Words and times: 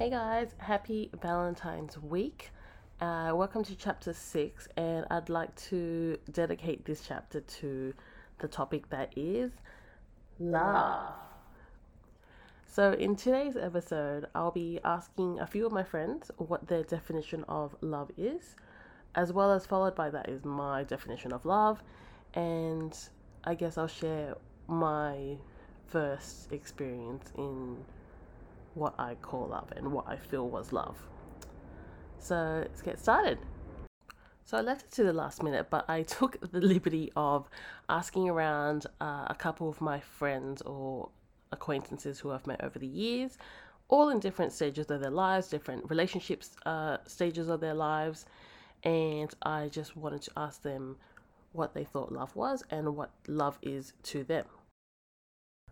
Hey 0.00 0.08
guys, 0.08 0.54
happy 0.56 1.10
Valentine's 1.20 1.98
week. 1.98 2.52
Uh, 3.02 3.32
welcome 3.34 3.62
to 3.64 3.76
chapter 3.76 4.14
six, 4.14 4.66
and 4.78 5.04
I'd 5.10 5.28
like 5.28 5.54
to 5.68 6.16
dedicate 6.32 6.86
this 6.86 7.02
chapter 7.06 7.42
to 7.42 7.92
the 8.38 8.48
topic 8.48 8.88
that 8.88 9.12
is 9.14 9.52
love. 10.38 11.12
So, 12.64 12.92
in 12.94 13.14
today's 13.14 13.58
episode, 13.58 14.24
I'll 14.34 14.50
be 14.50 14.80
asking 14.84 15.38
a 15.38 15.46
few 15.46 15.66
of 15.66 15.72
my 15.72 15.84
friends 15.84 16.30
what 16.38 16.66
their 16.66 16.82
definition 16.82 17.44
of 17.46 17.76
love 17.82 18.10
is, 18.16 18.56
as 19.16 19.34
well 19.34 19.52
as 19.52 19.66
followed 19.66 19.94
by 19.94 20.08
that 20.08 20.30
is 20.30 20.46
my 20.46 20.82
definition 20.82 21.30
of 21.30 21.44
love, 21.44 21.82
and 22.32 22.96
I 23.44 23.54
guess 23.54 23.76
I'll 23.76 23.86
share 23.86 24.38
my 24.66 25.36
first 25.88 26.50
experience 26.52 27.34
in 27.36 27.76
what 28.80 28.94
I 28.98 29.14
call 29.16 29.48
love 29.48 29.72
and 29.76 29.92
what 29.92 30.08
I 30.08 30.16
feel 30.16 30.48
was 30.48 30.72
love. 30.72 30.96
So 32.18 32.60
let's 32.62 32.82
get 32.82 32.98
started. 32.98 33.38
So 34.44 34.56
I 34.56 34.62
left 34.62 34.86
it 34.86 34.90
to 34.92 35.04
the 35.04 35.12
last 35.12 35.42
minute, 35.42 35.68
but 35.70 35.88
I 35.88 36.02
took 36.18 36.40
the 36.40 36.60
liberty 36.60 37.12
of 37.14 37.48
asking 37.88 38.28
around 38.28 38.86
uh, 39.00 39.26
a 39.28 39.36
couple 39.38 39.68
of 39.68 39.80
my 39.80 40.00
friends 40.00 40.62
or 40.62 41.10
acquaintances 41.52 42.18
who 42.18 42.30
I've 42.30 42.46
met 42.46 42.64
over 42.64 42.78
the 42.78 42.86
years, 42.86 43.36
all 43.88 44.08
in 44.08 44.18
different 44.18 44.52
stages 44.52 44.90
of 44.90 45.00
their 45.00 45.10
lives, 45.10 45.48
different 45.48 45.88
relationships 45.90 46.56
uh, 46.64 46.96
stages 47.06 47.48
of 47.48 47.60
their 47.60 47.74
lives, 47.74 48.24
and 48.82 49.32
I 49.42 49.68
just 49.68 49.96
wanted 49.96 50.22
to 50.22 50.30
ask 50.36 50.62
them 50.62 50.96
what 51.52 51.74
they 51.74 51.84
thought 51.84 52.12
love 52.12 52.34
was 52.34 52.62
and 52.70 52.96
what 52.96 53.10
love 53.26 53.58
is 53.62 53.92
to 54.04 54.24
them. 54.24 54.46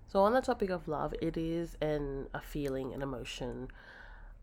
So, 0.08 0.20
on 0.22 0.32
the 0.32 0.40
topic 0.40 0.70
of 0.70 0.88
love, 0.88 1.14
it 1.20 1.36
is 1.36 1.76
an 1.82 2.28
a 2.32 2.40
feeling, 2.40 2.94
an 2.94 3.02
emotion, 3.02 3.68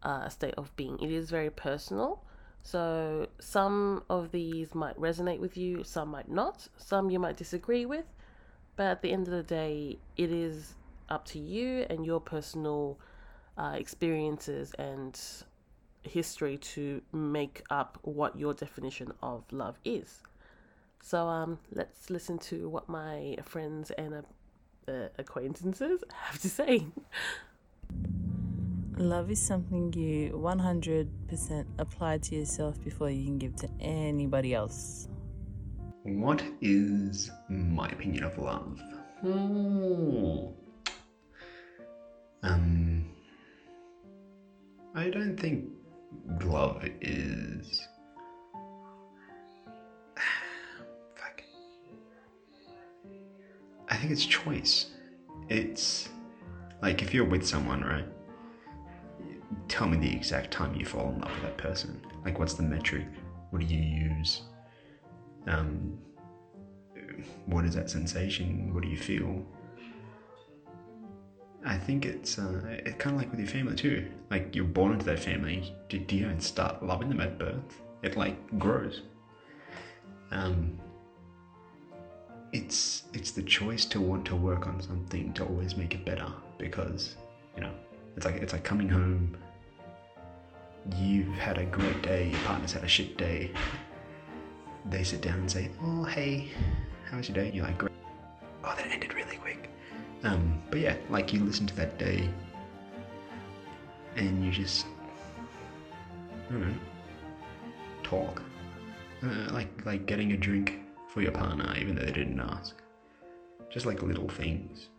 uh, 0.03 0.21
a 0.25 0.29
state 0.29 0.53
of 0.57 0.75
being. 0.75 0.99
It 0.99 1.11
is 1.11 1.31
very 1.31 1.49
personal. 1.49 2.23
So, 2.61 3.27
some 3.39 4.03
of 4.07 4.31
these 4.31 4.75
might 4.75 4.95
resonate 4.99 5.39
with 5.39 5.57
you, 5.57 5.83
some 5.83 6.09
might 6.09 6.29
not, 6.29 6.67
some 6.77 7.09
you 7.09 7.17
might 7.17 7.35
disagree 7.35 7.85
with. 7.87 8.05
But 8.75 8.85
at 8.87 9.01
the 9.01 9.11
end 9.11 9.27
of 9.27 9.33
the 9.33 9.41
day, 9.41 9.97
it 10.17 10.31
is 10.31 10.75
up 11.09 11.25
to 11.25 11.39
you 11.39 11.87
and 11.89 12.05
your 12.05 12.19
personal 12.19 12.99
uh, 13.57 13.73
experiences 13.75 14.73
and 14.77 15.19
history 16.03 16.57
to 16.57 17.01
make 17.11 17.63
up 17.71 17.97
what 18.03 18.37
your 18.37 18.53
definition 18.53 19.13
of 19.23 19.43
love 19.51 19.79
is. 19.83 20.21
So, 21.01 21.25
um, 21.27 21.57
let's 21.71 22.11
listen 22.11 22.37
to 22.49 22.69
what 22.69 22.87
my 22.87 23.37
friends 23.43 23.89
and 23.91 24.23
uh, 24.87 25.07
acquaintances 25.17 26.03
have 26.13 26.39
to 26.41 26.49
say. 26.49 26.85
Love 28.97 29.29
is 29.29 29.41
something 29.41 29.91
you 29.93 30.31
100% 30.31 31.65
apply 31.79 32.17
to 32.17 32.35
yourself 32.35 32.81
before 32.83 33.09
you 33.09 33.25
can 33.25 33.37
give 33.37 33.55
to 33.57 33.67
anybody 33.81 34.53
else. 34.53 35.09
What 36.03 36.43
is 36.61 37.31
my 37.49 37.87
opinion 37.89 38.23
of 38.23 38.37
love? 38.37 38.79
Hmm. 39.21 40.45
Um, 42.43 43.05
I 44.93 45.09
don't 45.09 45.35
think 45.35 45.65
love 46.43 46.85
is. 47.01 47.87
I 53.95 53.97
think 53.97 54.11
it's 54.11 54.25
choice. 54.25 54.87
It's 55.47 56.09
like 56.81 57.01
if 57.01 57.13
you're 57.13 57.23
with 57.23 57.47
someone, 57.47 57.81
right? 57.81 58.03
Tell 59.69 59.87
me 59.87 59.95
the 59.95 60.13
exact 60.13 60.51
time 60.51 60.75
you 60.75 60.85
fall 60.85 61.13
in 61.13 61.21
love 61.21 61.31
with 61.31 61.43
that 61.43 61.57
person. 61.57 62.01
Like, 62.25 62.37
what's 62.37 62.55
the 62.55 62.63
metric? 62.63 63.05
What 63.51 63.61
do 63.61 63.65
you 63.65 63.81
use? 63.81 64.41
Um, 65.47 65.97
what 67.45 67.63
is 67.63 67.73
that 67.75 67.89
sensation? 67.89 68.73
What 68.73 68.83
do 68.83 68.89
you 68.89 68.97
feel? 68.97 69.45
I 71.63 71.77
think 71.77 72.05
it's 72.05 72.37
uh, 72.37 72.61
it's 72.65 72.97
kind 72.97 73.15
of 73.15 73.21
like 73.21 73.31
with 73.31 73.39
your 73.39 73.47
family 73.47 73.77
too. 73.77 74.11
Like 74.29 74.53
you're 74.53 74.65
born 74.65 74.91
into 74.91 75.05
that 75.05 75.19
family. 75.19 75.73
Do, 75.87 76.03
you 76.09 76.25
don't 76.25 76.41
start 76.41 76.83
loving 76.83 77.07
them 77.07 77.21
at 77.21 77.39
birth? 77.39 77.81
It 78.03 78.17
like 78.17 78.59
grows. 78.59 79.03
Um, 80.31 80.77
it's 82.55 83.03
it's 83.13 83.31
the 83.31 83.43
choice 83.43 83.83
to 83.83 83.99
want 83.99 84.23
to 84.25 84.35
work 84.35 84.65
on 84.65 84.81
something 84.81 85.33
to 85.33 85.43
always 85.43 85.75
make 85.75 85.93
it 85.93 86.05
better 86.05 86.27
because 86.57 87.17
you 87.53 87.61
know 87.61 87.71
it's 88.15 88.25
like 88.25 88.35
it's 88.35 88.53
like 88.53 88.63
coming 88.63 88.87
home. 88.87 89.35
You've 90.95 91.35
had 91.35 91.57
a 91.57 91.65
great 91.65 92.01
day. 92.01 92.29
Your 92.29 92.39
partner's 92.41 92.71
had 92.71 92.83
a 92.83 92.87
shit 92.87 93.17
day. 93.17 93.51
They 94.89 95.03
sit 95.03 95.21
down 95.21 95.39
and 95.39 95.51
say, 95.51 95.69
"Oh 95.83 96.05
hey, 96.05 96.49
how 97.09 97.17
was 97.17 97.27
your 97.27 97.35
day?" 97.35 97.47
And 97.47 97.55
you're 97.55 97.65
like, 97.65 97.77
"Great." 97.77 97.91
Oh, 98.63 98.73
that 98.77 98.87
ended 98.87 99.13
really 99.13 99.35
quick. 99.35 99.69
Um, 100.23 100.61
but 100.71 100.79
yeah, 100.79 100.95
like 101.09 101.33
you 101.33 101.43
listen 101.43 101.67
to 101.67 101.75
that 101.75 101.99
day 101.99 102.29
and 104.15 104.45
you 104.45 104.51
just, 104.51 104.85
I 106.47 106.53
don't 106.53 106.61
know, 106.61 106.75
talk. 108.01 108.41
Uh, 109.21 109.51
like 109.51 109.85
like 109.85 110.05
getting 110.05 110.31
a 110.31 110.37
drink 110.37 110.84
for 111.15 111.21
your 111.21 111.31
partner, 111.31 111.73
even 111.79 111.95
though 111.95 112.03
they 112.03 112.11
didn't 112.11 112.41
ask. 112.41 112.75
Just 113.71 113.85
like 113.85 114.03
little 114.03 114.27
things. 114.27 114.89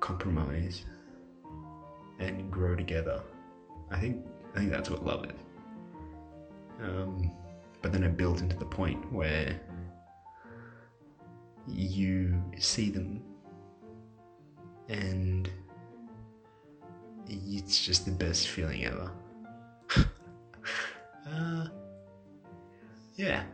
Compromise 0.00 0.84
and 2.18 2.50
grow 2.50 2.74
together. 2.74 3.22
I 3.92 4.00
think 4.00 4.26
I 4.54 4.58
think 4.58 4.72
that's 4.72 4.90
what 4.90 5.06
love 5.06 5.24
is. 5.24 5.30
Um, 6.82 7.30
but 7.80 7.92
then 7.92 8.02
it 8.02 8.16
builds 8.16 8.42
into 8.42 8.56
the 8.56 8.64
point 8.64 9.12
where 9.12 9.60
you 11.68 12.42
see 12.58 12.90
them 12.90 13.22
and 14.88 15.48
it's 17.28 17.86
just 17.86 18.04
the 18.04 18.10
best 18.10 18.48
feeling 18.48 18.84
ever. 18.84 19.12
uh, 21.32 21.66
yeah. 23.14 23.44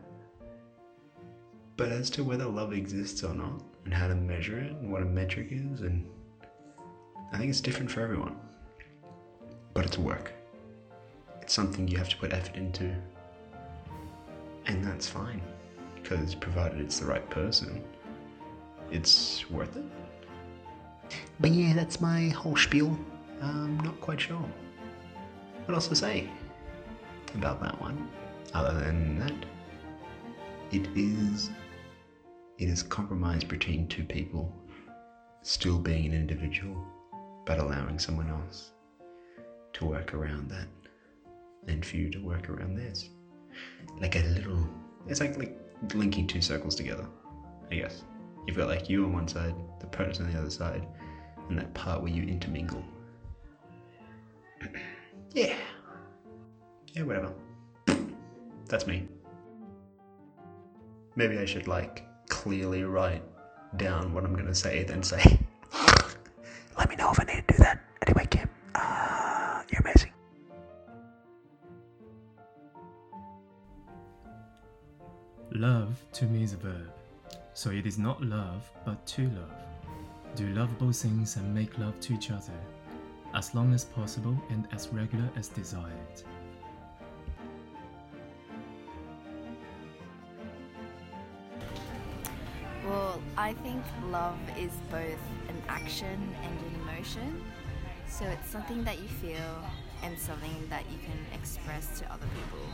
But 1.76 1.90
as 1.90 2.08
to 2.10 2.24
whether 2.24 2.46
love 2.46 2.72
exists 2.72 3.22
or 3.22 3.34
not, 3.34 3.62
and 3.84 3.92
how 3.92 4.08
to 4.08 4.14
measure 4.14 4.58
it, 4.58 4.72
and 4.72 4.90
what 4.90 5.02
a 5.02 5.04
metric 5.04 5.48
is, 5.50 5.82
and 5.82 6.06
I 7.32 7.38
think 7.38 7.50
it's 7.50 7.60
different 7.60 7.90
for 7.90 8.00
everyone. 8.00 8.36
But 9.74 9.84
it's 9.84 9.98
work. 9.98 10.32
It's 11.42 11.52
something 11.52 11.86
you 11.86 11.98
have 11.98 12.08
to 12.08 12.16
put 12.16 12.32
effort 12.32 12.56
into. 12.56 12.94
And 14.66 14.82
that's 14.82 15.06
fine, 15.06 15.42
because 15.94 16.34
provided 16.34 16.80
it's 16.80 16.98
the 16.98 17.06
right 17.06 17.28
person, 17.30 17.84
it's 18.90 19.48
worth 19.50 19.76
it. 19.76 19.84
But 21.38 21.50
yeah, 21.50 21.74
that's 21.74 22.00
my 22.00 22.28
whole 22.30 22.56
spiel. 22.56 22.98
I'm 23.42 23.78
not 23.80 24.00
quite 24.00 24.20
sure 24.20 24.42
what 25.66 25.74
else 25.74 25.88
to 25.88 25.96
say 25.96 26.30
about 27.34 27.60
that 27.62 27.78
one. 27.80 28.08
Other 28.54 28.72
than 28.80 29.18
that, 29.18 29.34
it 30.72 30.88
is 30.96 31.50
it 32.58 32.68
is 32.68 32.82
compromise 32.82 33.44
between 33.44 33.86
two 33.86 34.04
people, 34.04 34.50
still 35.42 35.78
being 35.78 36.06
an 36.06 36.14
individual, 36.14 36.76
but 37.44 37.58
allowing 37.58 37.98
someone 37.98 38.30
else 38.30 38.70
to 39.74 39.84
work 39.84 40.14
around 40.14 40.48
that, 40.50 40.68
and 41.68 41.84
for 41.84 41.96
you 41.96 42.10
to 42.10 42.18
work 42.18 42.48
around 42.48 42.76
theirs. 42.76 43.10
Like 44.00 44.16
a 44.16 44.20
little, 44.20 44.66
it's 45.06 45.20
like 45.20 45.36
like 45.36 45.58
linking 45.94 46.26
two 46.26 46.40
circles 46.40 46.74
together. 46.74 47.06
I 47.70 47.74
guess 47.76 48.04
you've 48.46 48.56
got 48.56 48.68
like 48.68 48.88
you 48.88 49.04
on 49.04 49.12
one 49.12 49.28
side, 49.28 49.54
the 49.80 49.86
person 49.86 50.24
on 50.26 50.32
the 50.32 50.38
other 50.38 50.50
side, 50.50 50.86
and 51.50 51.58
that 51.58 51.74
part 51.74 52.00
where 52.00 52.12
you 52.12 52.22
intermingle. 52.22 52.82
yeah. 55.32 55.54
Yeah, 56.94 57.02
whatever. 57.02 57.34
That's 58.66 58.86
me. 58.86 59.06
Maybe 61.16 61.38
I 61.38 61.44
should 61.44 61.68
like 61.68 62.02
clearly 62.28 62.84
write 62.84 63.22
down 63.76 64.12
what 64.14 64.24
I'm 64.24 64.34
gonna 64.34 64.54
say, 64.54 64.84
then 64.84 65.02
say. 65.02 65.40
Let 66.78 66.88
me 66.88 66.96
know 66.96 67.10
if 67.10 67.20
I 67.20 67.24
need 67.24 67.46
to 67.48 67.54
do 67.54 67.58
that. 67.62 67.80
Anyway, 68.06 68.26
Kim, 68.30 68.48
uh, 68.74 69.62
you're 69.70 69.80
amazing. 69.80 70.12
Love 75.52 75.96
to 76.12 76.24
me 76.26 76.42
is 76.42 76.52
a 76.52 76.56
verb, 76.56 76.90
so 77.54 77.70
it 77.70 77.86
is 77.86 77.98
not 77.98 78.22
love 78.22 78.68
but 78.84 79.04
to 79.06 79.22
love. 79.22 79.66
Do 80.34 80.46
lovable 80.48 80.92
things 80.92 81.36
and 81.36 81.54
make 81.54 81.78
love 81.78 81.98
to 82.00 82.12
each 82.14 82.30
other, 82.30 82.52
as 83.34 83.54
long 83.54 83.72
as 83.72 83.84
possible 83.84 84.36
and 84.50 84.68
as 84.72 84.88
regular 84.88 85.28
as 85.36 85.48
desired. 85.48 86.22
I 93.36 93.52
think 93.54 93.82
love 94.10 94.38
is 94.58 94.72
both 94.90 95.18
an 95.48 95.62
action 95.68 96.34
and 96.42 96.58
an 96.60 96.80
emotion. 96.82 97.44
So 98.08 98.24
it's 98.24 98.48
something 98.50 98.84
that 98.84 98.98
you 98.98 99.08
feel 99.08 99.62
and 100.02 100.18
something 100.18 100.54
that 100.70 100.84
you 100.90 100.98
can 100.98 101.18
express 101.38 101.98
to 102.00 102.12
other 102.12 102.26
people. 102.34 102.66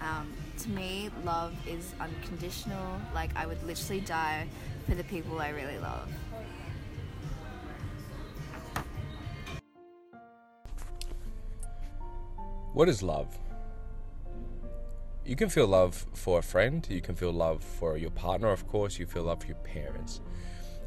Um, 0.00 0.32
to 0.58 0.70
me, 0.70 1.10
love 1.24 1.54
is 1.66 1.94
unconditional. 2.00 3.00
Like, 3.14 3.30
I 3.36 3.46
would 3.46 3.62
literally 3.66 4.00
die 4.00 4.48
for 4.86 4.94
the 4.94 5.04
people 5.04 5.40
I 5.40 5.50
really 5.50 5.78
love. 5.78 6.10
What 12.72 12.88
is 12.88 13.02
love? 13.02 13.36
You 15.30 15.36
can 15.36 15.48
feel 15.48 15.68
love 15.68 16.06
for 16.12 16.40
a 16.40 16.42
friend, 16.42 16.84
you 16.90 17.00
can 17.00 17.14
feel 17.14 17.30
love 17.30 17.62
for 17.62 17.96
your 17.96 18.10
partner, 18.10 18.48
of 18.48 18.66
course, 18.66 18.98
you 18.98 19.06
feel 19.06 19.22
love 19.22 19.42
for 19.42 19.46
your 19.46 19.58
parents. 19.58 20.20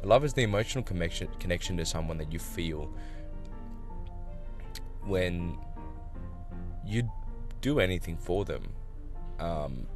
Love 0.02 0.22
is 0.22 0.34
the 0.34 0.42
emotional 0.42 0.84
connection 0.84 1.28
connection 1.40 1.78
to 1.78 1.86
someone 1.86 2.18
that 2.18 2.30
you 2.30 2.38
feel 2.38 2.94
when 5.06 5.56
you 6.84 7.10
do 7.62 7.80
anything 7.80 8.18
for 8.18 8.44
them. 8.44 8.64
Um, 9.40 9.86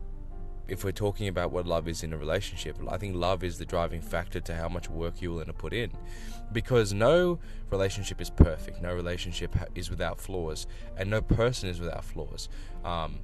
if 0.66 0.82
we're 0.82 0.92
talking 0.92 1.28
about 1.28 1.52
what 1.52 1.66
love 1.66 1.86
is 1.86 2.02
in 2.02 2.14
a 2.14 2.16
relationship, 2.16 2.78
I 2.88 2.96
think 2.96 3.16
love 3.16 3.44
is 3.44 3.58
the 3.58 3.66
driving 3.66 4.00
factor 4.00 4.40
to 4.40 4.54
how 4.54 4.70
much 4.70 4.88
work 4.88 5.20
you're 5.20 5.32
willing 5.32 5.48
to 5.48 5.52
put 5.52 5.74
in. 5.74 5.92
Because 6.52 6.94
no 6.94 7.38
relationship 7.70 8.18
is 8.18 8.30
perfect, 8.30 8.80
no 8.80 8.94
relationship 8.94 9.54
is 9.74 9.90
without 9.90 10.18
flaws, 10.18 10.66
and 10.96 11.10
no 11.10 11.20
person 11.20 11.68
is 11.68 11.80
without 11.80 12.02
flaws. 12.02 12.48
Um, 12.82 13.18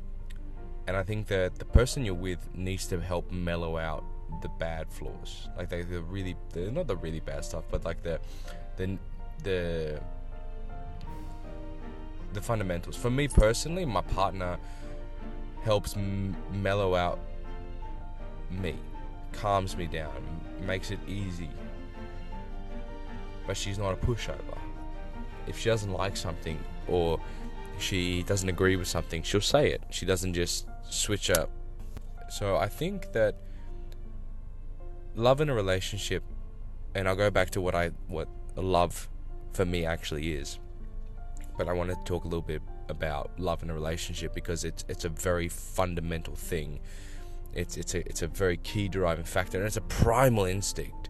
and 0.87 0.97
I 0.97 1.03
think 1.03 1.27
that 1.29 1.59
the 1.59 1.65
person 1.65 2.05
you're 2.05 2.15
with 2.15 2.55
needs 2.55 2.87
to 2.89 3.01
help 3.01 3.31
mellow 3.31 3.79
out 3.79 4.05
the 4.43 4.49
bad 4.49 4.91
flaws, 4.91 5.49
like 5.57 5.69
they, 5.69 5.83
the 5.83 6.03
really, 6.03 6.37
the, 6.53 6.71
not 6.71 6.87
the 6.87 6.97
really 6.97 7.21
bad 7.21 7.45
stuff, 7.45 7.65
but 7.71 7.85
like 7.85 8.03
the, 8.03 8.21
the, 8.77 8.99
the, 9.43 10.01
the 12.33 12.41
fundamentals. 12.41 12.97
For 12.97 13.11
me 13.11 13.29
personally, 13.29 13.85
my 13.85 14.03
partner 14.03 14.59
helps 15.63 15.97
m- 15.97 16.37
mellow 16.53 16.95
out 16.95 17.19
me, 18.51 18.77
calms 19.33 19.77
me 19.77 19.87
down, 19.87 20.13
makes 20.67 20.91
it 20.91 20.99
easy. 21.09 21.49
But 23.47 23.57
she's 23.57 23.79
not 23.79 23.93
a 23.93 23.97
pushover. 23.97 24.59
If 25.47 25.59
she 25.59 25.69
doesn't 25.71 25.93
like 25.93 26.17
something 26.17 26.59
or 26.89 27.21
she 27.79 28.23
doesn't 28.25 28.49
agree 28.49 28.77
with 28.77 28.89
something, 28.89 29.23
she'll 29.23 29.41
say 29.41 29.71
it. 29.71 29.83
She 29.91 30.07
doesn't 30.07 30.35
just 30.35 30.67
switch 30.91 31.31
up. 31.31 31.51
So 32.29 32.57
I 32.57 32.69
think 32.69 33.13
that 33.13 33.37
love 35.15 35.41
in 35.41 35.49
a 35.49 35.55
relationship, 35.55 36.23
and 36.95 37.09
I'll 37.09 37.17
go 37.17 37.31
back 37.31 37.51
to 37.51 37.61
what 37.61 37.75
I 37.75 37.91
what 38.09 38.29
love 38.57 39.09
for 39.53 39.65
me 39.65 39.85
actually 39.85 40.35
is. 40.35 40.59
But 41.57 41.69
I 41.69 41.73
want 41.73 41.91
to 41.91 41.97
talk 42.05 42.25
a 42.25 42.29
little 42.29 42.43
bit 42.43 42.63
about 42.89 43.31
love 43.39 43.63
in 43.63 43.71
a 43.71 43.75
relationship 43.75 44.35
because 44.35 44.65
it's 44.65 44.85
it's 44.89 45.05
a 45.05 45.09
very 45.09 45.49
fundamental 45.49 46.35
thing. 46.35 46.81
It's 47.53 47.77
it's 47.77 47.95
a 47.95 48.01
it's 48.09 48.23
a 48.23 48.27
very 48.27 48.57
key 48.59 48.89
driving 48.89 49.25
factor, 49.25 49.59
and 49.59 49.67
it's 49.67 49.77
a 49.77 49.83
primal 49.83 50.45
instinct. 50.45 51.04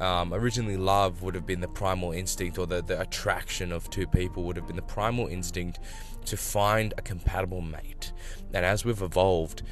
Um, 0.00 0.32
originally, 0.32 0.76
love 0.76 1.22
would 1.22 1.34
have 1.34 1.46
been 1.46 1.60
the 1.60 1.68
primal 1.68 2.12
instinct, 2.12 2.58
or 2.58 2.66
the, 2.66 2.82
the 2.82 3.00
attraction 3.00 3.72
of 3.72 3.90
two 3.90 4.06
people 4.06 4.44
would 4.44 4.56
have 4.56 4.66
been 4.66 4.76
the 4.76 4.82
primal 4.82 5.26
instinct 5.26 5.80
to 6.26 6.36
find 6.36 6.94
a 6.98 7.02
compatible 7.02 7.60
mate. 7.60 8.12
And 8.54 8.64
as 8.64 8.84
we've 8.84 9.02
evolved, 9.02 9.62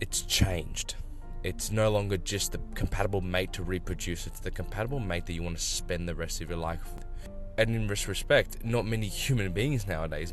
it's 0.00 0.22
changed. 0.22 0.94
It's 1.42 1.70
no 1.70 1.90
longer 1.90 2.16
just 2.16 2.52
the 2.52 2.60
compatible 2.74 3.20
mate 3.20 3.52
to 3.52 3.62
reproduce, 3.62 4.26
it's 4.26 4.40
the 4.40 4.50
compatible 4.50 5.00
mate 5.00 5.26
that 5.26 5.34
you 5.34 5.42
want 5.42 5.58
to 5.58 5.62
spend 5.62 6.08
the 6.08 6.14
rest 6.14 6.40
of 6.40 6.48
your 6.48 6.58
life 6.58 6.82
with. 6.94 7.04
And 7.58 7.76
in 7.76 7.86
this 7.86 8.08
respect, 8.08 8.64
not 8.64 8.86
many 8.86 9.06
human 9.06 9.52
beings 9.52 9.86
nowadays 9.86 10.32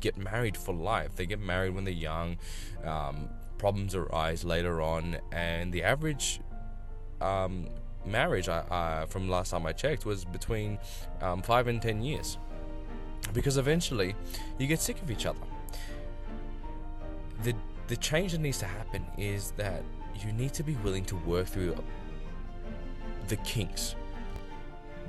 get 0.00 0.16
married 0.16 0.56
for 0.56 0.74
life. 0.74 1.16
They 1.16 1.26
get 1.26 1.40
married 1.40 1.74
when 1.74 1.84
they're 1.84 1.92
young, 1.92 2.38
um, 2.84 3.28
problems 3.58 3.94
arise 3.94 4.44
later 4.44 4.80
on, 4.80 5.18
and 5.32 5.72
the 5.72 5.82
average 5.82 6.40
um, 7.20 7.68
marriage, 8.04 8.48
uh, 8.48 9.06
from 9.06 9.28
last 9.28 9.50
time 9.50 9.66
I 9.66 9.72
checked, 9.72 10.04
was 10.06 10.24
between 10.24 10.78
um, 11.20 11.42
five 11.42 11.68
and 11.68 11.80
ten 11.80 12.02
years. 12.02 12.38
Because 13.32 13.58
eventually, 13.58 14.14
you 14.58 14.66
get 14.66 14.80
sick 14.80 15.00
of 15.02 15.10
each 15.10 15.26
other. 15.26 15.38
The 17.42 17.54
the 17.88 17.96
change 17.96 18.32
that 18.32 18.40
needs 18.40 18.58
to 18.58 18.66
happen 18.66 19.04
is 19.18 19.52
that 19.56 19.82
you 20.24 20.32
need 20.32 20.52
to 20.54 20.62
be 20.62 20.74
willing 20.76 21.04
to 21.06 21.16
work 21.16 21.46
through 21.46 21.76
the 23.28 23.36
kinks. 23.36 23.94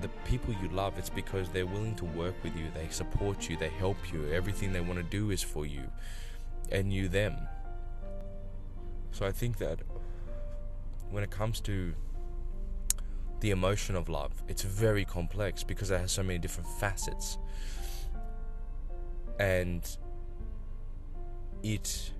The 0.01 0.07
people 0.25 0.55
you 0.61 0.69
love, 0.69 0.97
it's 0.97 1.09
because 1.09 1.49
they're 1.49 1.67
willing 1.67 1.95
to 1.95 2.05
work 2.05 2.33
with 2.43 2.55
you, 2.55 2.65
they 2.73 2.87
support 2.89 3.49
you, 3.49 3.55
they 3.55 3.69
help 3.69 3.97
you, 4.11 4.31
everything 4.31 4.73
they 4.73 4.81
want 4.81 4.97
to 4.97 5.03
do 5.03 5.29
is 5.29 5.43
for 5.43 5.65
you, 5.65 5.83
and 6.71 6.91
you 6.91 7.07
them. 7.07 7.35
So 9.11 9.27
I 9.27 9.31
think 9.31 9.57
that 9.57 9.79
when 11.11 11.23
it 11.23 11.29
comes 11.29 11.59
to 11.61 11.93
the 13.41 13.51
emotion 13.51 13.95
of 13.95 14.07
love, 14.07 14.31
it's 14.47 14.61
very 14.61 15.03
complex 15.03 15.63
because 15.63 15.91
it 15.91 15.99
has 15.99 16.11
so 16.11 16.23
many 16.23 16.39
different 16.39 16.69
facets. 16.79 17.37
And 19.39 19.85
it 21.63 22.11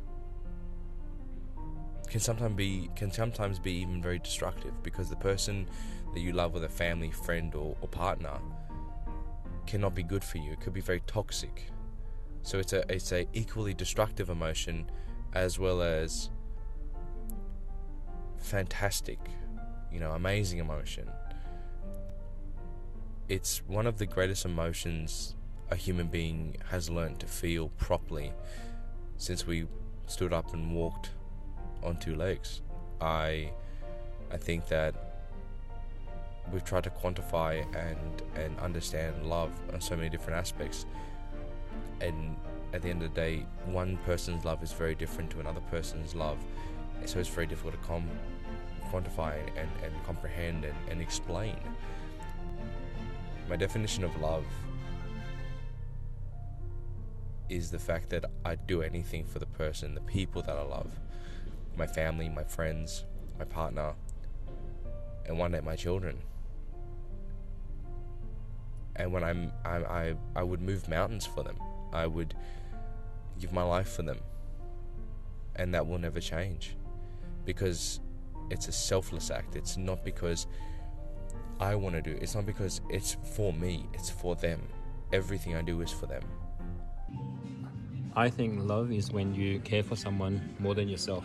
can 2.09 2.19
sometimes 2.19 2.55
be 2.55 2.89
can 2.95 3.11
sometimes 3.11 3.59
be 3.59 3.71
even 3.73 4.01
very 4.01 4.19
destructive 4.19 4.83
because 4.83 5.09
the 5.09 5.15
person 5.15 5.67
that 6.13 6.19
you 6.19 6.33
love 6.33 6.53
with 6.53 6.63
a 6.63 6.69
family, 6.69 7.11
friend 7.11 7.55
or, 7.55 7.77
or 7.81 7.87
partner 7.87 8.37
cannot 9.65 9.95
be 9.95 10.03
good 10.03 10.23
for 10.23 10.37
you. 10.39 10.51
It 10.51 10.59
could 10.59 10.73
be 10.73 10.81
very 10.81 11.01
toxic. 11.07 11.71
So 12.41 12.57
it's 12.57 12.73
a 12.73 12.83
it's 12.91 13.11
a 13.11 13.27
equally 13.33 13.73
destructive 13.73 14.29
emotion 14.29 14.89
as 15.33 15.59
well 15.59 15.81
as 15.81 16.29
fantastic, 18.37 19.19
you 19.91 19.99
know, 19.99 20.11
amazing 20.11 20.59
emotion. 20.59 21.09
It's 23.29 23.61
one 23.67 23.87
of 23.87 23.97
the 23.97 24.05
greatest 24.05 24.45
emotions 24.45 25.35
a 25.69 25.75
human 25.75 26.07
being 26.07 26.57
has 26.69 26.89
learned 26.89 27.19
to 27.21 27.25
feel 27.25 27.69
properly 27.77 28.33
since 29.17 29.47
we 29.47 29.65
stood 30.05 30.33
up 30.33 30.53
and 30.53 30.75
walked 30.75 31.11
on 31.81 31.97
two 31.97 32.15
legs. 32.15 32.61
I 32.99 33.51
I 34.31 34.37
think 34.37 34.67
that 34.67 34.93
we've 36.51 36.63
tried 36.63 36.83
to 36.83 36.89
quantify 36.89 37.63
and 37.75 38.21
and 38.35 38.59
understand 38.59 39.25
love 39.25 39.51
on 39.73 39.79
so 39.79 39.95
many 39.95 40.09
different 40.09 40.37
aspects. 40.37 40.85
And 42.01 42.35
at 42.73 42.81
the 42.81 42.89
end 42.89 43.03
of 43.03 43.13
the 43.13 43.21
day, 43.21 43.45
one 43.65 43.97
person's 44.05 44.43
love 44.43 44.63
is 44.63 44.71
very 44.71 44.95
different 44.95 45.29
to 45.31 45.39
another 45.39 45.61
person's 45.71 46.15
love. 46.15 46.37
So 47.05 47.19
it's 47.19 47.29
very 47.29 47.47
difficult 47.47 47.73
to 47.73 47.87
com- 47.87 48.09
quantify 48.91 49.37
and, 49.55 49.69
and 49.83 50.03
comprehend 50.05 50.65
and, 50.65 50.75
and 50.89 51.01
explain. 51.01 51.57
My 53.49 53.55
definition 53.55 54.03
of 54.03 54.19
love 54.21 54.45
is 57.49 57.69
the 57.69 57.79
fact 57.79 58.09
that 58.09 58.25
I'd 58.45 58.65
do 58.67 58.81
anything 58.81 59.25
for 59.25 59.39
the 59.39 59.45
person, 59.45 59.93
the 59.93 60.01
people 60.01 60.41
that 60.43 60.55
I 60.55 60.63
love 60.63 60.91
my 61.77 61.87
family, 61.87 62.29
my 62.29 62.43
friends, 62.43 63.05
my 63.39 63.45
partner, 63.45 63.93
and 65.25 65.37
one 65.37 65.51
day 65.51 65.61
my 65.61 65.75
children. 65.75 66.17
And 68.95 69.11
when 69.11 69.23
I'm, 69.23 69.51
I, 69.63 69.77
I, 69.77 70.15
I 70.35 70.43
would 70.43 70.61
move 70.61 70.87
mountains 70.89 71.25
for 71.25 71.43
them. 71.43 71.55
I 71.93 72.07
would 72.07 72.33
give 73.39 73.53
my 73.53 73.63
life 73.63 73.89
for 73.89 74.03
them. 74.03 74.19
And 75.55 75.73
that 75.73 75.87
will 75.87 75.97
never 75.97 76.19
change 76.19 76.75
because 77.45 77.99
it's 78.51 78.67
a 78.67 78.71
selfless 78.71 79.31
act. 79.31 79.55
It's 79.55 79.77
not 79.77 80.03
because 80.03 80.47
I 81.59 81.75
want 81.75 81.95
to 81.95 82.01
do 82.01 82.11
it. 82.11 82.21
It's 82.21 82.35
not 82.35 82.45
because 82.45 82.81
it's 82.89 83.17
for 83.35 83.53
me. 83.53 83.87
It's 83.93 84.09
for 84.09 84.35
them. 84.35 84.61
Everything 85.13 85.55
I 85.55 85.61
do 85.61 85.81
is 85.81 85.91
for 85.91 86.05
them. 86.05 86.23
I 88.15 88.29
think 88.29 88.59
love 88.61 88.91
is 88.91 89.11
when 89.11 89.33
you 89.33 89.59
care 89.59 89.83
for 89.83 89.95
someone 89.95 90.55
more 90.59 90.75
than 90.75 90.89
yourself. 90.89 91.23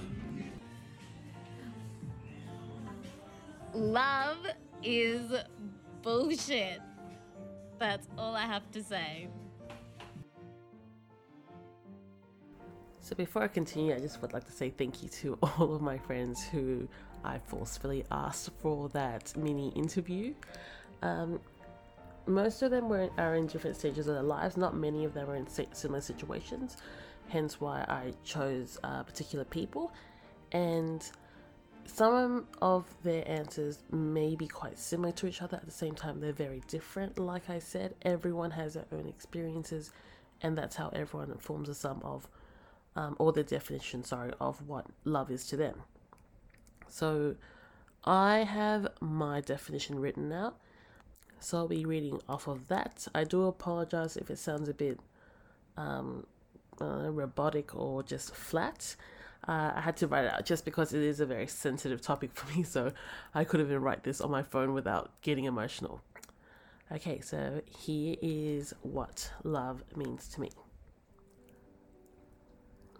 Love 3.74 4.38
is 4.82 5.32
bullshit. 6.02 6.80
That's 7.78 8.08
all 8.16 8.34
I 8.34 8.42
have 8.46 8.70
to 8.70 8.82
say. 8.82 9.28
So 13.00 13.14
before 13.14 13.42
I 13.42 13.48
continue, 13.48 13.94
I 13.94 13.98
just 13.98 14.20
would 14.20 14.32
like 14.32 14.44
to 14.46 14.52
say 14.52 14.70
thank 14.70 15.02
you 15.02 15.08
to 15.08 15.34
all 15.42 15.74
of 15.74 15.80
my 15.80 15.96
friends 15.96 16.42
who 16.42 16.88
I 17.26 17.40
forcefully 17.44 18.04
asked 18.10 18.50
for 18.58 18.88
that 18.90 19.36
mini 19.36 19.70
interview. 19.70 20.34
Um, 21.02 21.40
most 22.26 22.62
of 22.62 22.70
them 22.70 22.88
were 22.88 23.08
are 23.18 23.34
in 23.34 23.46
different 23.46 23.76
stages 23.76 24.08
of 24.08 24.14
their 24.14 24.22
lives. 24.22 24.56
Not 24.56 24.76
many 24.76 25.04
of 25.04 25.14
them 25.14 25.28
are 25.30 25.36
in 25.36 25.46
similar 25.72 26.00
situations. 26.00 26.76
Hence 27.28 27.60
why 27.60 27.80
I 27.88 28.12
chose 28.24 28.78
uh, 28.84 29.02
particular 29.02 29.44
people. 29.44 29.92
And 30.52 31.08
some 31.86 32.46
of 32.60 32.84
their 33.02 33.28
answers 33.28 33.78
may 33.90 34.34
be 34.34 34.46
quite 34.46 34.78
similar 34.78 35.12
to 35.12 35.26
each 35.26 35.42
other. 35.42 35.56
At 35.56 35.66
the 35.66 35.70
same 35.70 35.94
time, 35.94 36.20
they're 36.20 36.32
very 36.32 36.62
different. 36.68 37.18
Like 37.18 37.48
I 37.48 37.58
said, 37.58 37.94
everyone 38.02 38.50
has 38.52 38.74
their 38.74 38.86
own 38.92 39.06
experiences, 39.08 39.92
and 40.42 40.56
that's 40.58 40.76
how 40.76 40.88
everyone 40.88 41.36
forms 41.38 41.68
a 41.68 41.74
sum 41.74 42.00
of, 42.04 42.28
um, 42.96 43.16
or 43.18 43.32
the 43.32 43.44
definition, 43.44 44.04
sorry, 44.04 44.32
of 44.40 44.66
what 44.66 44.86
love 45.04 45.30
is 45.30 45.46
to 45.48 45.56
them. 45.56 45.82
So, 46.88 47.36
I 48.06 48.44
have 48.44 48.86
my 49.00 49.40
definition 49.40 49.98
written 49.98 50.32
out, 50.32 50.56
so 51.40 51.58
I'll 51.58 51.68
be 51.68 51.84
reading 51.84 52.20
off 52.28 52.46
of 52.46 52.68
that. 52.68 53.08
I 53.14 53.24
do 53.24 53.44
apologize 53.46 54.16
if 54.16 54.30
it 54.30 54.38
sounds 54.38 54.68
a 54.68 54.74
bit 54.74 55.00
um, 55.76 56.24
uh, 56.80 57.10
robotic 57.10 57.74
or 57.74 58.04
just 58.04 58.32
flat. 58.32 58.94
Uh, 59.48 59.72
I 59.74 59.80
had 59.80 59.96
to 59.98 60.06
write 60.06 60.24
it 60.24 60.32
out 60.32 60.46
just 60.46 60.64
because 60.64 60.92
it 60.92 61.02
is 61.02 61.18
a 61.18 61.26
very 61.26 61.48
sensitive 61.48 62.00
topic 62.00 62.30
for 62.32 62.56
me, 62.56 62.62
so 62.64 62.92
I 63.34 63.42
couldn't 63.42 63.66
even 63.66 63.82
write 63.82 64.04
this 64.04 64.20
on 64.20 64.30
my 64.30 64.44
phone 64.44 64.72
without 64.72 65.10
getting 65.22 65.44
emotional. 65.44 66.00
Okay, 66.92 67.20
so 67.20 67.60
here 67.66 68.14
is 68.22 68.72
what 68.82 69.32
love 69.42 69.82
means 69.96 70.28
to 70.28 70.40
me. 70.40 70.50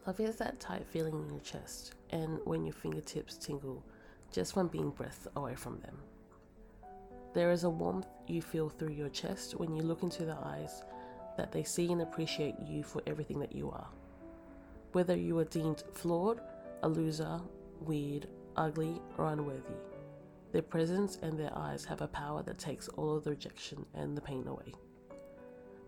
Love 0.05 0.19
is 0.19 0.37
that 0.37 0.59
tight 0.59 0.85
feeling 0.87 1.15
in 1.15 1.31
your 1.31 1.41
chest 1.41 1.96
and 2.11 2.39
when 2.45 2.65
your 2.65 2.73
fingertips 2.73 3.37
tingle 3.37 3.85
just 4.33 4.53
from 4.53 4.69
being 4.69 4.91
breath 4.91 5.27
away 5.37 5.55
from 5.55 5.81
them. 5.81 5.97
There 7.35 7.51
is 7.51 7.65
a 7.65 7.71
warmth 7.71 8.07
you 8.27 8.41
feel 8.41 8.69
through 8.69 8.93
your 8.93 9.09
chest 9.11 9.55
when 9.59 9.75
you 9.75 9.83
look 9.83 10.03
into 10.03 10.25
their 10.25 10.39
eyes 10.43 10.83
that 11.37 11.53
they 11.53 11.63
see 11.63 11.93
and 11.93 12.01
appreciate 12.01 12.55
you 12.67 12.83
for 12.83 13.03
everything 13.07 13.39
that 13.41 13.55
you 13.55 13.71
are. 13.71 13.89
Whether 14.93 15.17
you 15.17 15.39
are 15.39 15.45
deemed 15.45 15.85
flawed, 15.93 16.41
a 16.83 16.89
loser, 16.89 17.41
weird, 17.81 18.27
ugly, 18.57 19.01
or 19.19 19.33
unworthy, 19.33 19.77
their 20.53 20.63
presence 20.63 21.19
and 21.21 21.39
their 21.39 21.55
eyes 21.55 21.85
have 21.85 22.01
a 22.01 22.07
power 22.07 22.43
that 22.43 22.59
takes 22.59 22.89
all 22.89 23.17
of 23.17 23.25
the 23.25 23.31
rejection 23.31 23.85
and 23.95 24.17
the 24.17 24.23
pain 24.23 24.47
away. 24.47 24.73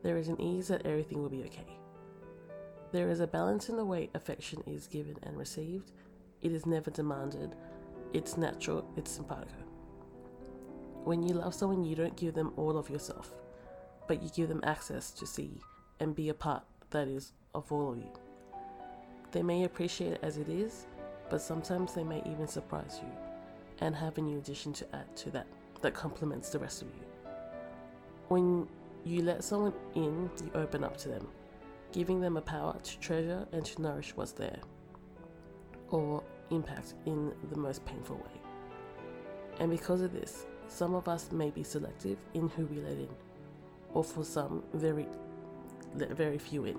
There 0.02 0.18
is 0.18 0.28
an 0.28 0.40
ease 0.40 0.68
that 0.68 0.84
everything 0.84 1.22
will 1.22 1.30
be 1.30 1.44
okay. 1.44 1.78
There 2.92 3.08
is 3.08 3.20
a 3.20 3.26
balance 3.26 3.68
in 3.68 3.76
the 3.76 3.84
way 3.84 4.10
affection 4.14 4.62
is 4.66 4.86
given 4.86 5.16
and 5.22 5.36
received. 5.36 5.92
It 6.42 6.52
is 6.52 6.66
never 6.66 6.90
demanded, 6.90 7.54
it's 8.12 8.36
natural, 8.36 8.88
it's 8.96 9.10
simpatico. 9.10 9.64
When 11.04 11.22
you 11.22 11.34
love 11.34 11.54
someone, 11.54 11.84
you 11.84 11.96
don't 11.96 12.16
give 12.16 12.34
them 12.34 12.52
all 12.56 12.76
of 12.76 12.90
yourself, 12.90 13.32
but 14.06 14.22
you 14.22 14.30
give 14.30 14.48
them 14.48 14.60
access 14.62 15.10
to 15.12 15.26
see 15.26 15.60
and 16.00 16.14
be 16.14 16.28
a 16.28 16.34
part 16.34 16.62
that 16.90 17.08
is 17.08 17.32
of 17.54 17.70
all 17.72 17.92
of 17.92 17.98
you. 17.98 18.10
They 19.32 19.42
may 19.42 19.64
appreciate 19.64 20.12
it 20.12 20.20
as 20.22 20.38
it 20.38 20.48
is, 20.48 20.86
but 21.28 21.42
sometimes 21.42 21.94
they 21.94 22.04
may 22.04 22.22
even 22.26 22.46
surprise 22.46 23.00
you 23.02 23.10
and 23.80 23.94
have 23.94 24.18
a 24.18 24.22
new 24.22 24.38
addition 24.38 24.72
to 24.74 24.96
add 24.96 25.16
to 25.16 25.30
that 25.30 25.46
that 25.82 25.94
complements 25.94 26.50
the 26.50 26.58
rest 26.58 26.82
of 26.82 26.88
you. 26.88 27.30
When 28.28 28.68
you 29.04 29.22
let 29.22 29.44
someone 29.44 29.74
in, 29.94 30.30
you 30.42 30.50
open 30.54 30.82
up 30.82 30.96
to 30.98 31.08
them, 31.08 31.26
giving 31.92 32.20
them 32.20 32.36
a 32.36 32.42
power 32.42 32.76
to 32.82 32.98
treasure 32.98 33.46
and 33.52 33.64
to 33.64 33.82
nourish 33.82 34.12
what's 34.16 34.32
there, 34.32 34.58
or 35.90 36.22
impact 36.50 36.94
in 37.06 37.32
the 37.50 37.56
most 37.56 37.84
painful 37.84 38.16
way. 38.16 38.40
And 39.60 39.70
because 39.70 40.00
of 40.00 40.12
this, 40.12 40.46
some 40.68 40.94
of 40.94 41.08
us 41.08 41.32
may 41.32 41.50
be 41.50 41.62
selective 41.62 42.18
in 42.34 42.48
who 42.50 42.66
we 42.66 42.76
let 42.80 42.92
in, 42.92 43.08
or 43.94 44.04
for 44.04 44.24
some, 44.24 44.62
very, 44.74 45.06
let 45.94 46.10
very 46.10 46.38
few 46.38 46.64
in. 46.64 46.78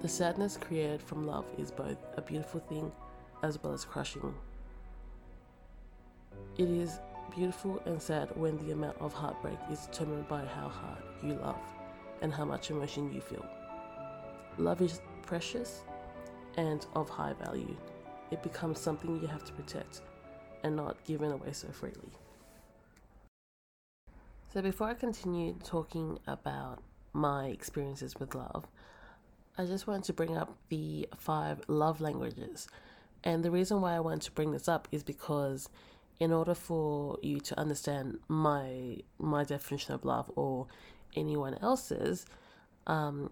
The 0.00 0.08
sadness 0.08 0.56
created 0.56 1.02
from 1.02 1.26
love 1.26 1.44
is 1.58 1.70
both 1.70 1.98
a 2.16 2.22
beautiful 2.22 2.60
thing 2.60 2.90
as 3.42 3.62
well 3.62 3.74
as 3.74 3.84
crushing. 3.84 4.34
It 6.56 6.68
is 6.68 7.00
beautiful 7.34 7.82
and 7.84 8.00
sad 8.00 8.34
when 8.36 8.56
the 8.58 8.72
amount 8.72 8.96
of 8.98 9.12
heartbreak 9.12 9.58
is 9.70 9.86
determined 9.86 10.26
by 10.28 10.44
how 10.44 10.68
hard 10.68 11.02
you 11.22 11.34
love 11.34 11.60
and 12.22 12.32
how 12.32 12.44
much 12.44 12.70
emotion 12.70 13.12
you 13.12 13.20
feel. 13.20 13.44
Love 14.58 14.80
is 14.80 15.00
precious 15.22 15.82
and 16.60 16.86
of 16.94 17.08
high 17.08 17.32
value. 17.32 17.74
It 18.30 18.42
becomes 18.42 18.78
something 18.78 19.18
you 19.20 19.26
have 19.26 19.44
to 19.44 19.52
protect 19.52 20.02
and 20.62 20.76
not 20.76 21.02
given 21.04 21.32
away 21.32 21.52
so 21.52 21.68
freely. 21.68 22.12
So, 24.52 24.60
before 24.60 24.88
I 24.88 24.94
continue 24.94 25.54
talking 25.64 26.18
about 26.26 26.82
my 27.14 27.46
experiences 27.46 28.14
with 28.20 28.34
love, 28.34 28.66
I 29.56 29.64
just 29.64 29.86
wanted 29.86 30.04
to 30.04 30.12
bring 30.12 30.36
up 30.36 30.54
the 30.68 31.08
five 31.16 31.60
love 31.66 32.00
languages. 32.00 32.68
And 33.24 33.42
the 33.42 33.50
reason 33.50 33.80
why 33.80 33.94
I 33.94 34.00
wanted 34.00 34.22
to 34.22 34.32
bring 34.32 34.52
this 34.52 34.68
up 34.68 34.86
is 34.92 35.02
because 35.02 35.70
in 36.18 36.32
order 36.32 36.54
for 36.54 37.18
you 37.22 37.40
to 37.40 37.58
understand 37.58 38.18
my 38.28 38.98
my 39.18 39.44
definition 39.44 39.94
of 39.94 40.04
love 40.04 40.30
or 40.36 40.66
anyone 41.16 41.54
else's, 41.62 42.26
um, 42.86 43.30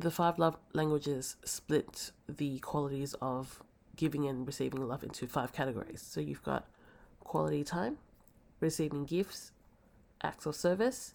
the 0.00 0.10
five 0.10 0.38
love 0.38 0.56
languages 0.72 1.36
split 1.44 2.10
the 2.28 2.58
qualities 2.60 3.14
of 3.20 3.62
giving 3.96 4.26
and 4.26 4.46
receiving 4.46 4.86
love 4.86 5.02
into 5.02 5.26
five 5.26 5.52
categories. 5.52 6.02
So 6.02 6.20
you've 6.20 6.42
got 6.42 6.66
quality 7.22 7.62
time, 7.62 7.98
receiving 8.60 9.04
gifts, 9.04 9.52
acts 10.22 10.46
of 10.46 10.56
service, 10.56 11.14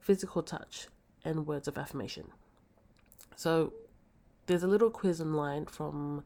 physical 0.00 0.42
touch, 0.42 0.88
and 1.24 1.46
words 1.46 1.68
of 1.68 1.78
affirmation. 1.78 2.28
So 3.36 3.72
there's 4.46 4.62
a 4.64 4.68
little 4.68 4.90
quiz 4.90 5.20
online 5.20 5.66
from 5.66 6.24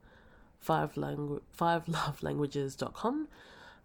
five 0.59 0.95
langu- 0.95 1.43
fivelovelanguages.com. 1.59 3.29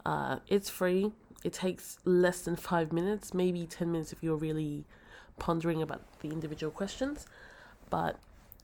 Uh, 0.05 0.37
it's 0.47 0.69
free. 0.69 1.11
It 1.43 1.51
takes 1.51 1.97
less 2.05 2.41
than 2.41 2.55
five 2.55 2.93
minutes, 2.93 3.33
maybe 3.33 3.65
10 3.65 3.91
minutes 3.91 4.13
if 4.13 4.21
you're 4.21 4.35
really 4.35 4.85
pondering 5.39 5.81
about 5.81 6.03
the 6.19 6.29
individual 6.29 6.71
questions. 6.71 7.25
But 7.89 8.17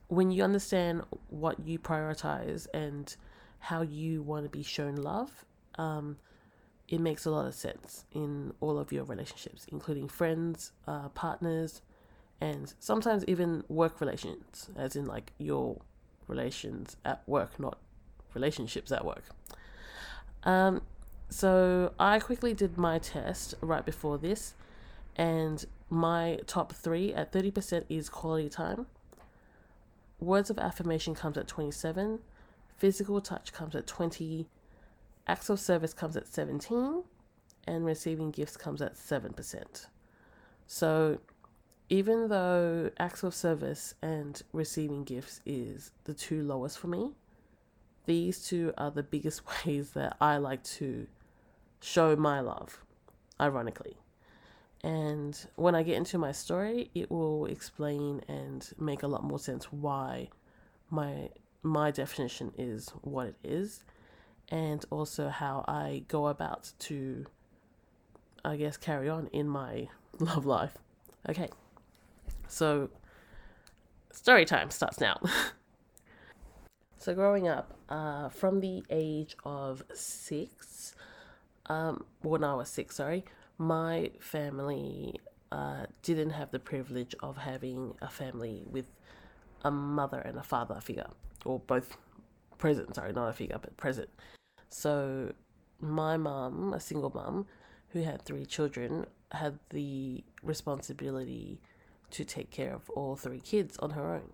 when 0.07 0.31
you 0.31 0.43
understand 0.43 1.03
what 1.29 1.59
you 1.65 1.79
prioritize 1.79 2.67
and 2.73 3.15
how 3.59 3.81
you 3.81 4.21
want 4.21 4.43
to 4.45 4.49
be 4.49 4.63
shown 4.63 4.95
love, 4.95 5.45
um, 5.75 6.17
it 6.87 6.99
makes 6.99 7.25
a 7.25 7.31
lot 7.31 7.45
of 7.45 7.55
sense 7.55 8.05
in 8.11 8.53
all 8.59 8.77
of 8.77 8.91
your 8.91 9.05
relationships, 9.05 9.65
including 9.71 10.09
friends, 10.09 10.73
uh, 10.87 11.07
partners, 11.09 11.81
and 12.41 12.73
sometimes 12.79 13.23
even 13.27 13.63
work 13.69 14.01
relations, 14.01 14.69
as 14.75 14.95
in 14.95 15.05
like 15.05 15.31
your 15.37 15.79
relations 16.27 16.97
at 17.05 17.21
work, 17.27 17.59
not 17.59 17.77
relationships 18.33 18.91
at 18.91 19.05
work. 19.05 19.23
Um, 20.43 20.81
so 21.29 21.93
I 21.99 22.19
quickly 22.19 22.53
did 22.53 22.77
my 22.77 22.99
test 22.99 23.55
right 23.61 23.85
before 23.85 24.17
this, 24.17 24.53
and 25.15 25.63
my 25.89 26.39
top 26.47 26.73
three 26.73 27.13
at 27.13 27.31
30% 27.31 27.85
is 27.89 28.09
quality 28.09 28.49
time. 28.49 28.87
Words 30.21 30.51
of 30.51 30.59
affirmation 30.59 31.15
comes 31.15 31.35
at 31.35 31.47
27, 31.47 32.19
physical 32.77 33.21
touch 33.21 33.51
comes 33.51 33.75
at 33.75 33.87
20, 33.87 34.47
acts 35.25 35.49
of 35.49 35.59
service 35.59 35.95
comes 35.95 36.15
at 36.15 36.27
17, 36.27 37.03
and 37.65 37.85
receiving 37.85 38.29
gifts 38.29 38.55
comes 38.55 38.83
at 38.83 38.93
7%. 38.93 39.87
So 40.67 41.19
even 41.89 42.29
though 42.29 42.91
acts 42.99 43.23
of 43.23 43.33
service 43.33 43.95
and 44.03 44.39
receiving 44.53 45.03
gifts 45.03 45.41
is 45.43 45.91
the 46.03 46.13
two 46.13 46.43
lowest 46.43 46.77
for 46.77 46.87
me, 46.87 47.13
these 48.05 48.45
two 48.47 48.73
are 48.77 48.91
the 48.91 49.03
biggest 49.03 49.41
ways 49.65 49.89
that 49.91 50.17
I 50.21 50.37
like 50.37 50.63
to 50.75 51.07
show 51.81 52.15
my 52.15 52.41
love, 52.41 52.85
ironically. 53.39 53.97
And 54.83 55.37
when 55.55 55.75
I 55.75 55.83
get 55.83 55.95
into 55.95 56.17
my 56.17 56.31
story, 56.31 56.89
it 56.95 57.11
will 57.11 57.45
explain 57.45 58.21
and 58.27 58.67
make 58.79 59.03
a 59.03 59.07
lot 59.07 59.23
more 59.23 59.39
sense 59.39 59.65
why 59.71 60.29
my 60.89 61.29
my 61.63 61.91
definition 61.91 62.51
is 62.57 62.89
what 63.01 63.27
it 63.27 63.35
is 63.43 63.83
and 64.49 64.83
also 64.89 65.29
how 65.29 65.63
I 65.67 66.03
go 66.07 66.27
about 66.27 66.71
to 66.79 67.27
I 68.43 68.55
guess 68.55 68.77
carry 68.77 69.07
on 69.09 69.27
in 69.27 69.47
my 69.47 69.87
love 70.19 70.45
life. 70.45 70.77
Okay. 71.29 71.49
So, 72.47 72.89
story 74.11 74.45
time 74.45 74.71
starts 74.71 74.99
now. 74.99 75.19
so, 76.97 77.13
growing 77.13 77.47
up, 77.47 77.77
uh, 77.87 78.29
from 78.29 78.59
the 78.59 78.83
age 78.89 79.35
of 79.45 79.83
six, 79.93 80.95
um, 81.67 82.03
when 82.21 82.43
I 82.43 82.55
was 82.55 82.69
six, 82.69 82.95
sorry, 82.95 83.23
my 83.57 84.11
family 84.19 85.19
uh, 85.51 85.85
didn't 86.01 86.31
have 86.31 86.51
the 86.51 86.59
privilege 86.59 87.15
of 87.21 87.37
having 87.37 87.93
a 88.01 88.09
family 88.09 88.63
with 88.69 88.87
a 89.63 89.71
mother 89.71 90.19
and 90.19 90.37
a 90.37 90.43
father 90.43 90.79
figure, 90.81 91.07
or 91.45 91.59
both 91.59 91.97
present, 92.57 92.95
sorry, 92.95 93.13
not 93.13 93.27
a 93.27 93.33
figure, 93.33 93.59
but 93.61 93.75
present. 93.77 94.09
So, 94.69 95.33
my 95.79 96.17
mum, 96.17 96.73
a 96.73 96.79
single 96.79 97.11
mum, 97.13 97.45
who 97.89 98.03
had 98.03 98.23
three 98.23 98.45
children, 98.45 99.05
had 99.31 99.59
the 99.69 100.23
responsibility 100.43 101.59
to 102.11 102.23
take 102.23 102.51
care 102.51 102.73
of 102.73 102.89
all 102.91 103.15
three 103.15 103.39
kids 103.39 103.77
on 103.77 103.91
her 103.91 104.13
own. 104.13 104.31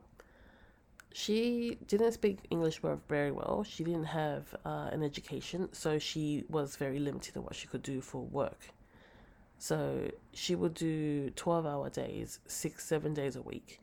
She 1.13 1.79
didn't 1.87 2.11
speak 2.11 2.39
English 2.51 2.81
very 3.09 3.31
well. 3.31 3.63
She 3.67 3.83
didn't 3.83 4.05
have 4.05 4.53
uh, 4.65 4.89
an 4.91 5.01
education, 5.03 5.69
so 5.71 5.97
she 5.97 6.43
was 6.49 6.75
very 6.75 6.99
limited 6.99 7.35
in 7.35 7.43
what 7.43 7.55
she 7.55 7.67
could 7.67 7.81
do 7.81 8.01
for 8.01 8.21
work. 8.21 8.69
So 9.59 10.11
she 10.33 10.55
would 10.55 10.73
do 10.73 11.31
12 11.31 11.65
hour 11.65 11.89
days, 11.89 12.39
six, 12.47 12.85
seven 12.85 13.13
days 13.13 13.35
a 13.35 13.41
week. 13.41 13.81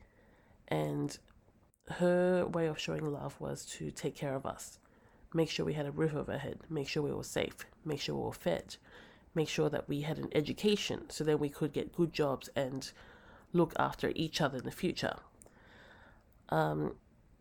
And 0.69 1.17
her 1.89 2.47
way 2.47 2.67
of 2.67 2.79
showing 2.79 3.13
love 3.13 3.39
was 3.41 3.65
to 3.67 3.91
take 3.91 4.15
care 4.15 4.35
of 4.35 4.47
us, 4.47 4.79
make 5.35 5.51
sure 5.51 5.67
we 5.67 5.75
had 5.75 5.87
a 5.87 5.91
roof 5.91 6.15
over 6.15 6.33
our 6.33 6.39
head, 6.39 6.59
make 6.71 6.89
sure 6.89 7.03
we 7.03 7.13
were 7.13 7.25
safe, 7.25 7.67
make 7.85 8.01
sure 8.01 8.15
we 8.15 8.23
were 8.23 8.33
fed, 8.33 8.77
make 9.35 9.49
sure 9.49 9.69
that 9.69 9.89
we 9.89 10.03
had 10.03 10.19
an 10.19 10.29
education 10.33 11.11
so 11.11 11.25
that 11.25 11.41
we 11.41 11.49
could 11.49 11.73
get 11.73 11.93
good 11.93 12.13
jobs 12.13 12.49
and 12.57 12.93
look 13.53 13.75
after 13.79 14.13
each 14.15 14.41
other 14.41 14.59
in 14.59 14.65
the 14.65 14.71
future. 14.71 15.17
Um, 16.49 16.95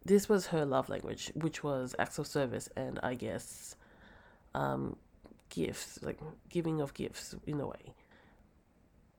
this 0.04 0.28
was 0.28 0.48
her 0.48 0.66
love 0.66 0.90
language, 0.90 1.32
which 1.36 1.64
was 1.64 1.96
acts 1.98 2.18
of 2.20 2.28
service 2.28 2.68
and 2.76 3.00
I 3.02 3.14
guess 3.14 3.76
um, 4.54 4.98
gifts, 5.50 6.00
like 6.02 6.20
giving 6.50 6.82
of 6.82 6.94
gifts 6.94 7.36
in 7.46 7.60
a 7.62 7.68
way. 7.68 7.94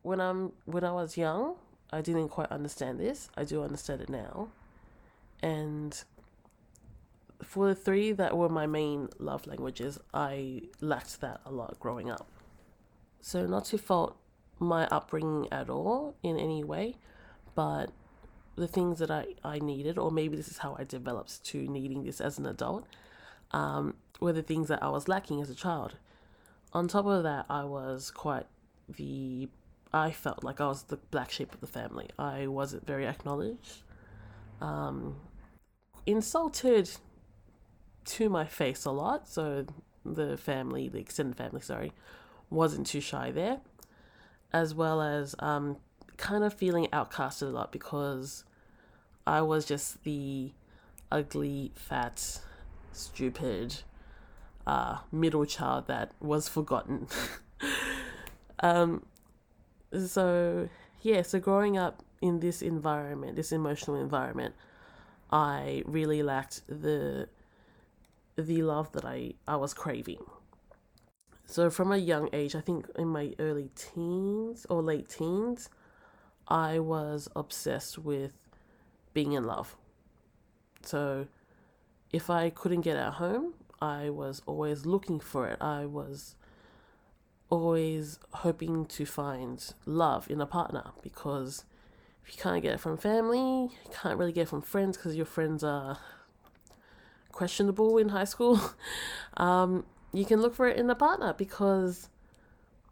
When 0.04 0.20
I'm 0.20 0.52
when 0.66 0.84
I 0.84 0.92
was 0.92 1.16
young, 1.16 1.56
I 1.90 2.00
didn't 2.00 2.28
quite 2.28 2.50
understand 2.52 3.00
this. 3.00 3.28
I 3.36 3.44
do 3.44 3.64
understand 3.64 4.02
it 4.02 4.08
now. 4.08 4.50
And 5.42 6.02
for 7.42 7.68
the 7.68 7.74
three 7.74 8.12
that 8.12 8.36
were 8.36 8.48
my 8.48 8.66
main 8.66 9.08
love 9.18 9.46
languages, 9.46 9.98
I 10.12 10.62
lacked 10.80 11.20
that 11.20 11.40
a 11.44 11.50
lot 11.50 11.78
growing 11.80 12.10
up. 12.10 12.26
So, 13.20 13.46
not 13.46 13.64
to 13.66 13.78
fault 13.78 14.16
my 14.58 14.86
upbringing 14.88 15.52
at 15.52 15.68
all 15.70 16.14
in 16.22 16.38
any 16.38 16.62
way, 16.62 16.96
but 17.54 17.90
the 18.56 18.68
things 18.68 18.98
that 18.98 19.10
I, 19.10 19.34
I 19.42 19.58
needed, 19.58 19.98
or 19.98 20.10
maybe 20.10 20.36
this 20.36 20.48
is 20.48 20.58
how 20.58 20.76
I 20.78 20.84
developed 20.84 21.42
to 21.44 21.66
needing 21.66 22.04
this 22.04 22.20
as 22.20 22.38
an 22.38 22.46
adult, 22.46 22.86
um, 23.52 23.94
were 24.20 24.32
the 24.32 24.42
things 24.42 24.68
that 24.68 24.82
I 24.82 24.88
was 24.90 25.08
lacking 25.08 25.40
as 25.40 25.50
a 25.50 25.54
child. 25.54 25.96
On 26.72 26.88
top 26.88 27.06
of 27.06 27.22
that, 27.22 27.46
I 27.48 27.64
was 27.64 28.10
quite 28.10 28.46
the. 28.88 29.48
I 29.94 30.10
felt 30.10 30.42
like 30.42 30.60
I 30.60 30.66
was 30.66 30.82
the 30.82 30.96
black 30.96 31.30
sheep 31.30 31.54
of 31.54 31.60
the 31.60 31.68
family. 31.68 32.08
I 32.18 32.48
wasn't 32.48 32.84
very 32.84 33.06
acknowledged. 33.06 33.84
Um, 34.60 35.14
insulted 36.04 36.90
to 38.06 38.28
my 38.28 38.44
face 38.44 38.84
a 38.84 38.90
lot, 38.90 39.28
so 39.28 39.66
the 40.04 40.36
family, 40.36 40.88
the 40.88 40.98
extended 40.98 41.36
family, 41.36 41.60
sorry, 41.60 41.92
wasn't 42.50 42.88
too 42.88 43.00
shy 43.00 43.30
there, 43.30 43.60
as 44.52 44.74
well 44.74 45.00
as 45.00 45.36
um, 45.38 45.76
kind 46.16 46.42
of 46.42 46.52
feeling 46.52 46.88
outcasted 46.88 47.42
a 47.42 47.50
lot 47.50 47.70
because 47.70 48.44
I 49.28 49.42
was 49.42 49.64
just 49.64 50.02
the 50.02 50.50
ugly, 51.12 51.70
fat, 51.76 52.40
stupid 52.90 53.82
uh, 54.66 54.98
middle 55.12 55.46
child 55.46 55.86
that 55.86 56.10
was 56.20 56.48
forgotten. 56.48 57.06
um, 58.58 59.04
so, 59.98 60.68
yeah, 61.02 61.22
so 61.22 61.38
growing 61.38 61.76
up 61.76 62.02
in 62.20 62.40
this 62.40 62.62
environment, 62.62 63.36
this 63.36 63.52
emotional 63.52 63.96
environment, 64.00 64.54
I 65.30 65.82
really 65.86 66.22
lacked 66.22 66.62
the 66.68 67.28
the 68.36 68.62
love 68.62 68.90
that 68.92 69.04
I, 69.04 69.34
I 69.46 69.56
was 69.56 69.72
craving. 69.74 70.24
So 71.46 71.70
from 71.70 71.92
a 71.92 71.96
young 71.96 72.28
age, 72.32 72.56
I 72.56 72.60
think 72.60 72.86
in 72.96 73.08
my 73.08 73.32
early 73.38 73.70
teens 73.76 74.66
or 74.68 74.82
late 74.82 75.08
teens, 75.08 75.68
I 76.48 76.80
was 76.80 77.28
obsessed 77.36 77.98
with 77.98 78.32
being 79.12 79.32
in 79.32 79.44
love. 79.44 79.76
So 80.82 81.28
if 82.12 82.28
I 82.28 82.50
couldn't 82.50 82.80
get 82.80 82.96
at 82.96 83.14
home, 83.14 83.54
I 83.80 84.10
was 84.10 84.42
always 84.46 84.84
looking 84.84 85.20
for 85.20 85.46
it. 85.46 85.58
I 85.60 85.86
was 85.86 86.34
always 87.54 88.18
hoping 88.32 88.86
to 88.86 89.06
find 89.06 89.74
love 89.86 90.30
in 90.30 90.40
a 90.40 90.46
partner 90.46 90.90
because 91.02 91.64
if 92.26 92.34
you 92.34 92.42
can't 92.42 92.62
get 92.62 92.74
it 92.74 92.80
from 92.80 92.96
family, 92.96 93.70
you 93.84 93.90
can't 93.92 94.18
really 94.18 94.32
get 94.32 94.42
it 94.42 94.48
from 94.48 94.62
friends 94.62 94.96
because 94.96 95.14
your 95.14 95.26
friends 95.26 95.62
are 95.62 95.98
questionable 97.32 97.98
in 97.98 98.10
high 98.10 98.24
school. 98.24 98.60
um, 99.36 99.84
you 100.12 100.24
can 100.24 100.40
look 100.40 100.54
for 100.54 100.68
it 100.68 100.76
in 100.76 100.88
a 100.88 100.94
partner 100.94 101.34
because 101.34 102.08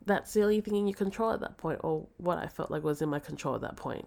that's 0.04 0.34
the 0.34 0.42
only 0.42 0.60
thing 0.60 0.76
in 0.76 0.86
your 0.86 0.96
control 0.96 1.30
at 1.32 1.40
that 1.40 1.56
point, 1.56 1.80
or 1.82 2.06
what 2.18 2.38
I 2.38 2.46
felt 2.46 2.70
like 2.70 2.82
was 2.82 3.00
in 3.00 3.08
my 3.08 3.20
control 3.20 3.54
at 3.54 3.60
that 3.60 3.76
point. 3.76 4.06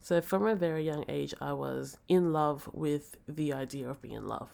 So, 0.00 0.20
from 0.20 0.46
a 0.46 0.56
very 0.56 0.84
young 0.84 1.04
age, 1.08 1.32
I 1.40 1.52
was 1.52 1.96
in 2.08 2.32
love 2.32 2.68
with 2.72 3.16
the 3.28 3.52
idea 3.52 3.88
of 3.88 4.02
being 4.02 4.16
in 4.16 4.26
love. 4.26 4.50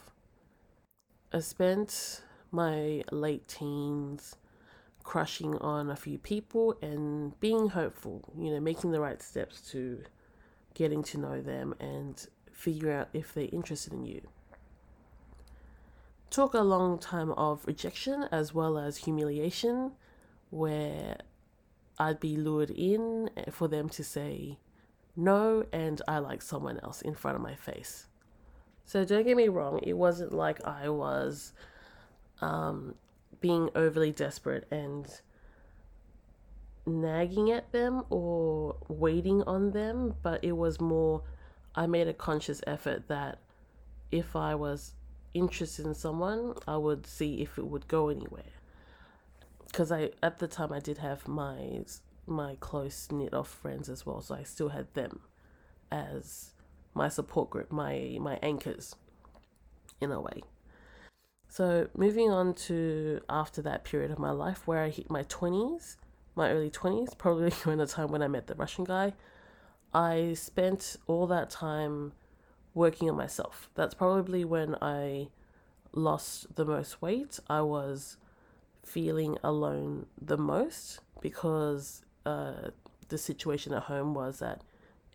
I 1.33 1.41
spent 1.41 2.23
my 2.51 3.03
late 3.11 3.49
teens 3.49 4.37
crushing 5.09 5.57
on 5.57 5.89
a 5.89 5.97
few 5.97 6.19
people 6.19 6.77
and 6.83 7.41
being 7.41 7.71
hopeful, 7.71 8.23
you 8.37 8.51
know, 8.51 8.61
making 8.61 8.91
the 8.91 9.01
right 9.01 9.23
steps 9.23 9.63
to 9.63 10.03
getting 10.75 11.03
to 11.03 11.17
know 11.17 11.41
them 11.41 11.75
and 11.81 12.27
figure 12.53 12.93
out 12.93 13.09
if 13.15 13.33
they're 13.33 13.49
interested 13.51 13.91
in 13.95 14.05
you. 14.05 14.21
Took 16.29 16.53
a 16.53 16.61
long 16.61 16.99
time 16.99 17.33
of 17.33 17.67
rejection 17.67 18.27
as 18.31 18.53
well 18.53 18.77
as 18.77 18.99
humiliation 18.99 19.93
where 20.51 21.17
I'd 21.99 22.21
be 22.21 22.37
lured 22.37 22.71
in 22.71 23.31
for 23.51 23.67
them 23.67 23.89
to 23.89 24.05
say 24.05 24.59
no 25.17 25.65
and 25.73 26.03
I 26.07 26.19
like 26.19 26.43
someone 26.43 26.81
else 26.81 27.01
in 27.01 27.15
front 27.15 27.35
of 27.35 27.43
my 27.43 27.55
face. 27.55 28.09
So 28.85 29.07
don't 29.07 29.25
get 29.25 29.39
me 29.39 29.49
wrong, 29.49 29.81
it 29.83 29.95
wasn't 29.95 30.35
like 30.35 30.63
I 30.67 30.91
was 30.91 31.55
um, 32.43 32.95
being 33.41 33.71
overly 33.75 34.13
desperate 34.13 34.67
and 34.71 35.21
nagging 36.87 37.51
at 37.51 37.71
them 37.73 38.05
or 38.11 38.77
waiting 38.89 39.43
on 39.43 39.71
them, 39.73 40.15
but 40.23 40.43
it 40.43 40.53
was 40.53 40.81
more 40.81 41.23
I 41.75 41.87
made 41.87 42.09
a 42.09 42.15
conscious 42.15 42.61
effort 42.67 43.09
that 43.09 43.39
if 44.11 44.35
I 44.35 44.55
was 44.55 44.95
interested 45.35 45.87
in 45.87 45.95
someone, 45.95 46.55
I 46.67 46.77
would 46.77 47.07
see 47.07 47.41
if 47.43 47.59
it 47.59 47.67
would 47.67 47.87
go 47.89 48.09
anywhere. 48.09 48.43
Because 49.67 49.93
I 49.93 50.11
at 50.23 50.39
the 50.39 50.49
time 50.49 50.73
I 50.73 50.81
did 50.81 50.99
have 50.99 51.29
my 51.29 51.85
my 52.27 52.57
close 52.61 53.11
knit 53.11 53.33
of 53.33 53.47
friends 53.47 53.89
as 53.89 54.05
well, 54.05 54.21
so 54.21 54.35
I 54.35 54.43
still 54.43 54.71
had 54.71 54.93
them 54.95 55.21
as 55.91 56.53
my 56.95 57.09
support 57.09 57.51
group, 57.51 57.71
my 57.71 58.19
my 58.21 58.39
anchors 58.43 58.97
in 60.01 60.11
a 60.11 60.21
way. 60.21 60.43
So, 61.49 61.89
moving 61.97 62.31
on 62.31 62.55
to 62.55 63.21
after 63.29 63.63
that 63.63 63.85
period 63.85 64.11
of 64.11 64.19
my 64.19 64.31
life 64.31 64.67
where 64.67 64.83
I 64.83 64.91
hit 64.91 65.11
my 65.11 65.25
20s, 65.25 65.97
my 66.37 66.51
early 66.51 66.71
20s, 66.71 67.17
probably 67.17 67.53
around 67.67 67.79
the 67.79 67.87
time 67.87 68.09
when 68.09 68.23
I 68.23 68.29
met 68.29 68.47
the 68.47 68.55
Russian 68.55 68.85
guy, 68.85 69.15
I 69.95 70.35
spent 70.35 70.97
all 71.07 71.27
that 71.29 71.49
time 71.49 72.13
working 72.75 73.09
on 73.09 73.17
myself. 73.17 73.71
That's 73.75 73.95
probably 73.95 74.45
when 74.45 74.77
I 74.83 75.29
lost 75.93 76.55
the 76.55 76.65
most 76.65 77.01
weight. 77.01 77.41
I 77.49 77.63
was 77.63 78.19
feeling 78.85 79.39
alone 79.43 80.07
the 80.21 80.37
most 80.37 81.01
because 81.21 82.05
uh, 82.27 82.71
the 83.09 83.19
situation 83.19 83.73
at 83.73 83.85
home 83.85 84.15
was 84.15 84.39
that 84.39 84.63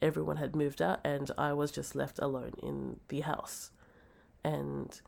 everyone 0.02 0.38
had 0.38 0.56
moved 0.56 0.82
out 0.82 1.00
and 1.04 1.32
I 1.38 1.54
was 1.54 1.72
just 1.72 1.96
left 1.96 2.20
alone 2.20 2.54
in 2.62 3.00
the 3.08 3.22
house. 3.22 3.72
And 4.44 5.00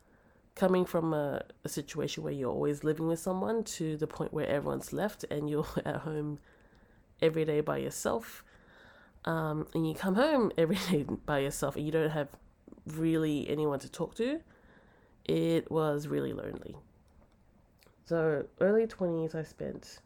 coming 0.55 0.85
from 0.85 1.13
a, 1.13 1.43
a 1.63 1.69
situation 1.69 2.23
where 2.23 2.33
you're 2.33 2.51
always 2.51 2.83
living 2.83 3.07
with 3.07 3.19
someone 3.19 3.63
to 3.63 3.97
the 3.97 4.07
point 4.07 4.33
where 4.33 4.47
everyone's 4.47 4.93
left 4.93 5.25
and 5.29 5.49
you're 5.49 5.67
at 5.85 5.97
home 5.97 6.39
every 7.21 7.45
day 7.45 7.61
by 7.61 7.77
yourself 7.77 8.43
um, 9.25 9.67
and 9.73 9.87
you 9.87 9.93
come 9.93 10.15
home 10.15 10.51
every 10.57 10.77
day 10.89 11.05
by 11.25 11.39
yourself 11.39 11.75
and 11.75 11.85
you 11.85 11.91
don't 11.91 12.11
have 12.11 12.29
really 12.87 13.49
anyone 13.49 13.79
to 13.79 13.89
talk 13.89 14.15
to 14.15 14.39
it 15.25 15.71
was 15.71 16.07
really 16.07 16.33
lonely. 16.33 16.75
So 18.05 18.45
early 18.61 18.85
20s 18.85 19.33
i 19.33 19.41
spent 19.41 19.99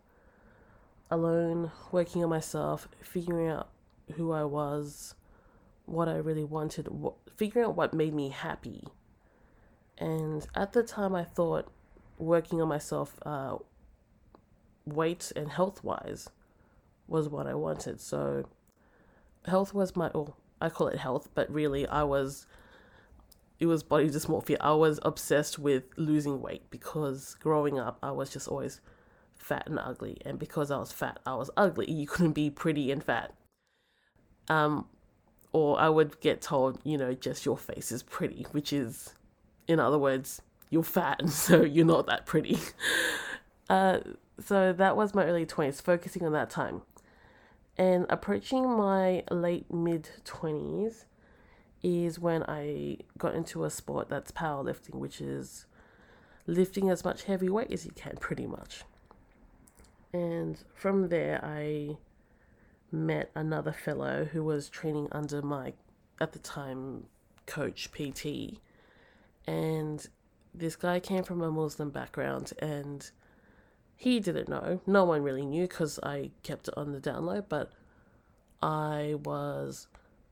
alone 1.12 1.72
working 1.92 2.24
on 2.24 2.30
myself 2.30 2.88
figuring 3.02 3.50
out 3.50 3.70
who 4.16 4.32
i 4.32 4.44
was 4.44 5.16
what 5.86 6.08
i 6.08 6.16
really 6.16 6.44
wanted 6.44 6.88
what, 6.88 7.16
figuring 7.36 7.68
out 7.68 7.76
what 7.76 7.94
made 7.94 8.14
me 8.14 8.30
happy 8.30 8.84
and 10.00 10.48
at 10.56 10.74
the 10.74 10.84
time, 10.84 11.14
I 11.14 11.24
thought 11.24 11.68
working 12.18 12.62
on 12.62 12.70
myself, 12.70 13.20
uh, 13.26 13.58
weight 14.86 15.32
and 15.36 15.50
health 15.52 15.84
wise, 15.84 16.30
was 17.08 17.28
what 17.28 17.48
I 17.48 17.54
wanted. 17.54 18.00
So, 18.00 18.46
health 19.46 19.74
was 19.74 19.96
my, 19.96 20.10
oh, 20.16 20.36
I 20.62 20.70
call 20.70 20.88
it 20.88 21.00
health, 21.00 21.30
but 21.34 21.52
really, 21.52 21.86
I 21.88 22.04
was, 22.04 22.46
it 23.60 23.66
was 23.66 23.84
body 23.84 24.10
dysmorphia. 24.10 24.58
I 24.62 24.74
was 24.74 25.00
obsessed 25.04 25.60
with 25.60 25.84
losing 25.98 26.42
weight 26.42 26.70
because 26.70 27.36
growing 27.42 27.78
up, 27.78 28.00
I 28.02 28.12
was 28.12 28.30
just 28.30 28.48
always 28.48 28.80
fat 29.36 29.68
and 29.68 29.80
ugly. 29.80 30.18
And 30.26 30.40
because 30.40 30.72
I 30.72 30.78
was 30.78 30.94
fat, 30.94 31.20
I 31.26 31.36
was 31.36 31.50
ugly. 31.58 31.92
You 31.92 32.08
couldn't 32.08 32.34
be 32.34 32.50
pretty 32.50 32.92
and 32.92 33.04
fat. 33.04 33.34
Um, 34.48 34.88
or 35.52 35.80
I 35.80 35.90
would 35.90 36.20
get 36.22 36.42
told, 36.42 36.80
you 36.84 36.98
know, 36.98 37.14
just 37.14 37.46
your 37.46 37.58
face 37.58 37.92
is 37.92 38.04
pretty, 38.04 38.46
which 38.52 38.72
is, 38.72 39.14
in 39.70 39.80
other 39.80 40.00
words, 40.00 40.42
you're 40.70 40.84
fat, 40.84 41.22
and 41.22 41.32
so 41.46 41.64
you're 41.64 41.86
not 41.86 42.08
that 42.08 42.26
pretty. 42.26 42.60
Uh, 43.70 44.00
so 44.44 44.74
that 44.74 44.98
was 44.98 45.14
my 45.14 45.24
early 45.26 45.46
20s, 45.46 45.80
focusing 45.80 46.26
on 46.26 46.32
that 46.32 46.50
time. 46.50 46.82
And 47.78 48.08
approaching 48.10 48.68
my 48.68 49.24
late 49.30 49.72
mid 49.72 50.10
20s 50.26 51.06
is 51.84 52.18
when 52.18 52.42
I 52.48 52.98
got 53.20 53.36
into 53.36 53.66
a 53.66 53.70
sport 53.70 54.10
that's 54.10 54.32
powerlifting, 54.32 54.96
which 54.96 55.22
is 55.22 55.68
lifting 56.48 56.90
as 56.90 57.06
much 57.06 57.26
heavy 57.26 57.48
weight 57.48 57.72
as 57.72 57.86
you 57.86 57.92
can, 57.92 58.18
pretty 58.18 58.48
much. 58.48 58.82
And 60.12 60.58
from 60.74 61.10
there, 61.10 61.40
I 61.46 61.98
met 62.92 63.30
another 63.36 63.72
fellow 63.72 64.26
who 64.26 64.44
was 64.44 64.68
training 64.68 65.10
under 65.12 65.44
my, 65.44 65.74
at 66.20 66.32
the 66.32 66.40
time, 66.40 67.06
coach 67.46 67.92
PT. 67.92 68.58
And 69.50 70.08
this 70.54 70.76
guy 70.76 71.00
came 71.00 71.24
from 71.24 71.42
a 71.42 71.50
Muslim 71.50 71.90
background 71.90 72.54
and 72.60 73.10
he 73.96 74.20
didn't 74.20 74.48
know. 74.48 74.80
No 74.86 75.06
one 75.06 75.24
really 75.24 75.44
knew 75.44 75.68
because 75.68 76.00
I 76.04 76.30
kept 76.44 76.68
it 76.68 76.78
on 76.78 76.92
the 76.92 77.00
download, 77.00 77.46
but 77.50 77.72
I 78.62 79.16
was 79.24 79.88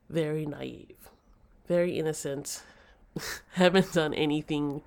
very 0.07 0.45
naive, 0.45 1.09
very 1.67 1.97
innocent, 1.97 2.61
haven't 3.53 3.91
done 3.91 4.13
anything. 4.13 4.83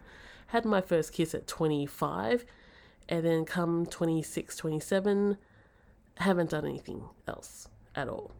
Had 0.46 0.64
my 0.64 0.80
first 0.80 1.12
kiss 1.12 1.34
at 1.34 1.48
25, 1.48 2.44
and 3.08 3.24
then 3.24 3.44
come 3.44 3.84
26, 3.84 4.54
27, 4.54 5.38
haven't 6.18 6.50
done 6.50 6.66
anything 6.66 7.02
else 7.26 7.66
at 7.96 8.08
all. 8.08 8.30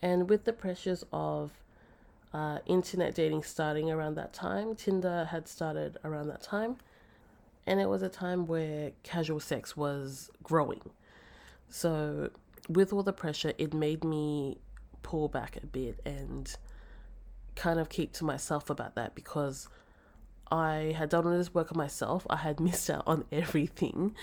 And 0.00 0.28
with 0.28 0.46
the 0.46 0.52
pressures 0.52 1.04
of 1.12 1.52
uh, 2.32 2.58
internet 2.66 3.14
dating 3.14 3.42
starting 3.42 3.90
around 3.90 4.14
that 4.14 4.32
time, 4.32 4.74
Tinder 4.74 5.26
had 5.30 5.48
started 5.48 5.98
around 6.04 6.28
that 6.28 6.42
time 6.42 6.76
and 7.66 7.80
it 7.80 7.88
was 7.88 8.02
a 8.02 8.08
time 8.08 8.46
where 8.46 8.92
casual 9.02 9.40
sex 9.40 9.76
was 9.76 10.30
growing. 10.42 10.90
So, 11.68 12.30
with 12.68 12.92
all 12.92 13.02
the 13.02 13.12
pressure, 13.12 13.52
it 13.58 13.72
made 13.74 14.04
me 14.04 14.58
pull 15.02 15.28
back 15.28 15.56
a 15.62 15.66
bit 15.66 16.00
and 16.04 16.52
kind 17.54 17.78
of 17.78 17.88
keep 17.88 18.12
to 18.14 18.24
myself 18.24 18.70
about 18.70 18.94
that 18.94 19.14
because 19.14 19.68
I 20.50 20.94
had 20.96 21.10
done 21.10 21.26
all 21.26 21.36
this 21.36 21.54
work 21.54 21.70
on 21.70 21.78
myself. 21.78 22.26
I 22.28 22.36
had 22.36 22.60
missed 22.68 22.90
out 22.90 23.04
on 23.06 23.24
everything 23.30 24.14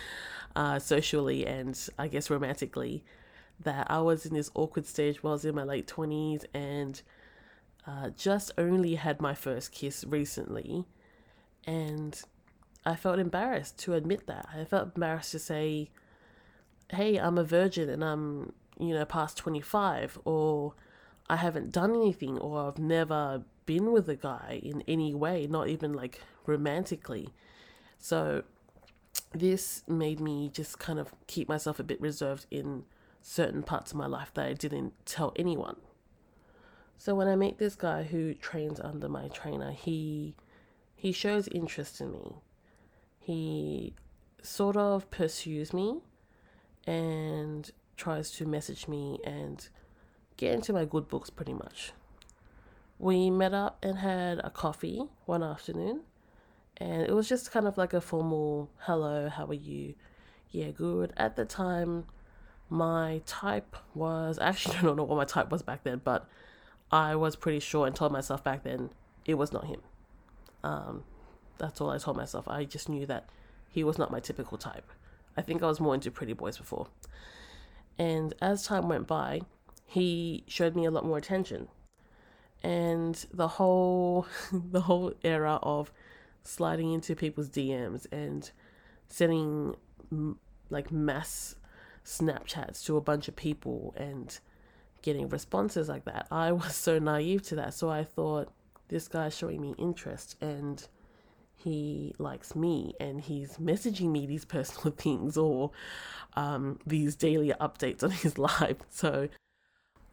uh, 0.55 0.79
socially 0.79 1.45
and 1.45 1.77
I 1.97 2.07
guess 2.07 2.29
romantically. 2.29 3.03
That 3.61 3.89
I 3.89 4.01
was 4.01 4.27
in 4.27 4.35
this 4.35 4.51
awkward 4.53 4.85
stage 4.85 5.23
while 5.23 5.31
I 5.31 5.35
was 5.35 5.45
in 5.45 5.55
my 5.55 5.63
late 5.63 5.87
20s 5.87 6.45
and 6.53 7.01
uh, 7.87 8.09
just 8.09 8.51
only 8.57 8.95
had 8.95 9.21
my 9.21 9.33
first 9.33 9.71
kiss 9.71 10.03
recently. 10.03 10.85
And 11.65 12.21
I 12.85 12.95
felt 12.95 13.17
embarrassed 13.17 13.79
to 13.79 13.93
admit 13.93 14.27
that. 14.27 14.47
I 14.53 14.65
felt 14.65 14.95
embarrassed 14.95 15.31
to 15.31 15.39
say, 15.39 15.89
hey, 16.91 17.17
I'm 17.17 17.37
a 17.37 17.43
virgin 17.43 17.89
and 17.89 18.03
I'm, 18.03 18.53
you 18.79 18.93
know, 18.93 19.05
past 19.05 19.37
25, 19.37 20.19
or 20.25 20.73
I 21.29 21.37
haven't 21.37 21.71
done 21.71 21.95
anything, 21.95 22.37
or 22.37 22.67
I've 22.67 22.77
never 22.77 23.43
been 23.65 23.91
with 23.91 24.09
a 24.09 24.15
guy 24.15 24.59
in 24.63 24.83
any 24.87 25.13
way, 25.13 25.47
not 25.47 25.67
even 25.69 25.93
like 25.93 26.21
romantically. 26.45 27.29
So 27.97 28.43
this 29.33 29.83
made 29.87 30.19
me 30.19 30.49
just 30.53 30.79
kind 30.79 30.99
of 30.99 31.13
keep 31.27 31.47
myself 31.47 31.79
a 31.79 31.83
bit 31.83 31.99
reserved 31.99 32.45
in 32.51 32.83
certain 33.21 33.63
parts 33.63 33.91
of 33.91 33.97
my 33.97 34.07
life 34.07 34.33
that 34.35 34.45
I 34.45 34.53
didn't 34.53 34.93
tell 35.05 35.33
anyone. 35.35 35.77
So 36.97 37.15
when 37.15 37.27
I 37.27 37.35
meet 37.35 37.57
this 37.57 37.75
guy 37.75 38.03
who 38.03 38.33
trains 38.33 38.79
under 38.79 39.07
my 39.07 39.27
trainer, 39.27 39.71
he 39.71 40.35
he 40.95 41.11
shows 41.11 41.47
interest 41.49 42.01
in 42.01 42.11
me 42.11 42.41
he 43.27 43.93
sort 44.41 44.77
of 44.77 45.11
pursues 45.11 45.73
me 45.73 45.99
and 46.85 47.69
tries 47.97 48.31
to 48.31 48.45
message 48.45 48.87
me 48.87 49.19
and 49.25 49.67
get 50.37 50.53
into 50.53 50.71
my 50.71 50.85
good 50.85 51.09
books 51.09 51.29
pretty 51.29 51.53
much. 51.53 51.91
We 52.97 53.29
met 53.29 53.53
up 53.53 53.83
and 53.83 53.97
had 53.97 54.39
a 54.45 54.49
coffee 54.49 55.09
one 55.25 55.43
afternoon, 55.43 56.03
and 56.77 57.01
it 57.01 57.11
was 57.11 57.27
just 57.27 57.51
kind 57.51 57.67
of 57.67 57.77
like 57.77 57.93
a 57.93 57.99
formal 57.99 58.69
hello, 58.83 59.27
how 59.27 59.47
are 59.47 59.53
you? 59.53 59.95
Yeah, 60.49 60.71
good. 60.71 61.11
At 61.17 61.35
the 61.35 61.43
time, 61.43 62.05
my 62.69 63.21
type 63.25 63.75
was 63.93 64.39
actually, 64.39 64.77
I 64.77 64.81
don't 64.83 64.95
know 64.95 65.03
what 65.03 65.17
my 65.17 65.25
type 65.25 65.51
was 65.51 65.63
back 65.63 65.83
then, 65.83 65.99
but 66.01 66.29
I 66.91 67.15
was 67.15 67.35
pretty 67.35 67.59
sure 67.59 67.85
and 67.85 67.95
told 67.95 68.11
myself 68.11 68.43
back 68.43 68.63
then 68.63 68.91
it 69.25 69.35
was 69.35 69.51
not 69.51 69.65
him. 69.65 69.81
Um, 70.63 71.03
that's 71.57 71.81
all 71.81 71.89
I 71.89 71.97
told 71.97 72.17
myself. 72.17 72.47
I 72.47 72.65
just 72.65 72.89
knew 72.89 73.05
that 73.05 73.29
he 73.69 73.83
was 73.83 73.97
not 73.97 74.11
my 74.11 74.19
typical 74.19 74.57
type. 74.57 74.89
I 75.35 75.41
think 75.41 75.61
I 75.61 75.67
was 75.67 75.79
more 75.79 75.93
into 75.93 76.11
pretty 76.11 76.33
boys 76.33 76.57
before. 76.57 76.87
And 77.97 78.33
as 78.41 78.65
time 78.65 78.89
went 78.89 79.07
by, 79.07 79.41
he 79.85 80.43
showed 80.47 80.75
me 80.75 80.85
a 80.85 80.91
lot 80.91 81.05
more 81.05 81.17
attention. 81.17 81.67
And 82.63 83.25
the 83.33 83.47
whole 83.47 84.27
the 84.51 84.81
whole 84.81 85.13
era 85.23 85.59
of 85.61 85.91
sliding 86.43 86.93
into 86.93 87.15
people's 87.15 87.49
DMs 87.49 88.05
and 88.11 88.49
sending 89.07 89.75
like 90.69 90.91
mass 90.91 91.55
Snapchats 92.05 92.85
to 92.85 92.95
a 92.97 93.01
bunch 93.01 93.27
of 93.27 93.35
people 93.35 93.93
and 93.97 94.39
getting 95.07 95.29
responses 95.29 95.87
like 95.87 96.03
that. 96.03 96.27
I 96.29 96.51
was 96.51 96.75
so 96.75 96.99
naive 96.99 97.41
to 97.43 97.55
that. 97.55 97.73
So 97.73 97.89
I 97.89 98.03
thought 98.03 98.51
this 98.89 99.07
guy's 99.07 99.35
showing 99.37 99.61
me 99.61 99.73
interest 99.77 100.35
and 100.41 100.85
he 101.55 102.13
likes 102.17 102.57
me 102.57 102.93
and 102.99 103.21
he's 103.21 103.55
messaging 103.55 104.11
me 104.11 104.25
these 104.25 104.43
personal 104.43 104.91
things 104.97 105.37
or 105.37 105.71
um, 106.33 106.77
these 106.85 107.15
daily 107.15 107.53
updates 107.61 108.03
on 108.03 108.11
his 108.11 108.37
life. 108.49 108.75
So 108.89 109.29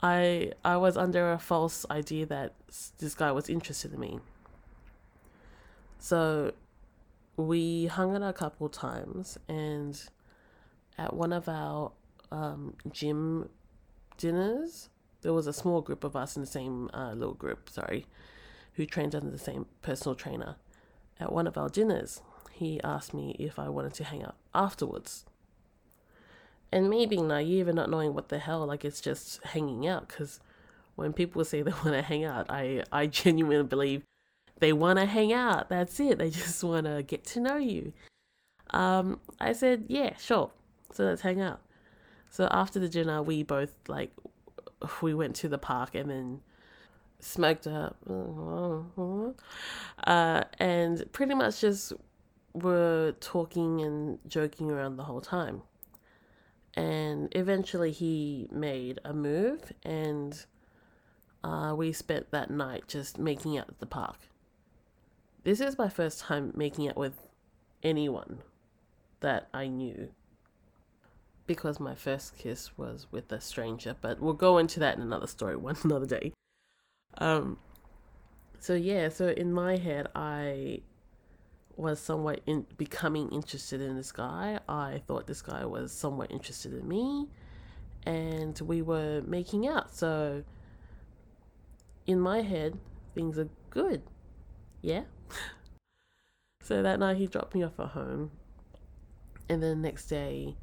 I 0.01 0.53
I 0.65 0.77
was 0.77 0.97
under 0.97 1.33
a 1.33 1.41
false 1.41 1.85
idea 1.91 2.27
that 2.27 2.53
this 3.01 3.17
guy 3.17 3.33
was 3.33 3.49
interested 3.49 3.95
in 3.95 3.99
me. 3.99 4.21
So 5.99 6.53
we 7.37 7.87
hung 7.87 8.15
out 8.15 8.23
a 8.23 8.33
couple 8.33 8.69
times 8.69 9.39
and 9.49 10.01
at 10.97 11.15
one 11.15 11.33
of 11.33 11.49
our 11.49 11.91
um, 12.31 12.75
gym 12.93 13.49
dinners, 14.17 14.89
there 15.23 15.33
was 15.33 15.47
a 15.47 15.53
small 15.53 15.81
group 15.81 16.05
of 16.05 16.17
us 16.17 16.37
in 16.37 16.43
the 16.43 16.47
same 16.47 16.91
uh, 16.93 17.13
little 17.13 17.35
group, 17.35 17.71
sorry, 17.71 18.07
who 18.75 18.87
trained 18.87 19.15
under 19.15 19.31
the 19.31 19.39
same 19.39 19.67
personal 19.83 20.15
trainer 20.15 20.57
at 21.21 21.33
one 21.33 21.47
of 21.47 21.57
our 21.57 21.69
dinners, 21.69 22.23
he 22.53 22.81
asked 22.83 23.15
me 23.15 23.37
if 23.39 23.59
I 23.59 23.69
wanted 23.69 23.95
to 23.95 24.05
hang 24.05 24.23
out 24.23 24.37
afterwards. 24.55 25.25
And 26.73 26.91
me 26.91 27.07
being 27.07 27.29
naive 27.29 27.69
and 27.69 27.77
not 27.77 27.91
knowing 27.91 28.15
what 28.15 28.29
the 28.29 28.39
hell, 28.39 28.67
like 28.67 28.85
it's 28.85 29.01
just 29.01 29.43
hanging 29.45 29.87
out, 29.87 30.09
because 30.09 30.41
when 30.97 31.13
people 31.13 31.45
say 31.45 31.63
they 31.63 31.71
want 31.85 31.93
to 31.93 32.03
hang 32.03 32.25
out, 32.25 32.47
I, 32.51 32.83
I 32.91 33.07
genuinely 33.07 33.65
believe 33.65 34.03
they 34.59 34.73
want 34.73 34.99
to 34.99 35.07
hang 35.07 35.33
out. 35.33 35.69
That's 35.69 35.99
it. 36.01 36.19
They 36.19 36.31
just 36.45 36.63
want 36.65 36.87
to 36.87 37.03
get 37.03 37.25
to 37.27 37.41
know 37.41 37.57
you. 37.57 37.93
Um, 38.71 39.21
I 39.41 39.53
said, 39.53 39.85
yeah, 39.89 40.17
sure. 40.17 40.51
So 40.93 41.05
let's 41.05 41.23
hang 41.23 41.41
out. 41.41 41.61
So 42.35 42.49
after 42.51 42.81
the 42.81 42.89
dinner, 42.89 43.23
we 43.23 43.45
both 43.45 43.77
like, 43.87 44.11
we 45.01 45.15
went 45.15 45.37
to 45.37 45.49
the 45.49 45.57
park 45.57 45.95
and 45.95 46.11
then 46.11 46.41
smoked 47.21 47.69
up, 47.69 47.97
uh, 50.05 50.43
and 50.59 51.13
pretty 51.13 51.35
much 51.37 51.61
just 51.61 51.93
were 52.53 53.15
talking 53.21 53.83
and 53.83 54.19
joking 54.27 54.73
around 54.73 54.97
the 54.97 55.05
whole 55.05 55.21
time. 55.21 55.63
And 56.75 57.29
eventually, 57.37 57.93
he 57.93 58.49
made 58.51 58.99
a 59.05 59.15
move, 59.15 59.73
and 59.85 60.45
uh, 61.45 61.73
we 61.77 61.93
spent 61.93 62.33
that 62.33 62.51
night 62.51 62.89
just 62.89 63.17
making 63.17 63.57
out 63.59 63.69
at 63.69 63.79
the 63.79 63.87
park. 63.87 64.19
This 65.45 65.61
is 65.61 65.79
my 65.79 65.89
first 65.89 66.19
time 66.19 66.53
making 66.57 66.89
out 66.89 66.97
with 66.97 67.29
anyone 67.85 68.39
that 69.21 69.47
I 69.55 69.69
knew 69.69 70.09
because 71.47 71.79
my 71.79 71.95
first 71.95 72.37
kiss 72.39 72.77
was 72.77 73.07
with 73.11 73.31
a 73.33 73.41
stranger, 73.41 73.97
but 74.01 74.21
we'll 74.21 74.33
go 74.33 74.59
into 74.59 74.81
that 74.81 74.97
in 74.97 75.03
another 75.03 75.27
story 75.27 75.57
one 75.71 75.77
another 75.85 76.07
day. 76.07 76.33
Um, 77.19 77.59
so 78.59 78.75
yeah, 78.75 79.09
so 79.09 79.29
in 79.29 79.53
my 79.53 79.77
head, 79.77 80.09
I 80.15 80.81
was 81.77 82.01
somewhat 82.01 82.41
in 82.47 82.67
becoming 82.77 83.31
interested 83.31 83.81
in 83.81 83.97
this 83.97 84.13
guy. 84.13 84.59
I 84.69 85.03
thought 85.07 85.27
this 85.27 85.43
guy 85.43 85.65
was 85.65 85.93
somewhat 85.93 86.31
interested 86.31 86.73
in 86.73 86.89
me, 86.89 87.29
and 88.07 88.59
we 88.61 88.83
were 88.83 89.23
making 89.27 89.67
out. 89.67 89.95
So 89.95 90.45
in 92.07 92.21
my 92.21 92.43
head, 92.43 92.79
things 93.15 93.39
are 93.39 93.49
good. 93.71 94.03
Yeah. 94.83 95.03
so 96.63 96.83
that 96.83 96.99
night 96.99 97.17
he 97.17 97.27
dropped 97.27 97.55
me 97.55 97.63
off 97.63 97.79
at 97.79 97.89
home, 97.89 98.31
and 99.49 99.63
then 99.63 99.83
the 99.83 99.89
next 99.89 100.07
day, 100.07 100.57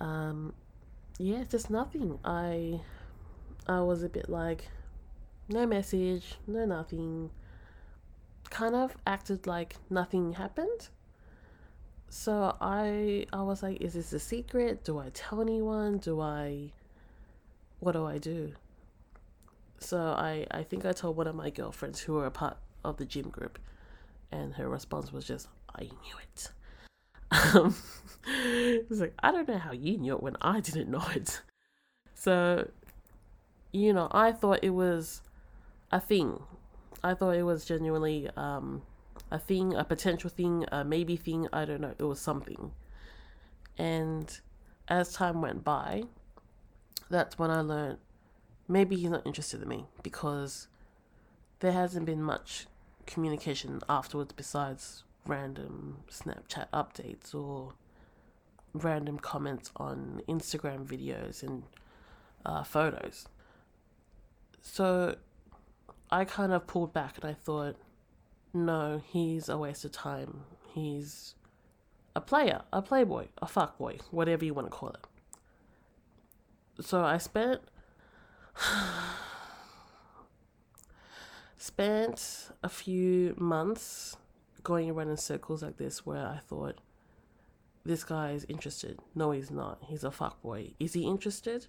um, 0.00 0.54
yeah, 1.18 1.44
just 1.48 1.70
nothing. 1.70 2.18
I 2.24 2.80
I 3.68 3.80
was 3.80 4.02
a 4.02 4.08
bit 4.08 4.28
like, 4.28 4.68
no 5.48 5.66
message, 5.66 6.36
no 6.46 6.64
nothing. 6.64 7.30
Kind 8.50 8.74
of 8.74 8.96
acted 9.06 9.46
like 9.46 9.76
nothing 9.90 10.34
happened. 10.34 10.88
So 12.08 12.56
I 12.60 13.26
I 13.32 13.42
was 13.42 13.62
like, 13.62 13.80
is 13.80 13.94
this 13.94 14.12
a 14.12 14.20
secret? 14.20 14.84
Do 14.84 14.98
I 14.98 15.10
tell 15.12 15.40
anyone? 15.40 15.98
Do 15.98 16.20
I 16.20 16.72
what 17.80 17.92
do 17.92 18.06
I 18.06 18.18
do? 18.18 18.52
So 19.78 19.98
I 19.98 20.46
I 20.50 20.62
think 20.62 20.86
I 20.86 20.92
told 20.92 21.16
one 21.16 21.26
of 21.26 21.34
my 21.34 21.50
girlfriends 21.50 22.00
who 22.00 22.14
were 22.14 22.26
a 22.26 22.30
part 22.30 22.56
of 22.84 22.96
the 22.98 23.04
gym 23.04 23.30
group 23.30 23.58
and 24.32 24.54
her 24.54 24.68
response 24.68 25.12
was 25.12 25.24
just, 25.24 25.48
I 25.74 25.82
knew 25.82 26.16
it. 26.22 26.50
Um, 27.30 27.74
it's 28.26 29.00
like, 29.00 29.14
I 29.22 29.30
don't 29.32 29.48
know 29.48 29.58
how 29.58 29.72
you 29.72 29.98
knew 29.98 30.14
it 30.14 30.22
when 30.22 30.36
I 30.40 30.60
didn't 30.60 30.90
know 30.90 31.04
it. 31.14 31.42
So, 32.14 32.70
you 33.72 33.92
know, 33.92 34.08
I 34.10 34.32
thought 34.32 34.60
it 34.62 34.70
was 34.70 35.22
a 35.90 36.00
thing. 36.00 36.40
I 37.02 37.14
thought 37.14 37.36
it 37.36 37.44
was 37.44 37.64
genuinely 37.64 38.28
um, 38.36 38.82
a 39.30 39.38
thing, 39.38 39.74
a 39.74 39.84
potential 39.84 40.30
thing, 40.30 40.64
a 40.72 40.84
maybe 40.84 41.16
thing. 41.16 41.48
I 41.52 41.64
don't 41.64 41.80
know. 41.80 41.94
It 41.98 42.04
was 42.04 42.20
something. 42.20 42.72
And 43.78 44.40
as 44.88 45.12
time 45.12 45.42
went 45.42 45.62
by, 45.62 46.04
that's 47.10 47.38
when 47.38 47.50
I 47.50 47.60
learned 47.60 47.98
maybe 48.68 48.96
he's 48.96 49.10
not 49.10 49.26
interested 49.26 49.62
in 49.62 49.68
me 49.68 49.86
because 50.02 50.68
there 51.60 51.72
hasn't 51.72 52.06
been 52.06 52.22
much 52.22 52.66
communication 53.06 53.80
afterwards 53.88 54.32
besides 54.32 55.04
random 55.26 55.98
Snapchat 56.10 56.68
updates 56.72 57.34
or 57.34 57.74
random 58.72 59.18
comments 59.18 59.70
on 59.76 60.22
Instagram 60.28 60.86
videos 60.86 61.42
and 61.42 61.64
uh, 62.44 62.62
photos. 62.62 63.26
So 64.62 65.16
I 66.10 66.24
kind 66.24 66.52
of 66.52 66.66
pulled 66.66 66.92
back 66.92 67.16
and 67.20 67.30
I 67.30 67.34
thought, 67.34 67.76
no, 68.52 69.02
he's 69.06 69.48
a 69.48 69.56
waste 69.56 69.84
of 69.84 69.92
time. 69.92 70.42
He's 70.74 71.34
a 72.14 72.20
player, 72.20 72.62
a 72.72 72.82
playboy, 72.82 73.26
a 73.38 73.46
fuckboy, 73.46 74.00
whatever 74.10 74.44
you 74.44 74.54
want 74.54 74.66
to 74.66 74.70
call 74.70 74.90
it. 74.90 75.04
So 76.80 77.02
I 77.04 77.18
spent 77.18 77.62
spent 81.56 82.50
a 82.62 82.68
few 82.68 83.34
months 83.36 84.16
going 84.66 84.90
around 84.90 85.08
in 85.08 85.16
circles 85.16 85.62
like 85.62 85.76
this 85.76 86.04
where 86.04 86.26
I 86.26 86.38
thought 86.38 86.80
this 87.84 88.02
guy 88.02 88.32
is 88.32 88.44
interested. 88.48 88.98
No, 89.14 89.30
he's 89.30 89.48
not. 89.48 89.78
He's 89.86 90.02
a 90.02 90.10
fuckboy. 90.10 90.74
Is 90.80 90.94
he 90.94 91.04
interested? 91.04 91.68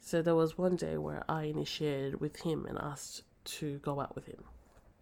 So 0.00 0.22
there 0.22 0.34
was 0.34 0.56
one 0.56 0.76
day 0.76 0.96
where 0.96 1.24
I 1.28 1.42
initiated 1.42 2.22
with 2.22 2.40
him 2.40 2.64
and 2.64 2.78
asked 2.78 3.24
to 3.44 3.80
go 3.80 4.00
out 4.00 4.14
with 4.14 4.24
him, 4.24 4.44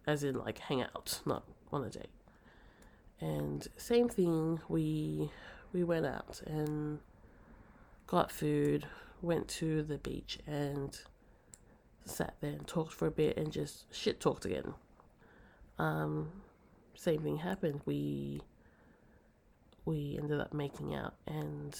as 0.05 0.25
in 0.25 0.35
like 0.35 0.59
hang 0.59 0.81
out, 0.81 1.21
not 1.25 1.45
on 1.71 1.85
a 1.85 1.89
date. 1.89 2.09
And 3.21 3.65
same 3.77 4.09
thing, 4.09 4.59
we 4.67 5.31
we 5.71 5.85
went 5.85 6.05
out 6.05 6.41
and 6.45 6.99
got 8.07 8.29
food, 8.29 8.87
went 9.21 9.47
to 9.47 9.83
the 9.83 9.99
beach 9.99 10.37
and 10.45 10.99
sat 12.03 12.35
there 12.41 12.51
and 12.51 12.67
talked 12.67 12.91
for 12.91 13.07
a 13.07 13.11
bit 13.11 13.37
and 13.37 13.53
just 13.53 13.85
shit 13.95 14.19
talked 14.19 14.43
again. 14.43 14.73
Um, 15.79 16.33
same 17.01 17.21
thing 17.23 17.37
happened. 17.37 17.81
We 17.85 18.41
we 19.85 20.17
ended 20.21 20.39
up 20.39 20.53
making 20.53 20.93
out 20.93 21.15
and 21.25 21.75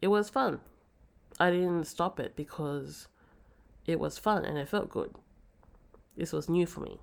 it 0.00 0.06
was 0.06 0.30
fun. 0.30 0.60
I 1.40 1.50
didn't 1.50 1.86
stop 1.86 2.20
it 2.20 2.36
because 2.36 3.08
it 3.84 3.98
was 3.98 4.16
fun 4.16 4.44
and 4.44 4.56
it 4.56 4.68
felt 4.68 4.90
good. 4.90 5.12
This 6.16 6.32
was 6.32 6.48
new 6.48 6.66
for 6.66 6.80
me. 6.80 7.00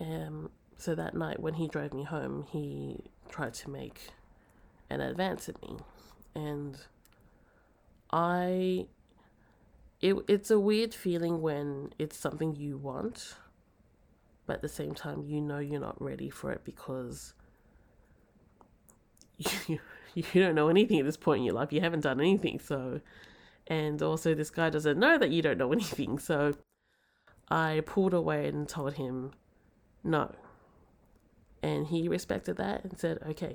Um, 0.00 0.50
so 0.78 0.94
that 0.94 1.14
night 1.14 1.38
when 1.38 1.54
he 1.54 1.68
drove 1.68 1.92
me 1.92 2.04
home, 2.04 2.46
he 2.50 3.04
tried 3.28 3.54
to 3.54 3.70
make 3.70 4.10
an 4.88 5.02
advance 5.02 5.50
at 5.50 5.60
me. 5.60 5.76
And 6.34 6.78
I 8.10 8.86
it 10.00 10.16
it's 10.28 10.50
a 10.50 10.58
weird 10.58 10.94
feeling 10.94 11.42
when 11.42 11.92
it's 11.98 12.16
something 12.16 12.56
you 12.56 12.78
want, 12.78 13.36
but 14.46 14.56
at 14.56 14.62
the 14.62 14.68
same 14.68 14.94
time 14.94 15.24
you 15.26 15.40
know 15.40 15.58
you're 15.58 15.80
not 15.80 16.00
ready 16.00 16.30
for 16.30 16.52
it 16.52 16.64
because 16.64 17.34
you 19.68 19.80
you 20.14 20.22
don't 20.34 20.54
know 20.54 20.68
anything 20.68 20.98
at 21.00 21.04
this 21.04 21.16
point 21.16 21.38
in 21.38 21.44
your 21.44 21.54
life. 21.54 21.72
You 21.72 21.80
haven't 21.80 22.00
done 22.00 22.20
anything, 22.20 22.60
so 22.60 23.00
and 23.66 24.00
also 24.02 24.34
this 24.34 24.50
guy 24.50 24.70
doesn't 24.70 24.98
know 24.98 25.18
that 25.18 25.30
you 25.30 25.42
don't 25.42 25.58
know 25.58 25.72
anything. 25.78 26.18
So 26.18 26.54
I 27.48 27.82
pulled 27.86 28.14
away 28.14 28.48
and 28.48 28.68
told 28.68 28.94
him 28.94 29.32
no. 30.02 30.34
And 31.62 31.86
he 31.86 32.08
respected 32.08 32.56
that 32.58 32.84
and 32.84 32.98
said, 32.98 33.18
okay. 33.26 33.54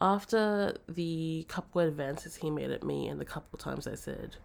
After 0.00 0.76
the 0.88 1.46
couple 1.48 1.80
advances 1.80 2.36
he 2.36 2.50
made 2.50 2.72
at 2.72 2.82
me 2.82 3.06
and 3.06 3.20
the 3.20 3.24
couple 3.24 3.56
times 3.56 3.86
I 3.86 3.94
said 3.94 4.36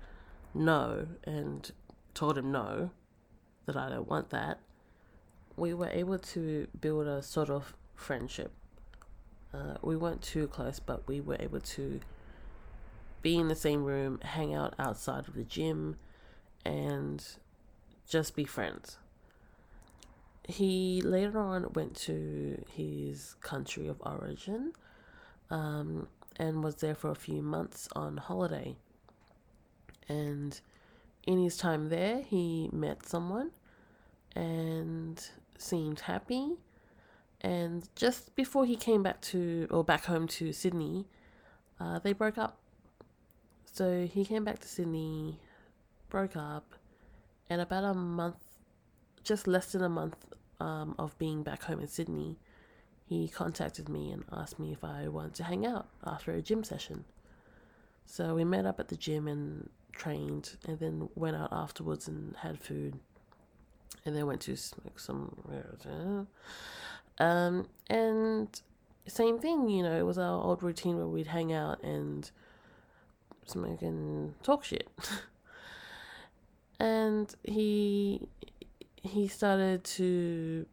no 0.53 1.07
and 1.23 1.71
told 2.13 2.37
him 2.37 2.51
no, 2.51 2.91
that 3.67 3.77
I 3.77 3.89
don't 3.89 4.07
want 4.07 4.31
that, 4.31 4.59
we 5.55 5.73
were 5.73 5.89
able 5.89 6.17
to 6.17 6.67
build 6.79 7.05
a 7.07 7.21
sort 7.21 7.49
of 7.49 7.75
friendship. 7.95 8.51
Uh, 9.53 9.75
we 9.81 9.95
weren't 9.95 10.21
too 10.21 10.47
close, 10.47 10.79
but 10.79 11.07
we 11.07 11.21
were 11.21 11.37
able 11.39 11.59
to 11.59 11.99
be 13.21 13.37
in 13.37 13.47
the 13.47 13.55
same 13.55 13.83
room, 13.83 14.19
hang 14.23 14.53
out 14.53 14.73
outside 14.79 15.27
of 15.27 15.35
the 15.35 15.43
gym, 15.43 15.97
and 16.65 17.23
just 18.07 18.35
be 18.35 18.45
friends. 18.45 18.97
He 20.47 21.01
later 21.01 21.39
on 21.39 21.71
went 21.73 21.95
to 22.07 22.63
his 22.73 23.35
country 23.41 23.87
of 23.87 23.97
origin 24.01 24.71
um, 25.49 26.07
and 26.37 26.63
was 26.63 26.75
there 26.75 26.95
for 26.95 27.11
a 27.11 27.15
few 27.15 27.41
months 27.41 27.89
on 27.93 28.17
holiday. 28.17 28.77
And 30.07 30.59
in 31.27 31.43
his 31.43 31.57
time 31.57 31.89
there, 31.89 32.21
he 32.21 32.69
met 32.71 33.05
someone 33.05 33.51
and 34.35 35.29
seemed 35.57 35.99
happy. 35.99 36.53
And 37.41 37.87
just 37.95 38.35
before 38.35 38.65
he 38.65 38.75
came 38.75 39.03
back 39.03 39.21
to, 39.21 39.67
or 39.69 39.83
back 39.83 40.05
home 40.05 40.27
to 40.29 40.53
Sydney, 40.53 41.05
uh, 41.79 41.99
they 41.99 42.13
broke 42.13 42.37
up. 42.37 42.57
So 43.71 44.07
he 44.11 44.25
came 44.25 44.43
back 44.43 44.59
to 44.59 44.67
Sydney, 44.67 45.39
broke 46.09 46.35
up, 46.35 46.73
and 47.49 47.61
about 47.61 47.83
a 47.83 47.93
month, 47.93 48.37
just 49.23 49.45
less 49.45 49.73
than 49.73 49.83
a 49.83 49.89
month 49.89 50.15
um, 50.59 50.95
of 50.97 51.17
being 51.19 51.43
back 51.43 51.63
home 51.63 51.79
in 51.81 51.87
Sydney, 51.87 52.37
he 53.05 53.27
contacted 53.27 53.87
me 53.89 54.11
and 54.11 54.23
asked 54.31 54.59
me 54.59 54.71
if 54.71 54.83
I 54.83 55.07
wanted 55.07 55.35
to 55.35 55.43
hang 55.43 55.65
out 55.65 55.87
after 56.05 56.31
a 56.31 56.41
gym 56.41 56.63
session. 56.63 57.05
So 58.05 58.33
we 58.33 58.43
met 58.43 58.65
up 58.65 58.79
at 58.79 58.87
the 58.87 58.95
gym 58.95 59.27
and 59.27 59.69
trained, 59.97 60.55
and 60.67 60.79
then 60.79 61.09
went 61.15 61.35
out 61.35 61.49
afterwards 61.51 62.07
and 62.07 62.35
had 62.37 62.59
food, 62.59 62.99
and 64.05 64.15
then 64.15 64.25
went 64.25 64.41
to 64.41 64.55
smoke 64.55 64.99
some. 64.99 66.27
Um, 67.19 67.67
and 67.89 68.61
same 69.07 69.39
thing, 69.39 69.69
you 69.69 69.83
know, 69.83 69.97
it 69.97 70.03
was 70.03 70.17
our 70.17 70.43
old 70.43 70.61
routine 70.61 70.97
where 70.97 71.07
we'd 71.07 71.27
hang 71.27 71.51
out 71.51 71.81
and 71.83 72.29
smoke 73.45 73.81
and 73.81 74.41
talk 74.43 74.63
shit. 74.63 74.87
and 76.79 77.35
he 77.43 78.27
he 79.01 79.27
started 79.27 79.83
to 79.83 80.65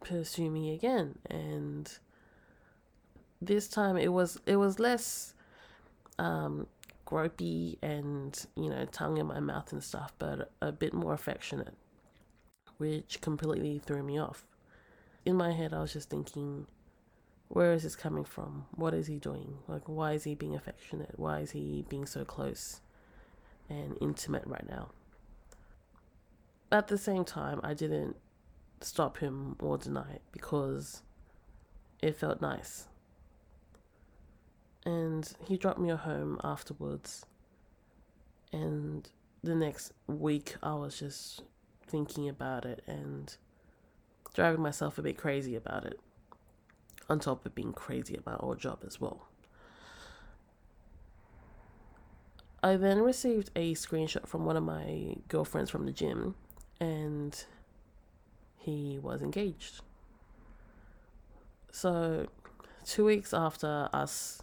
pursue 0.00 0.50
me 0.50 0.74
again 0.74 1.18
and 1.30 1.98
this 3.40 3.68
time 3.68 3.96
it 3.96 4.12
was 4.12 4.38
it 4.46 4.56
was 4.56 4.78
less 4.78 5.34
um 6.18 6.66
gropey 7.04 7.78
and 7.82 8.46
you 8.56 8.68
know 8.68 8.84
tongue 8.86 9.18
in 9.18 9.26
my 9.26 9.40
mouth 9.40 9.72
and 9.72 9.82
stuff 9.82 10.12
but 10.18 10.50
a 10.62 10.72
bit 10.72 10.94
more 10.94 11.12
affectionate 11.12 11.74
which 12.78 13.20
completely 13.20 13.78
threw 13.78 14.02
me 14.02 14.18
off. 14.18 14.46
In 15.24 15.36
my 15.36 15.52
head 15.52 15.72
i 15.72 15.80
was 15.80 15.92
just 15.92 16.10
thinking 16.10 16.66
where 17.48 17.72
is 17.72 17.82
this 17.82 17.94
coming 17.94 18.24
from? 18.24 18.64
What 18.74 18.94
is 18.94 19.06
he 19.06 19.18
doing? 19.18 19.58
Like 19.68 19.88
why 19.88 20.12
is 20.12 20.24
he 20.24 20.34
being 20.34 20.54
affectionate? 20.56 21.14
Why 21.16 21.40
is 21.40 21.52
he 21.52 21.84
being 21.88 22.06
so 22.06 22.24
close 22.24 22.80
and 23.68 23.96
intimate 24.00 24.44
right 24.46 24.68
now? 24.68 24.90
At 26.72 26.88
the 26.88 26.98
same 26.98 27.24
time 27.24 27.60
i 27.62 27.74
didn't 27.74 28.16
stop 28.80 29.18
him 29.18 29.56
or 29.60 29.78
deny 29.78 30.10
it 30.12 30.22
because 30.32 31.02
it 32.02 32.16
felt 32.16 32.40
nice. 32.40 32.86
And 34.84 35.30
he 35.46 35.56
dropped 35.56 35.78
me 35.78 35.88
home 35.90 36.38
afterwards. 36.44 37.24
And 38.52 39.08
the 39.42 39.54
next 39.54 39.92
week, 40.06 40.56
I 40.62 40.74
was 40.74 40.98
just 40.98 41.42
thinking 41.86 42.28
about 42.28 42.64
it 42.64 42.82
and 42.86 43.34
driving 44.34 44.60
myself 44.60 44.98
a 44.98 45.02
bit 45.02 45.16
crazy 45.16 45.54
about 45.54 45.84
it, 45.84 46.00
on 47.08 47.20
top 47.20 47.46
of 47.46 47.54
being 47.54 47.72
crazy 47.72 48.16
about 48.16 48.42
our 48.42 48.54
job 48.54 48.80
as 48.86 49.00
well. 49.00 49.28
I 52.62 52.76
then 52.76 53.00
received 53.02 53.50
a 53.54 53.74
screenshot 53.74 54.26
from 54.26 54.46
one 54.46 54.56
of 54.56 54.64
my 54.64 55.16
girlfriends 55.28 55.70
from 55.70 55.84
the 55.84 55.92
gym, 55.92 56.34
and 56.80 57.44
he 58.56 58.98
was 58.98 59.20
engaged. 59.20 59.82
So, 61.70 62.26
two 62.86 63.04
weeks 63.04 63.34
after 63.34 63.90
us 63.92 64.42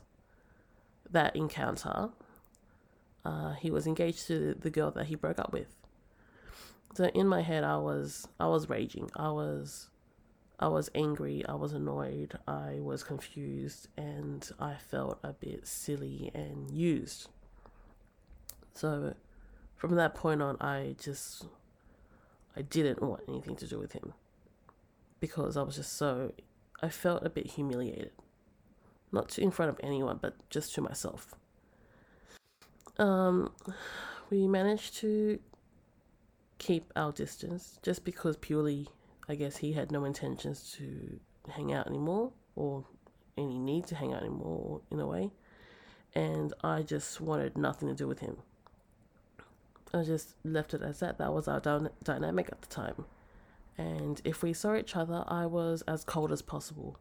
that 1.12 1.36
encounter, 1.36 2.10
uh, 3.24 3.54
he 3.54 3.72
was 3.72 3.88
engaged 3.88 4.28
to 4.28 4.56
the 4.60 4.70
girl 4.70 4.92
that 4.92 5.06
he 5.06 5.16
broke 5.16 5.40
up 5.40 5.54
with. 5.54 5.76
So 6.96 7.06
in 7.06 7.28
my 7.28 7.42
head, 7.42 7.64
I 7.64 7.78
was 7.78 8.28
I 8.40 8.48
was 8.48 8.70
raging. 8.70 9.10
I 9.16 9.30
was 9.30 9.90
I 10.60 10.68
was 10.68 10.92
angry. 10.94 11.44
I 11.48 11.56
was 11.56 11.74
annoyed. 11.74 12.38
I 12.48 12.80
was 12.82 13.04
confused, 13.04 13.88
and 13.98 14.50
I 14.60 14.76
felt 14.76 15.20
a 15.24 15.34
bit 15.34 15.66
silly 15.66 16.32
and 16.36 16.70
used. 16.70 17.30
So, 18.74 19.16
from 19.76 19.96
that 19.96 20.14
point 20.14 20.42
on, 20.42 20.58
I 20.62 20.96
just 21.00 21.46
I 22.56 22.62
didn't 22.62 23.02
want 23.02 23.24
anything 23.28 23.56
to 23.58 23.68
do 23.68 23.80
with 23.80 23.94
him 23.94 24.14
because 25.20 25.58
I 25.58 25.64
was 25.64 25.78
just 25.78 25.94
so 25.94 26.34
I 26.82 26.90
felt 26.90 27.26
a 27.26 27.30
bit 27.30 27.48
humiliated. 27.48 28.12
Not 29.12 29.30
to, 29.30 29.42
in 29.42 29.52
front 29.52 29.70
of 29.70 29.80
anyone, 29.84 30.20
but 30.22 30.36
just 30.50 30.74
to 30.76 30.82
myself. 30.82 31.36
Um, 32.98 33.52
we 34.30 34.48
managed 34.48 34.96
to 34.98 35.40
keep 36.58 36.92
our 36.96 37.12
distance 37.12 37.80
just 37.82 38.06
because 38.06 38.38
purely, 38.38 38.88
I 39.28 39.36
guess, 39.36 39.58
he 39.58 39.74
had 39.74 39.92
no 39.92 40.06
intentions 40.06 40.76
to 40.78 41.20
hang 41.52 41.74
out 41.74 41.88
anymore 41.88 42.32
or 42.56 42.86
any 43.38 43.58
need 43.58 43.88
to 43.88 43.96
hang 43.96 44.14
out 44.14 44.22
anymore 44.22 44.82
in 44.92 45.00
a 45.00 45.08
way. 45.08 45.32
And 46.14 46.54
I 46.64 46.84
just 46.84 47.20
wanted 47.22 47.58
nothing 47.58 47.88
to 47.88 47.96
do 47.96 48.08
with 48.08 48.20
him. 48.20 48.38
I 49.94 50.04
just 50.04 50.36
left 50.44 50.74
it 50.74 50.82
as 50.82 51.00
that. 51.00 51.18
That 51.18 51.34
was 51.34 51.48
our 51.48 51.60
dy- 51.60 51.90
dynamic 52.04 52.50
at 52.52 52.62
the 52.62 52.68
time. 52.68 53.06
And 53.78 54.22
if 54.24 54.44
we 54.44 54.54
saw 54.54 54.76
each 54.76 54.96
other, 54.96 55.24
I 55.28 55.46
was 55.46 55.82
as 55.88 56.04
cold 56.04 56.32
as 56.32 56.42
possible 56.42 56.98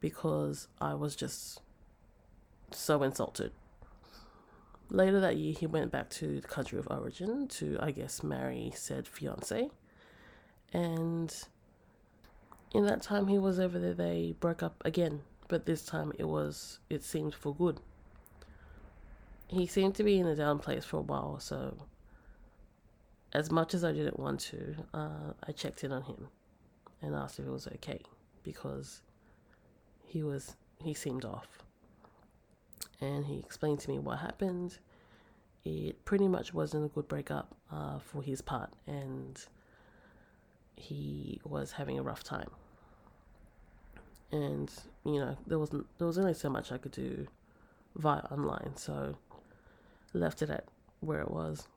because 0.00 0.68
I 0.80 0.94
was 0.94 1.16
just 1.16 1.60
so 2.70 3.02
insulted. 3.02 3.52
Later 4.88 5.20
that 5.20 5.36
year, 5.36 5.54
he 5.58 5.66
went 5.66 5.90
back 5.90 6.10
to 6.10 6.40
the 6.40 6.46
country 6.46 6.78
of 6.78 6.86
origin 6.90 7.48
to, 7.48 7.76
I 7.80 7.90
guess, 7.90 8.22
marry 8.22 8.72
said 8.74 9.08
fiance. 9.08 9.70
And 10.72 11.34
in 12.72 12.86
that 12.86 13.02
time 13.02 13.26
he 13.26 13.38
was 13.38 13.58
over 13.58 13.78
there, 13.78 13.94
they 13.94 14.34
broke 14.38 14.62
up 14.62 14.82
again, 14.84 15.22
but 15.48 15.66
this 15.66 15.84
time 15.84 16.12
it 16.18 16.28
was, 16.28 16.78
it 16.88 17.02
seemed 17.02 17.34
for 17.34 17.54
good. 17.54 17.80
He 19.48 19.66
seemed 19.66 19.94
to 19.96 20.04
be 20.04 20.18
in 20.18 20.26
a 20.26 20.36
down 20.36 20.58
place 20.58 20.84
for 20.84 20.98
a 20.98 21.02
while, 21.02 21.38
so 21.40 21.76
as 23.32 23.50
much 23.50 23.74
as 23.74 23.84
I 23.84 23.92
didn't 23.92 24.18
want 24.18 24.40
to, 24.40 24.74
uh, 24.94 25.32
I 25.46 25.52
checked 25.52 25.84
in 25.84 25.92
on 25.92 26.02
him 26.02 26.28
and 27.02 27.14
asked 27.14 27.38
if 27.38 27.46
it 27.46 27.50
was 27.50 27.66
okay 27.66 28.00
because 28.42 29.02
he 30.06 30.22
was 30.22 30.56
he 30.82 30.94
seemed 30.94 31.24
off. 31.24 31.48
And 33.00 33.26
he 33.26 33.38
explained 33.38 33.80
to 33.80 33.90
me 33.90 33.98
what 33.98 34.18
happened. 34.18 34.78
It 35.64 36.04
pretty 36.04 36.28
much 36.28 36.54
wasn't 36.54 36.86
a 36.86 36.88
good 36.88 37.08
breakup 37.08 37.54
uh, 37.72 37.98
for 37.98 38.22
his 38.22 38.40
part, 38.40 38.72
and 38.86 39.44
he 40.76 41.40
was 41.44 41.72
having 41.72 41.98
a 41.98 42.02
rough 42.02 42.22
time. 42.22 42.50
And 44.32 44.72
you 45.04 45.20
know 45.20 45.36
there 45.46 45.58
wasn't 45.58 45.86
there 45.98 46.06
was 46.06 46.18
only 46.18 46.34
so 46.34 46.48
much 46.48 46.72
I 46.72 46.78
could 46.78 46.92
do 46.92 47.26
via 47.96 48.20
online, 48.30 48.76
so 48.76 49.16
left 50.12 50.42
it 50.42 50.50
at 50.50 50.64
where 51.00 51.20
it 51.20 51.30
was 51.30 51.68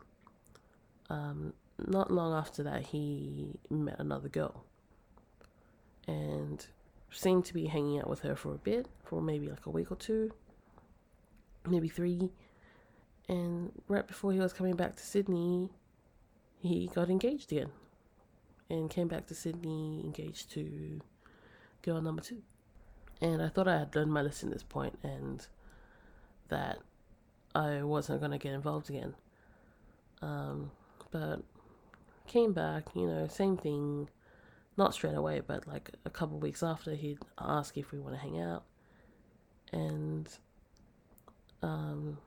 um, 1.10 1.54
not 1.88 2.12
long 2.12 2.34
after 2.34 2.63
that, 2.63 2.88
he 2.88 3.60
met 3.70 4.00
another 4.00 4.30
girl 4.30 4.63
and 6.08 6.65
seemed 7.12 7.45
to 7.45 7.54
be 7.54 7.65
hanging 7.67 8.00
out 8.00 8.10
with 8.10 8.22
her 8.22 8.36
for 8.36 8.54
a 8.54 8.58
bit, 8.58 8.88
for 9.04 9.22
maybe 9.22 9.50
like 9.50 9.65
a 9.65 9.69
week 9.69 9.91
or 9.91 9.95
two, 9.95 10.32
maybe 11.67 11.89
three. 11.89 12.30
And 13.28 13.72
right 13.88 14.08
before 14.08 14.34
he 14.34 14.39
was 14.39 14.54
coming 14.54 14.76
back 14.76 14.95
to 14.95 15.04
Sydney, 15.04 15.69
he 16.60 16.89
got 16.93 17.10
engaged 17.10 17.52
again 17.52 17.69
and 18.69 18.89
came 18.89 19.08
back 19.08 19.28
to 19.28 19.36
Sydney 19.36 20.02
engaged 20.04 20.52
to 20.52 21.02
girl 21.82 22.02
number 22.02 22.22
two. 22.22 22.41
And 23.22 23.41
I 23.41 23.50
thought 23.50 23.67
I 23.67 23.80
had 23.80 23.95
learned 23.95 24.13
my 24.13 24.22
lesson 24.22 24.50
at 24.50 24.54
this 24.54 24.63
point 24.63 24.98
and 25.04 25.45
that 26.50 26.80
I 27.54 27.84
wasn't 27.84 28.19
going 28.19 28.32
to 28.32 28.38
get 28.38 28.54
involved 28.54 28.89
again. 28.89 29.15
Um, 30.22 30.72
but 31.12 31.41
came 32.28 32.54
back, 32.54 32.89
you 32.95 33.08
know, 33.08 33.28
same 33.28 33.58
thing, 33.58 34.10
not 34.80 34.94
straight 34.96 35.13
away, 35.13 35.42
but 35.46 35.68
like 35.68 35.92
a 36.06 36.10
couple 36.10 36.39
weeks 36.39 36.63
after, 36.63 36.96
he'd 36.96 37.20
ask 37.38 37.78
if 37.78 37.92
we 37.92 38.00
want 38.00 38.15
to 38.15 38.20
hang 38.20 38.39
out, 38.39 38.63
and 39.72 40.28
um, 41.62 42.18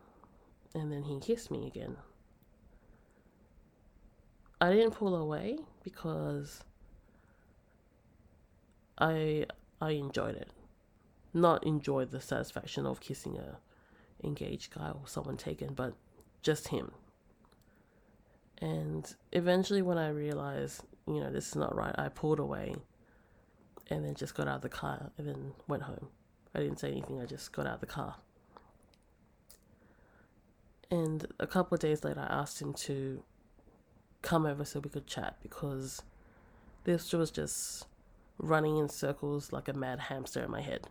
and 0.74 0.92
then 0.92 1.02
he 1.02 1.18
kissed 1.18 1.50
me 1.50 1.66
again. 1.66 1.96
I 4.60 4.70
didn't 4.70 4.92
pull 4.92 5.16
away 5.16 5.58
because 5.82 6.62
I 8.98 9.46
I 9.80 9.92
enjoyed 9.92 10.36
it, 10.36 10.50
not 11.34 11.66
enjoyed 11.66 12.12
the 12.12 12.20
satisfaction 12.20 12.86
of 12.86 13.00
kissing 13.00 13.38
a 13.38 13.58
engaged 14.24 14.74
guy 14.74 14.90
or 14.90 15.06
someone 15.06 15.36
taken, 15.36 15.74
but 15.74 15.94
just 16.42 16.68
him. 16.68 16.92
And 18.58 19.12
eventually, 19.32 19.82
when 19.82 19.98
I 19.98 20.10
realized, 20.10 20.84
you 21.06 21.20
know, 21.20 21.30
this 21.30 21.48
is 21.48 21.56
not 21.56 21.74
right, 21.74 21.94
I 21.96 22.08
pulled 22.08 22.38
away 22.38 22.74
and 23.90 24.04
then 24.04 24.14
just 24.14 24.34
got 24.34 24.48
out 24.48 24.56
of 24.56 24.62
the 24.62 24.68
car 24.68 25.10
and 25.18 25.28
then 25.28 25.52
went 25.68 25.82
home. 25.82 26.08
I 26.54 26.60
didn't 26.60 26.78
say 26.78 26.90
anything, 26.90 27.20
I 27.20 27.26
just 27.26 27.52
got 27.52 27.66
out 27.66 27.74
of 27.74 27.80
the 27.80 27.86
car. 27.86 28.16
And 30.90 31.26
a 31.40 31.46
couple 31.46 31.74
of 31.74 31.80
days 31.80 32.04
later, 32.04 32.20
I 32.20 32.40
asked 32.40 32.60
him 32.60 32.74
to 32.74 33.22
come 34.20 34.44
over 34.44 34.64
so 34.64 34.80
we 34.80 34.90
could 34.90 35.06
chat 35.06 35.36
because 35.42 36.02
this 36.84 37.12
was 37.12 37.30
just 37.30 37.86
running 38.38 38.76
in 38.76 38.88
circles 38.88 39.52
like 39.52 39.68
a 39.68 39.72
mad 39.72 39.98
hamster 39.98 40.42
in 40.42 40.50
my 40.50 40.60
head. 40.60 40.88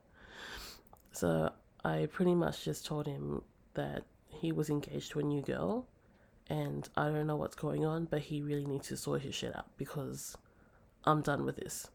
So 1.12 1.52
I 1.84 2.08
pretty 2.12 2.34
much 2.34 2.66
just 2.66 2.86
told 2.86 3.06
him 3.06 3.44
that 3.74 4.04
he 4.28 4.52
was 4.52 4.70
engaged 4.70 5.12
to 5.12 5.20
a 5.20 5.24
new 5.24 5.42
girl 5.42 5.86
and 6.52 6.90
I 6.98 7.06
don't 7.06 7.28
know 7.28 7.38
what's 7.38 7.56
going 7.56 7.86
on, 7.86 8.10
but 8.12 8.24
he 8.24 8.42
really 8.42 8.66
needs 8.66 8.90
to 8.90 8.98
sort 8.98 9.22
his 9.22 9.34
shit 9.34 9.56
out 9.56 9.68
because 9.78 10.38
I'm 11.06 11.22
done 11.22 11.46
with 11.46 11.56
this. 11.56 11.88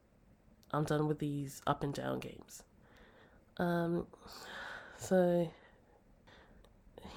I'm 0.71 0.85
done 0.85 1.07
with 1.07 1.19
these 1.19 1.61
up 1.66 1.83
and 1.83 1.92
down 1.92 2.21
games. 2.21 2.62
Um, 3.59 4.07
so 4.97 5.53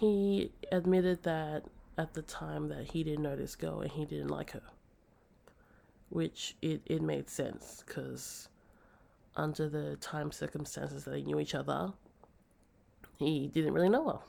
he 0.02 0.52
admitted 0.70 1.24
that 1.24 1.64
at 1.98 2.14
the 2.14 2.24
time 2.24 2.68
that 2.68 2.92
he 2.92 3.06
didn't 3.06 3.24
know 3.24 3.38
this 3.38 3.56
girl 3.56 3.80
and 3.80 3.90
he 3.90 4.04
didn't 4.04 4.28
like 4.28 4.52
her, 4.52 4.64
which 6.10 6.58
it, 6.62 6.82
it 6.88 7.02
made 7.02 7.30
sense 7.30 7.86
because 7.88 8.50
under 9.38 9.70
the 9.70 9.96
time 10.02 10.34
circumstances 10.34 11.06
that 11.06 11.12
they 11.12 11.22
knew 11.22 11.40
each 11.40 11.56
other, 11.56 11.94
he 13.18 13.48
didn't 13.48 13.72
really 13.72 13.88
know 13.88 14.10
her. 14.10 14.20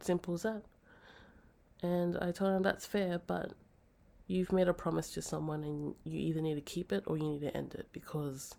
Simple 0.00 0.34
as 0.34 0.42
that. 0.42 0.64
And 1.84 2.16
I 2.16 2.32
told 2.32 2.54
him 2.54 2.62
that's 2.62 2.86
fair, 2.86 3.20
but 3.26 3.52
you've 4.26 4.52
made 4.52 4.68
a 4.68 4.72
promise 4.72 5.10
to 5.10 5.20
someone 5.20 5.62
and 5.62 5.94
you 6.02 6.18
either 6.18 6.40
need 6.40 6.54
to 6.54 6.62
keep 6.62 6.92
it 6.92 7.04
or 7.06 7.18
you 7.18 7.24
need 7.24 7.42
to 7.42 7.54
end 7.54 7.74
it 7.74 7.88
because 7.92 8.54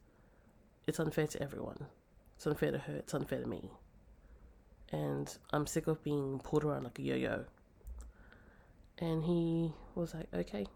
it's 0.85 0.99
unfair 0.99 1.25
to 1.25 1.41
everyone. 1.41 1.87
It's 2.35 2.45
unfair 2.45 2.69
to 2.69 2.77
her, 2.77 2.97
it's 2.97 3.15
unfair 3.15 3.41
to 3.41 3.47
me. 3.47 3.71
And 4.91 5.35
I'm 5.51 5.65
sick 5.65 5.87
of 5.87 6.03
being 6.03 6.39
pulled 6.43 6.63
around 6.63 6.83
like 6.83 6.99
a 6.99 7.01
yo 7.01 7.15
yo. 7.15 7.45
And 8.99 9.23
he 9.23 9.73
was 9.95 10.13
like, 10.13 10.27
okay. 10.31 10.67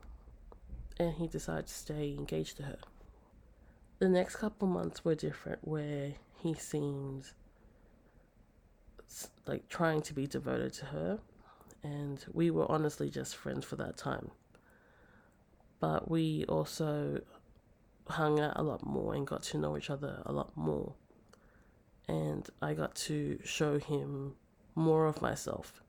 And 0.98 1.14
he 1.14 1.28
decided 1.28 1.68
to 1.68 1.74
stay 1.74 2.16
engaged 2.18 2.58
to 2.58 2.64
her. 2.64 2.80
The 4.00 4.10
next 4.10 4.38
couple 4.38 4.68
months 4.68 5.06
were 5.06 5.14
different, 5.14 5.60
where 5.62 6.14
he 6.42 6.56
seemed 6.56 7.26
like 9.46 9.70
trying 9.70 10.02
to 10.02 10.16
be 10.16 10.26
devoted 10.26 10.74
to 10.74 10.86
her 10.86 11.20
and 11.84 12.24
we 12.34 12.52
were 12.52 12.70
honestly 12.70 13.10
just 13.10 13.36
friends 13.36 13.66
for 13.66 13.76
that 13.78 13.98
time. 13.98 14.32
But 15.80 16.10
we 16.10 16.46
also 16.46 17.22
hung 18.08 18.40
out 18.40 18.54
a 18.56 18.64
lot 18.64 18.86
more 18.86 19.14
and 19.14 19.26
got 19.26 19.44
to 19.44 19.58
know 19.58 19.78
each 19.78 19.90
other 19.90 20.22
a 20.26 20.32
lot 20.32 20.56
more. 20.56 20.94
And 22.08 22.50
I 22.62 22.74
got 22.74 22.96
to 22.96 23.40
show 23.44 23.78
him 23.78 24.36
more 24.76 25.06
of 25.06 25.22
myself. 25.22 25.82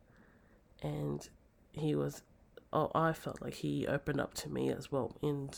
And 0.83 1.27
he 1.73 1.95
was, 1.95 2.23
oh, 2.73 2.91
I 2.95 3.13
felt 3.13 3.41
like 3.41 3.55
he 3.55 3.87
opened 3.87 4.21
up 4.21 4.35
to 4.35 4.49
me 4.49 4.71
as 4.71 4.93
well 4.93 5.17
in, 5.23 5.51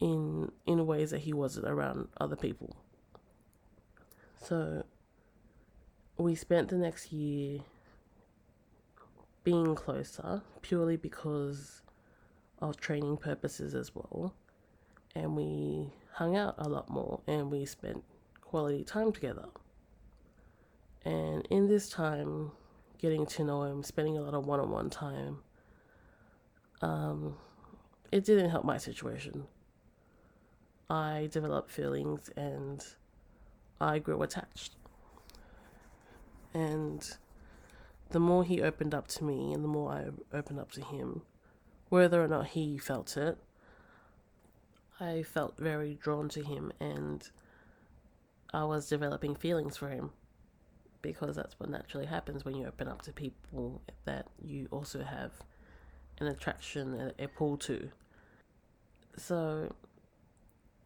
in, 0.00 0.50
in 0.66 0.86
ways 0.86 1.10
that 1.12 1.20
he 1.20 1.32
wasn't 1.32 1.68
around 1.68 2.08
other 2.20 2.36
people. 2.36 2.76
So 4.42 4.84
we 6.18 6.34
spent 6.34 6.68
the 6.68 6.76
next 6.76 7.12
year 7.12 7.60
being 9.44 9.74
closer 9.74 10.42
purely 10.62 10.96
because 10.96 11.82
of 12.60 12.76
training 12.76 13.16
purposes 13.16 13.74
as 13.74 13.94
well. 13.94 14.34
And 15.14 15.36
we 15.36 15.92
hung 16.12 16.36
out 16.36 16.54
a 16.58 16.68
lot 16.68 16.88
more 16.90 17.20
and 17.26 17.50
we 17.50 17.64
spent 17.64 18.04
quality 18.40 18.84
time 18.84 19.12
together. 19.12 19.46
And 21.04 21.46
in 21.50 21.66
this 21.66 21.88
time, 21.88 22.52
getting 22.98 23.24
to 23.24 23.44
know 23.44 23.62
him, 23.62 23.82
spending 23.82 24.18
a 24.18 24.20
lot 24.20 24.34
of 24.34 24.46
one 24.46 24.60
on 24.60 24.70
one 24.70 24.90
time, 24.90 25.38
um, 26.82 27.36
it 28.12 28.24
didn't 28.24 28.50
help 28.50 28.64
my 28.64 28.76
situation. 28.76 29.44
I 30.90 31.28
developed 31.30 31.70
feelings 31.70 32.30
and 32.36 32.84
I 33.80 33.98
grew 33.98 34.22
attached. 34.22 34.76
And 36.52 37.08
the 38.10 38.20
more 38.20 38.44
he 38.44 38.60
opened 38.60 38.94
up 38.94 39.08
to 39.08 39.24
me 39.24 39.52
and 39.52 39.64
the 39.64 39.68
more 39.68 39.92
I 39.92 40.36
opened 40.36 40.60
up 40.60 40.72
to 40.72 40.82
him, 40.82 41.22
whether 41.88 42.22
or 42.22 42.28
not 42.28 42.48
he 42.48 42.78
felt 42.78 43.16
it, 43.16 43.38
I 45.00 45.22
felt 45.22 45.56
very 45.58 45.94
drawn 45.94 46.28
to 46.30 46.42
him 46.42 46.72
and 46.80 47.28
I 48.52 48.64
was 48.64 48.88
developing 48.88 49.34
feelings 49.34 49.76
for 49.76 49.88
him 49.88 50.10
because 51.02 51.36
that's 51.36 51.58
what 51.58 51.70
naturally 51.70 52.06
happens 52.06 52.44
when 52.44 52.54
you 52.54 52.66
open 52.66 52.88
up 52.88 53.02
to 53.02 53.12
people 53.12 53.80
that 54.04 54.26
you 54.44 54.68
also 54.70 55.02
have 55.02 55.32
an 56.18 56.26
attraction, 56.26 57.12
a, 57.18 57.24
a 57.24 57.28
pull 57.28 57.56
to. 57.56 57.88
So 59.16 59.72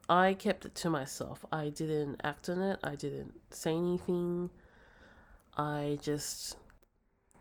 I 0.09 0.35
kept 0.35 0.65
it 0.65 0.75
to 0.77 0.91
myself. 0.91 1.45
I 1.51 1.71
didn't 1.71 2.21
act 2.23 2.49
on 2.49 2.61
it, 2.61 2.79
I 2.85 2.95
didn't 2.95 3.35
say 3.51 3.75
anything. 3.75 4.51
I 5.57 5.99
just 6.03 6.57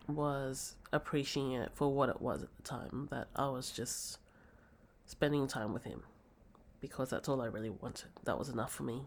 was 0.08 0.76
appreciating 0.92 1.52
it 1.52 1.70
for 1.74 1.92
what 1.92 2.08
it 2.08 2.20
was 2.20 2.42
at 2.42 2.48
the 2.56 2.62
time, 2.62 3.08
that 3.10 3.28
I 3.34 3.48
was 3.48 3.70
just 3.70 4.18
spending 5.06 5.46
time 5.46 5.72
with 5.72 5.84
him 5.84 6.02
because 6.80 7.10
that's 7.10 7.28
all 7.28 7.40
I 7.40 7.46
really 7.46 7.70
wanted. 7.70 8.10
That 8.24 8.38
was 8.38 8.48
enough 8.48 8.72
for 8.72 8.82
me. 8.82 9.02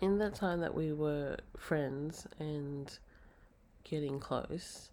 In 0.00 0.18
that 0.18 0.34
time 0.34 0.60
that 0.60 0.74
we 0.74 0.92
were 0.92 1.36
friends 1.56 2.26
and 2.38 2.98
getting 3.84 4.20
close, 4.20 4.90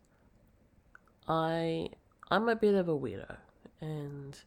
I 1.27 1.89
I'm 2.29 2.49
a 2.49 2.55
bit 2.55 2.75
of 2.75 2.87
a 2.89 2.97
weirdo 2.97 3.37
and 3.81 4.37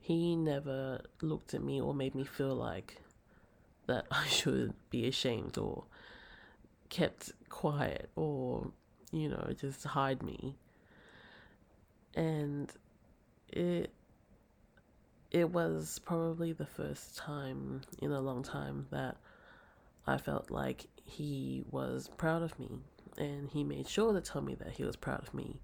he 0.00 0.36
never 0.36 1.00
looked 1.22 1.54
at 1.54 1.62
me 1.62 1.80
or 1.80 1.94
made 1.94 2.14
me 2.14 2.24
feel 2.24 2.54
like 2.54 2.98
that 3.86 4.06
I 4.10 4.26
should 4.26 4.74
be 4.90 5.06
ashamed 5.06 5.58
or 5.58 5.84
kept 6.88 7.32
quiet 7.48 8.10
or 8.16 8.70
you 9.14 9.28
know 9.28 9.50
just 9.58 9.84
hide 9.84 10.22
me 10.22 10.56
and 12.14 12.72
it 13.48 13.90
it 15.30 15.50
was 15.50 16.00
probably 16.04 16.52
the 16.52 16.66
first 16.66 17.16
time 17.16 17.80
in 18.00 18.12
a 18.12 18.20
long 18.20 18.42
time 18.42 18.86
that 18.90 19.16
I 20.06 20.16
felt 20.16 20.50
like 20.50 20.86
he 21.04 21.64
was 21.72 22.08
proud 22.16 22.42
of 22.42 22.56
me 22.58 22.78
and 23.18 23.48
he 23.50 23.64
made 23.64 23.88
sure 23.88 24.12
to 24.12 24.20
tell 24.20 24.42
me 24.42 24.54
that 24.54 24.74
he 24.74 24.84
was 24.84 24.94
proud 24.94 25.22
of 25.22 25.34
me. 25.34 25.60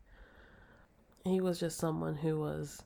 He 1.24 1.40
was 1.40 1.61
just 1.61 1.78
someone 1.78 2.16
who 2.16 2.40
was 2.40 2.82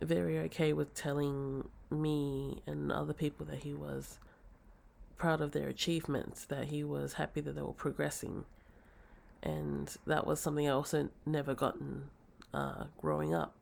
very 0.00 0.38
okay 0.40 0.72
with 0.72 0.94
telling 0.94 1.68
me 1.90 2.62
and 2.66 2.90
other 2.90 3.12
people 3.12 3.44
that 3.46 3.62
he 3.62 3.74
was 3.74 4.18
proud 5.18 5.40
of 5.40 5.52
their 5.52 5.68
achievements, 5.68 6.46
that 6.46 6.66
he 6.68 6.82
was 6.84 7.14
happy 7.14 7.40
that 7.42 7.54
they 7.54 7.62
were 7.62 7.72
progressing. 7.72 8.44
And 9.42 9.94
that 10.06 10.26
was 10.26 10.40
something 10.40 10.68
I 10.68 10.72
also 10.72 11.08
never 11.26 11.54
gotten 11.54 12.10
uh, 12.54 12.84
growing 13.00 13.34
up. 13.34 13.54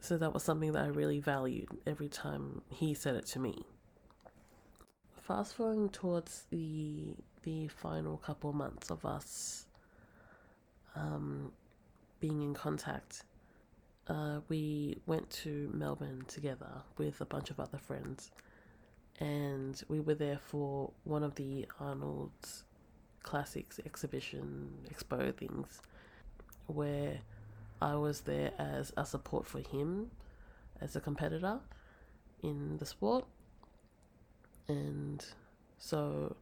So 0.00 0.16
that 0.16 0.32
was 0.32 0.42
something 0.42 0.72
that 0.72 0.84
I 0.84 0.88
really 0.88 1.20
valued 1.20 1.68
every 1.86 2.08
time 2.08 2.62
he 2.68 2.94
said 2.94 3.14
it 3.14 3.26
to 3.26 3.38
me. 3.38 3.64
Fast 5.20 5.54
forwarding 5.54 5.90
towards 5.90 6.44
the 6.50 7.14
the 7.42 7.68
final 7.68 8.18
couple 8.18 8.52
months 8.52 8.90
of 8.90 9.04
us 9.06 9.64
um, 10.94 11.52
being 12.20 12.42
in 12.42 12.54
contact, 12.54 13.24
uh, 14.08 14.40
we 14.48 14.98
went 15.06 15.30
to 15.30 15.70
Melbourne 15.72 16.24
together 16.28 16.82
with 16.98 17.20
a 17.20 17.24
bunch 17.24 17.50
of 17.50 17.60
other 17.60 17.78
friends, 17.78 18.30
and 19.18 19.82
we 19.88 20.00
were 20.00 20.14
there 20.14 20.38
for 20.38 20.90
one 21.04 21.22
of 21.22 21.34
the 21.36 21.66
Arnold's 21.78 22.64
Classics 23.22 23.78
exhibition 23.84 24.70
expo 24.92 25.34
things, 25.34 25.82
where 26.66 27.18
I 27.80 27.94
was 27.94 28.22
there 28.22 28.52
as 28.58 28.92
a 28.96 29.04
support 29.04 29.46
for 29.46 29.60
him 29.60 30.10
as 30.80 30.96
a 30.96 31.00
competitor 31.00 31.60
in 32.42 32.78
the 32.78 32.86
sport. 32.86 33.24
And 34.68 35.24
so, 35.78 36.36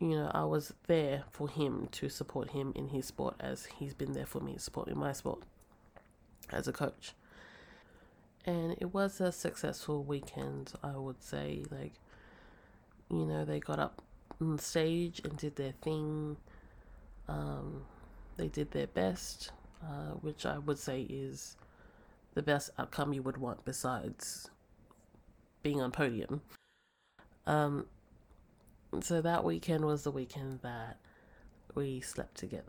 you 0.00 0.10
know, 0.10 0.30
I 0.34 0.44
was 0.44 0.74
there 0.86 1.24
for 1.30 1.48
him 1.48 1.88
to 1.92 2.08
support 2.08 2.50
him 2.50 2.72
in 2.74 2.88
his 2.88 3.06
sport 3.06 3.36
as 3.40 3.66
he's 3.78 3.94
been 3.94 4.12
there 4.12 4.26
for 4.26 4.40
me 4.40 4.56
supporting 4.58 4.98
my 4.98 5.12
sport 5.12 5.42
as 6.50 6.68
a 6.68 6.72
coach. 6.72 7.14
And 8.46 8.76
it 8.80 8.92
was 8.92 9.20
a 9.20 9.32
successful 9.32 10.02
weekend, 10.02 10.72
I 10.82 10.96
would 10.96 11.22
say. 11.22 11.64
Like, 11.70 11.94
you 13.10 13.24
know, 13.24 13.44
they 13.44 13.60
got 13.60 13.78
up 13.78 14.02
on 14.40 14.58
stage 14.58 15.20
and 15.24 15.36
did 15.36 15.56
their 15.56 15.72
thing. 15.82 16.36
Um, 17.28 17.82
they 18.36 18.48
did 18.48 18.70
their 18.72 18.86
best 18.86 19.52
uh, 19.84 20.12
which 20.22 20.46
I 20.46 20.58
would 20.58 20.78
say 20.78 21.02
is 21.02 21.56
the 22.34 22.42
best 22.42 22.70
outcome 22.78 23.12
you 23.12 23.22
would 23.22 23.36
want 23.36 23.64
besides 23.64 24.50
being 25.62 25.80
on 25.80 25.90
podium. 25.90 26.40
Um, 27.46 27.86
so 29.00 29.20
that 29.20 29.44
weekend 29.44 29.84
was 29.84 30.02
the 30.02 30.10
weekend 30.10 30.60
that 30.62 30.98
we 31.74 32.00
slept 32.00 32.36
together. 32.36 32.64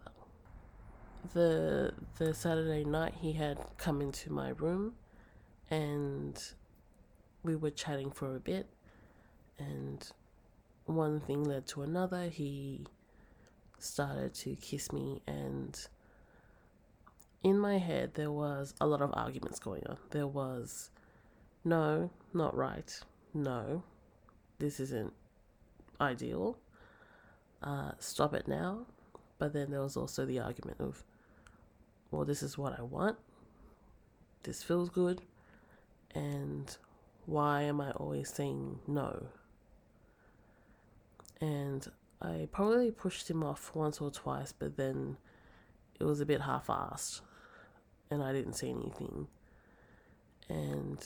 The 1.33 1.93
the 2.17 2.33
Saturday 2.33 2.83
night 2.83 3.13
he 3.19 3.33
had 3.33 3.59
come 3.77 4.01
into 4.01 4.31
my 4.31 4.49
room 4.49 4.93
and 5.71 6.41
we 7.43 7.55
were 7.55 7.71
chatting 7.71 8.11
for 8.11 8.35
a 8.35 8.39
bit 8.39 8.67
and 9.57 10.07
one 10.85 11.19
thing 11.19 11.43
led 11.43 11.67
to 11.67 11.81
another. 11.81 12.29
He 12.29 12.85
started 13.77 14.33
to 14.35 14.55
kiss 14.55 14.91
me 14.91 15.21
and 15.27 15.87
in 17.45 17.59
my 17.59 17.77
head, 17.77 18.15
there 18.15 18.31
was 18.31 18.73
a 18.81 18.87
lot 18.87 19.03
of 19.03 19.11
arguments 19.13 19.59
going 19.59 19.85
on. 19.85 19.97
There 20.09 20.25
was, 20.25 20.89
no, 21.63 22.09
not 22.33 22.57
right. 22.57 22.91
No, 23.35 23.83
this 24.57 24.79
isn't 24.79 25.13
ideal. 26.01 26.57
Uh, 27.61 27.91
stop 27.99 28.33
it 28.33 28.47
now. 28.47 28.87
But 29.37 29.53
then 29.53 29.69
there 29.69 29.81
was 29.81 29.95
also 29.95 30.25
the 30.25 30.39
argument 30.39 30.77
of, 30.79 31.03
well, 32.09 32.25
this 32.25 32.41
is 32.41 32.57
what 32.57 32.79
I 32.79 32.81
want. 32.81 33.17
This 34.41 34.63
feels 34.63 34.89
good. 34.89 35.21
And 36.15 36.75
why 37.27 37.61
am 37.61 37.79
I 37.79 37.91
always 37.91 38.33
saying 38.33 38.79
no? 38.87 39.27
And 41.45 41.87
I 42.23 42.47
probably 42.51 42.89
pushed 42.89 43.29
him 43.29 43.43
off 43.43 43.75
once 43.75 44.01
or 44.01 44.09
twice, 44.09 44.51
but 44.51 44.77
then 44.77 45.17
it 45.99 46.03
was 46.03 46.19
a 46.19 46.25
bit 46.25 46.41
half 46.41 46.67
assed 46.67 47.21
and 48.09 48.23
I 48.23 48.33
didn't 48.33 48.53
say 48.53 48.71
anything. 48.71 49.27
And 50.49 50.97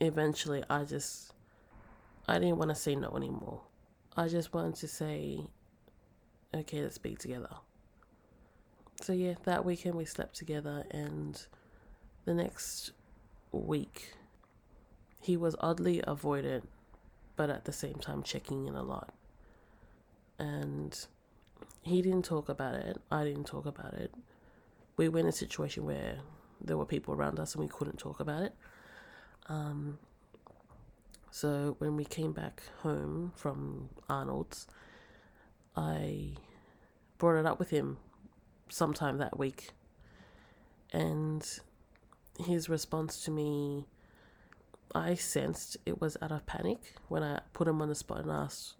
eventually 0.00 0.62
I 0.70 0.84
just 0.84 1.32
I 2.28 2.38
didn't 2.38 2.58
want 2.58 2.68
to 2.68 2.76
say 2.76 2.94
no 2.94 3.10
anymore. 3.16 3.62
I 4.16 4.28
just 4.28 4.54
wanted 4.54 4.76
to 4.76 4.88
say 4.88 5.40
okay, 6.54 6.82
let's 6.82 6.98
be 6.98 7.16
together. 7.16 7.56
So 9.02 9.12
yeah, 9.12 9.34
that 9.44 9.64
weekend 9.64 9.96
we 9.96 10.04
slept 10.04 10.36
together 10.36 10.84
and 10.92 11.44
the 12.24 12.34
next 12.34 12.92
week 13.50 14.12
he 15.20 15.36
was 15.36 15.56
oddly 15.58 16.02
avoidant 16.06 16.66
but 17.38 17.48
at 17.48 17.64
the 17.64 17.72
same 17.72 17.94
time 17.94 18.22
checking 18.22 18.66
in 18.66 18.74
a 18.74 18.82
lot. 18.82 19.14
And 20.38 20.94
he 21.80 22.02
didn't 22.02 22.26
talk 22.26 22.50
about 22.50 22.74
it. 22.74 22.98
I 23.10 23.24
didn't 23.24 23.46
talk 23.46 23.64
about 23.64 23.94
it 23.94 24.12
we 24.98 25.08
were 25.08 25.20
in 25.20 25.26
a 25.26 25.32
situation 25.32 25.86
where 25.86 26.18
there 26.60 26.76
were 26.76 26.84
people 26.84 27.14
around 27.14 27.40
us 27.40 27.54
and 27.54 27.62
we 27.62 27.68
couldn't 27.68 27.98
talk 27.98 28.20
about 28.20 28.42
it. 28.42 28.54
Um, 29.46 29.98
so 31.30 31.76
when 31.78 31.96
we 31.96 32.04
came 32.04 32.32
back 32.32 32.62
home 32.82 33.32
from 33.36 33.88
Arnold's, 34.10 34.66
I 35.74 36.34
brought 37.16 37.38
it 37.38 37.46
up 37.46 37.58
with 37.58 37.70
him 37.70 37.98
sometime 38.68 39.18
that 39.18 39.38
week. 39.38 39.70
And 40.92 41.48
his 42.44 42.68
response 42.68 43.22
to 43.24 43.30
me, 43.30 43.86
I 44.94 45.14
sensed 45.14 45.76
it 45.84 46.00
was 46.00 46.16
out 46.22 46.32
of 46.32 46.46
panic 46.46 46.94
when 47.08 47.22
I 47.22 47.40
put 47.52 47.68
him 47.68 47.82
on 47.82 47.88
the 47.88 47.94
spot 47.94 48.20
and 48.20 48.30
asked, 48.30 48.74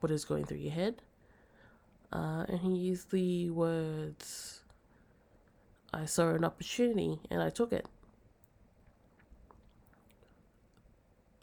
What 0.00 0.12
is 0.12 0.24
going 0.24 0.44
through 0.44 0.58
your 0.58 0.72
head? 0.72 1.02
Uh, 2.12 2.44
and 2.48 2.60
he 2.60 2.70
used 2.70 3.10
the 3.10 3.50
words, 3.50 4.62
I 5.92 6.04
saw 6.04 6.30
an 6.30 6.44
opportunity 6.44 7.20
and 7.30 7.42
I 7.42 7.50
took 7.50 7.72
it. 7.72 7.86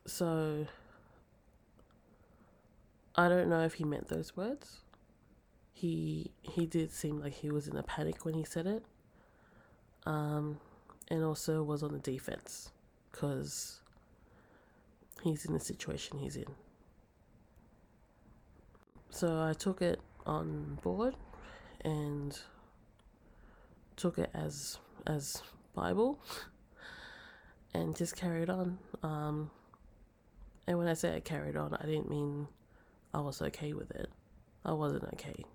So 0.05 0.67
I 3.15 3.27
don't 3.29 3.49
know 3.49 3.63
if 3.63 3.75
he 3.75 3.83
meant 3.83 4.07
those 4.07 4.35
words. 4.37 4.77
He 5.73 6.31
he 6.41 6.65
did 6.65 6.91
seem 6.91 7.19
like 7.19 7.33
he 7.33 7.51
was 7.51 7.67
in 7.67 7.77
a 7.77 7.83
panic 7.83 8.25
when 8.25 8.33
he 8.33 8.43
said 8.43 8.67
it. 8.67 8.83
Um, 10.05 10.59
and 11.09 11.23
also 11.23 11.61
was 11.63 11.83
on 11.83 11.91
the 11.93 11.99
defense 11.99 12.71
because 13.11 13.81
he's 15.23 15.45
in 15.45 15.53
the 15.53 15.59
situation 15.59 16.19
he's 16.19 16.35
in. 16.35 16.47
So 19.09 19.41
I 19.41 19.53
took 19.53 19.81
it 19.81 19.99
on 20.25 20.77
board 20.83 21.15
and 21.81 22.37
took 23.95 24.17
it 24.17 24.29
as 24.33 24.77
as 25.05 25.41
Bible 25.73 26.19
and 27.73 27.95
just 27.95 28.15
carried 28.15 28.49
on. 28.49 28.77
Um, 29.03 29.49
and 30.67 30.77
when 30.77 30.87
I 30.87 30.93
say 30.93 31.15
I 31.15 31.19
carried 31.19 31.55
on, 31.55 31.73
I 31.79 31.85
didn't 31.85 32.09
mean 32.09 32.47
I 33.13 33.21
was 33.21 33.41
okay 33.41 33.73
with 33.73 33.91
it. 33.91 34.09
I 34.65 34.73
wasn't 34.73 35.05
okay. 35.13 35.45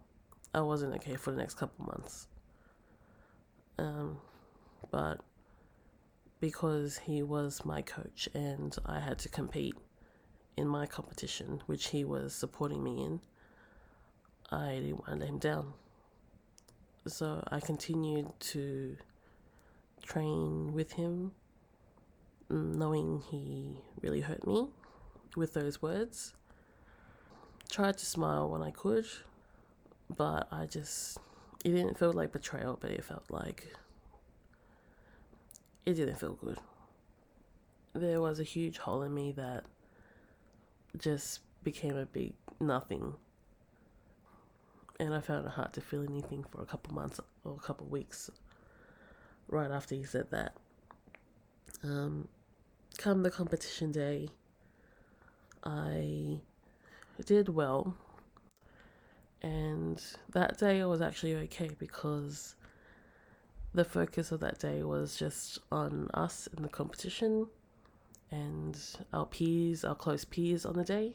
I 0.54 0.60
wasn't 0.60 0.94
okay 0.94 1.16
for 1.16 1.30
the 1.30 1.36
next 1.36 1.54
couple 1.54 1.84
months. 1.84 2.28
Um, 3.78 4.18
but 4.90 5.20
because 6.42 6.98
he 6.98 7.22
was 7.22 7.64
my 7.64 7.80
coach 7.82 8.28
and 8.34 8.76
I 8.84 8.98
had 8.98 9.16
to 9.20 9.28
compete 9.28 9.76
in 10.56 10.66
my 10.66 10.86
competition, 10.86 11.62
which 11.66 11.90
he 11.90 12.04
was 12.04 12.34
supporting 12.34 12.82
me 12.82 13.04
in, 13.04 13.20
I 14.50 14.80
didn't 14.80 14.98
want 14.98 15.06
to 15.06 15.14
let 15.18 15.28
him 15.28 15.38
down. 15.38 15.72
So 17.06 17.44
I 17.52 17.60
continued 17.60 18.26
to 18.40 18.96
train 20.02 20.72
with 20.72 20.90
him, 20.94 21.30
knowing 22.50 23.22
he 23.30 23.78
really 24.00 24.22
hurt 24.22 24.44
me 24.44 24.66
with 25.36 25.54
those 25.54 25.80
words. 25.80 26.34
Tried 27.70 27.98
to 27.98 28.04
smile 28.04 28.50
when 28.50 28.64
I 28.64 28.72
could, 28.72 29.06
but 30.16 30.48
I 30.50 30.66
just, 30.66 31.18
it 31.64 31.70
didn't 31.70 32.00
feel 32.00 32.12
like 32.12 32.32
betrayal, 32.32 32.76
but 32.80 32.90
it 32.90 33.04
felt 33.04 33.30
like 33.30 33.76
it 35.84 35.94
didn't 35.94 36.18
feel 36.18 36.34
good. 36.34 36.58
There 37.94 38.20
was 38.20 38.40
a 38.40 38.44
huge 38.44 38.78
hole 38.78 39.02
in 39.02 39.14
me 39.14 39.32
that 39.32 39.64
just 40.96 41.40
became 41.62 41.96
a 41.96 42.06
big 42.06 42.34
nothing. 42.60 43.14
And 44.98 45.14
I 45.14 45.20
found 45.20 45.46
it 45.46 45.52
hard 45.52 45.72
to 45.74 45.80
feel 45.80 46.02
anything 46.02 46.44
for 46.44 46.62
a 46.62 46.66
couple 46.66 46.94
months 46.94 47.20
or 47.44 47.54
a 47.54 47.66
couple 47.66 47.86
weeks 47.86 48.30
right 49.48 49.70
after 49.70 49.94
he 49.94 50.04
said 50.04 50.30
that. 50.30 50.54
Um, 51.82 52.28
come 52.98 53.22
the 53.22 53.30
competition 53.30 53.90
day, 53.90 54.28
I 55.64 56.38
did 57.24 57.48
well. 57.48 57.94
And 59.42 60.00
that 60.32 60.58
day 60.58 60.80
I 60.80 60.86
was 60.86 61.02
actually 61.02 61.34
okay 61.34 61.70
because 61.78 62.54
the 63.74 63.84
focus 63.84 64.32
of 64.32 64.40
that 64.40 64.58
day 64.58 64.82
was 64.82 65.16
just 65.16 65.58
on 65.70 66.10
us 66.12 66.48
in 66.56 66.62
the 66.62 66.68
competition 66.68 67.46
and 68.30 68.78
our 69.12 69.26
peers, 69.26 69.84
our 69.84 69.94
close 69.94 70.24
peers 70.24 70.66
on 70.66 70.74
the 70.74 70.84
day. 70.84 71.12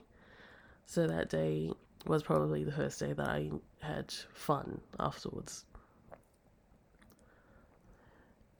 So 0.85 1.07
that 1.07 1.29
day 1.29 1.71
was 2.05 2.23
probably 2.23 2.63
the 2.63 2.71
first 2.71 2.99
day 2.99 3.13
that 3.13 3.27
I 3.27 3.51
had 3.81 4.13
fun 4.33 4.81
afterwards. 4.99 5.65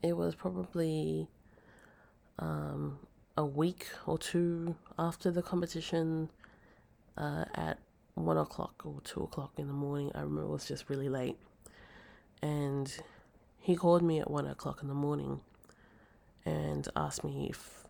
It 0.04 0.16
was 0.16 0.36
probably 0.36 1.28
um, 2.40 3.00
a 3.36 3.46
week 3.46 3.88
or 4.06 4.18
two 4.18 4.76
after 5.00 5.32
the 5.32 5.42
competition 5.42 6.30
uh, 7.18 7.46
at 7.56 7.80
one 8.14 8.38
o'clock 8.38 8.84
or 8.86 9.02
two 9.04 9.22
o'clock 9.24 9.54
in 9.58 9.68
the 9.68 9.74
morning. 9.74 10.12
I 10.14 10.22
remember 10.22 10.44
it 10.44 10.50
was 10.50 10.68
just 10.68 10.90
really 10.90 11.10
late. 11.10 11.38
And 12.42 12.96
he 13.68 13.76
called 13.76 14.02
me 14.02 14.18
at 14.18 14.32
one 14.32 14.48
o'clock 14.48 14.82
in 14.82 14.88
the 14.88 14.94
morning 14.94 15.42
and 16.46 16.88
asked 16.96 17.22
me 17.26 17.48
if 17.50 17.84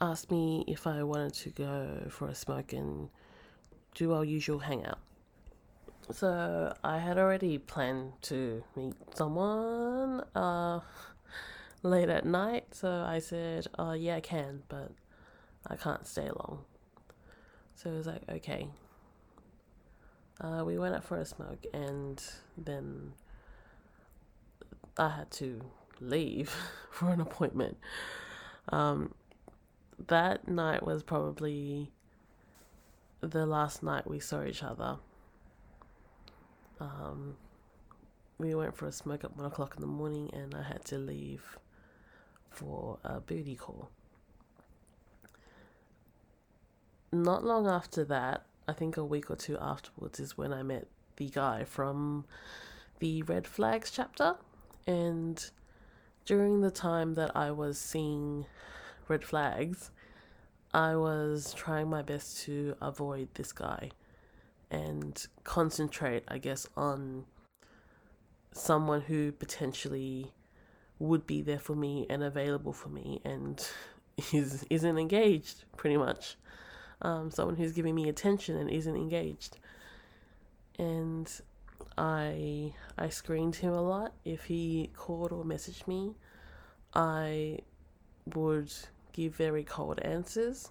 asked 0.00 0.30
me 0.30 0.64
if 0.66 0.86
I 0.86 1.02
wanted 1.02 1.34
to 1.34 1.50
go 1.50 2.06
for 2.08 2.28
a 2.28 2.34
smoke 2.34 2.72
and 2.72 3.10
do 3.94 4.14
our 4.14 4.24
usual 4.24 4.60
hangout. 4.60 4.98
So 6.10 6.72
I 6.82 6.96
had 6.96 7.18
already 7.18 7.58
planned 7.58 8.12
to 8.22 8.64
meet 8.74 8.94
someone 9.14 10.22
uh, 10.34 10.80
late 11.82 12.08
at 12.08 12.24
night. 12.24 12.64
So 12.72 12.88
I 13.06 13.18
said, 13.18 13.66
"Oh 13.78 13.92
yeah, 13.92 14.16
I 14.16 14.20
can, 14.20 14.62
but 14.68 14.90
I 15.66 15.76
can't 15.76 16.06
stay 16.06 16.30
long." 16.30 16.64
So 17.74 17.90
it 17.90 17.96
was 17.98 18.06
like, 18.06 18.22
okay. 18.30 18.68
Uh, 20.40 20.62
we 20.64 20.78
went 20.78 20.94
out 20.94 21.04
for 21.04 21.18
a 21.18 21.26
smoke, 21.26 21.66
and 21.74 22.22
then 22.56 23.12
I 24.98 25.10
had 25.10 25.30
to 25.32 25.60
leave 26.00 26.54
for 26.90 27.10
an 27.10 27.20
appointment. 27.20 27.76
Um, 28.68 29.14
that 30.08 30.48
night 30.48 30.84
was 30.84 31.02
probably 31.02 31.90
the 33.20 33.46
last 33.46 33.82
night 33.82 34.06
we 34.06 34.20
saw 34.20 34.44
each 34.44 34.62
other. 34.62 34.98
Um, 36.80 37.36
we 38.38 38.54
went 38.54 38.76
for 38.76 38.86
a 38.86 38.92
smoke 38.92 39.24
at 39.24 39.36
one 39.36 39.46
o'clock 39.46 39.74
in 39.76 39.80
the 39.80 39.86
morning, 39.86 40.30
and 40.32 40.54
I 40.54 40.62
had 40.62 40.84
to 40.86 40.98
leave 40.98 41.58
for 42.50 42.98
a 43.04 43.20
booty 43.20 43.54
call. 43.54 43.90
Not 47.12 47.44
long 47.44 47.66
after 47.66 48.04
that, 48.04 48.44
I 48.68 48.72
think 48.72 48.96
a 48.96 49.04
week 49.04 49.30
or 49.30 49.36
two 49.36 49.56
afterwards, 49.58 50.20
is 50.20 50.36
when 50.36 50.52
I 50.52 50.62
met 50.62 50.88
the 51.16 51.30
guy 51.30 51.64
from 51.64 52.26
the 52.98 53.22
Red 53.22 53.46
Flags 53.46 53.90
chapter. 53.90 54.36
And 54.86 55.44
during 56.24 56.60
the 56.60 56.70
time 56.70 57.14
that 57.14 57.36
I 57.36 57.50
was 57.50 57.78
seeing 57.78 58.46
red 59.08 59.24
flags, 59.24 59.90
I 60.72 60.96
was 60.96 61.54
trying 61.54 61.88
my 61.88 62.02
best 62.02 62.42
to 62.44 62.76
avoid 62.80 63.28
this 63.34 63.52
guy 63.52 63.90
and 64.70 65.26
concentrate, 65.44 66.24
I 66.28 66.38
guess, 66.38 66.68
on 66.76 67.24
someone 68.52 69.02
who 69.02 69.32
potentially 69.32 70.32
would 70.98 71.26
be 71.26 71.42
there 71.42 71.58
for 71.58 71.74
me 71.74 72.06
and 72.08 72.22
available 72.22 72.72
for 72.72 72.88
me 72.88 73.20
and 73.24 73.68
is 74.32 74.64
isn't 74.70 74.98
engaged 74.98 75.64
pretty 75.76 75.96
much. 75.96 76.36
Um, 77.02 77.30
someone 77.30 77.56
who's 77.56 77.72
giving 77.72 77.94
me 77.94 78.08
attention 78.08 78.56
and 78.56 78.70
isn't 78.70 78.96
engaged. 78.96 79.58
And 80.78 81.30
I 81.98 82.72
I 82.98 83.08
screened 83.08 83.56
him 83.56 83.72
a 83.72 83.82
lot. 83.82 84.12
If 84.24 84.44
he 84.44 84.90
called 84.94 85.32
or 85.32 85.44
messaged 85.44 85.86
me, 85.86 86.14
I 86.94 87.60
would 88.34 88.72
give 89.12 89.34
very 89.34 89.64
cold 89.64 89.98
answers 90.00 90.70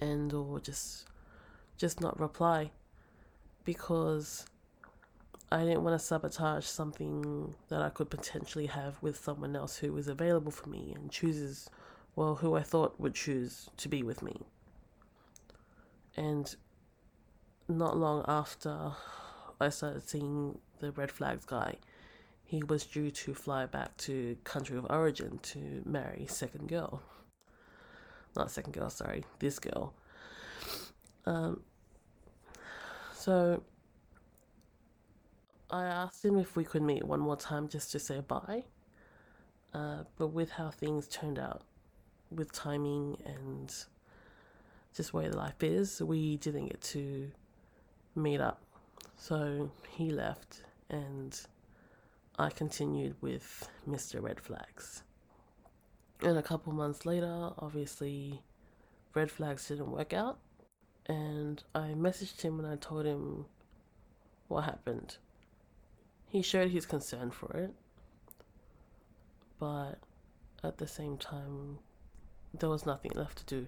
and 0.00 0.32
or 0.32 0.58
just 0.60 1.06
just 1.76 2.00
not 2.00 2.18
reply 2.18 2.70
because 3.64 4.46
I 5.50 5.64
didn't 5.64 5.82
want 5.82 6.00
to 6.00 6.04
sabotage 6.04 6.64
something 6.64 7.54
that 7.68 7.82
I 7.82 7.90
could 7.90 8.10
potentially 8.10 8.66
have 8.66 8.96
with 9.02 9.22
someone 9.22 9.54
else 9.54 9.76
who 9.76 9.92
was 9.92 10.08
available 10.08 10.50
for 10.50 10.68
me 10.68 10.92
and 10.94 11.10
chooses 11.10 11.68
well 12.16 12.36
who 12.36 12.54
I 12.54 12.62
thought 12.62 12.98
would 12.98 13.14
choose 13.14 13.68
to 13.76 13.88
be 13.88 14.02
with 14.02 14.22
me. 14.22 14.40
And 16.16 16.54
not 17.68 17.96
long 17.96 18.24
after 18.26 18.92
I 19.60 19.68
started 19.68 20.08
seeing 20.08 20.58
the 20.80 20.92
red 20.92 21.10
flags 21.10 21.44
guy, 21.44 21.76
he 22.44 22.62
was 22.62 22.84
due 22.84 23.10
to 23.10 23.34
fly 23.34 23.66
back 23.66 23.96
to 23.98 24.36
country 24.44 24.76
of 24.76 24.86
origin 24.90 25.38
to 25.42 25.82
marry 25.86 26.26
second 26.28 26.68
girl. 26.68 27.02
Not 28.36 28.50
second 28.50 28.72
girl, 28.72 28.90
sorry, 28.90 29.24
this 29.38 29.58
girl. 29.58 29.94
Um, 31.24 31.62
so 33.14 33.62
I 35.70 35.84
asked 35.84 36.24
him 36.24 36.38
if 36.38 36.56
we 36.56 36.64
could 36.64 36.82
meet 36.82 37.04
one 37.04 37.20
more 37.20 37.36
time 37.36 37.68
just 37.68 37.92
to 37.92 37.98
say 37.98 38.20
bye. 38.20 38.64
Uh, 39.72 40.04
but 40.18 40.28
with 40.28 40.50
how 40.50 40.70
things 40.70 41.08
turned 41.08 41.38
out, 41.38 41.62
with 42.30 42.52
timing 42.52 43.16
and 43.24 43.74
just 44.94 45.14
where 45.14 45.30
life 45.30 45.62
is, 45.62 46.02
we 46.02 46.36
didn't 46.36 46.66
get 46.66 46.80
to 46.82 47.30
meet 48.14 48.40
up. 48.40 48.62
So 49.16 49.70
he 49.90 50.10
left, 50.10 50.62
and 50.90 51.38
I 52.38 52.50
continued 52.50 53.16
with 53.20 53.68
Mr. 53.88 54.22
Red 54.22 54.40
Flags. 54.40 55.02
And 56.22 56.38
a 56.38 56.42
couple 56.42 56.72
months 56.72 57.04
later, 57.04 57.50
obviously, 57.58 58.42
Red 59.14 59.30
Flags 59.30 59.68
didn't 59.68 59.90
work 59.90 60.12
out. 60.12 60.38
And 61.06 61.62
I 61.74 61.94
messaged 61.96 62.42
him 62.42 62.60
and 62.60 62.68
I 62.68 62.76
told 62.76 63.06
him 63.06 63.46
what 64.48 64.64
happened. 64.64 65.16
He 66.28 66.42
showed 66.42 66.70
his 66.70 66.86
concern 66.86 67.30
for 67.30 67.50
it, 67.56 67.74
but 69.58 69.98
at 70.62 70.78
the 70.78 70.86
same 70.86 71.18
time, 71.18 71.78
there 72.58 72.68
was 72.68 72.86
nothing 72.86 73.12
left 73.14 73.38
to 73.38 73.44
do. 73.44 73.66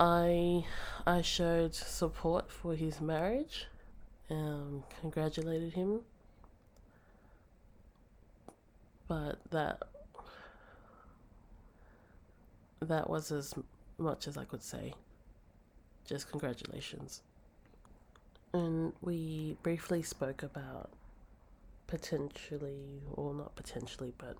I 0.00 0.64
I 1.06 1.22
showed 1.22 1.74
support 1.74 2.50
for 2.50 2.74
his 2.74 3.00
marriage, 3.00 3.66
um, 4.30 4.84
congratulated 5.00 5.72
him, 5.72 6.00
but 9.08 9.38
that 9.50 9.82
that 12.80 13.10
was 13.10 13.32
as 13.32 13.54
much 13.98 14.28
as 14.28 14.36
I 14.36 14.44
could 14.44 14.62
say. 14.62 14.94
Just 16.06 16.30
congratulations. 16.30 17.22
And 18.52 18.92
we 19.02 19.56
briefly 19.62 20.02
spoke 20.02 20.42
about 20.42 20.90
potentially, 21.86 23.02
or 23.12 23.34
not 23.34 23.56
potentially, 23.56 24.14
but 24.16 24.36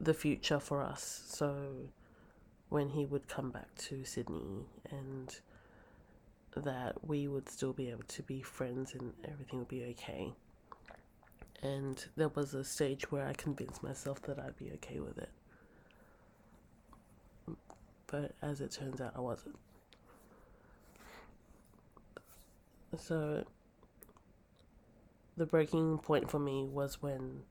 the 0.00 0.14
future 0.14 0.60
for 0.60 0.80
us. 0.82 1.24
So 1.26 1.88
when 2.68 2.90
he 2.90 3.06
would 3.06 3.28
come 3.28 3.50
back 3.50 3.74
to 3.76 4.04
Sydney 4.04 4.66
and 4.90 5.40
that 6.56 7.06
we 7.06 7.28
would 7.28 7.48
still 7.48 7.72
be 7.72 7.90
able 7.90 8.04
to 8.08 8.22
be 8.22 8.42
friends 8.42 8.94
and 8.94 9.12
everything 9.24 9.60
would 9.60 9.68
be 9.68 9.84
okay. 9.84 10.32
And 11.62 12.04
there 12.16 12.28
was 12.28 12.54
a 12.54 12.62
stage 12.62 13.10
where 13.10 13.26
I 13.26 13.32
convinced 13.32 13.82
myself 13.82 14.22
that 14.22 14.38
I'd 14.38 14.56
be 14.56 14.70
okay 14.74 15.00
with 15.00 15.18
it. 15.18 15.30
But 18.06 18.34
as 18.42 18.60
it 18.60 18.70
turns 18.70 19.00
out, 19.00 19.12
I 19.16 19.20
wasn't. 19.20 19.58
So 22.96 23.44
the 25.36 25.46
breaking 25.46 25.98
point 25.98 26.30
for 26.30 26.38
me 26.38 26.64
was 26.64 27.02
when 27.02 27.42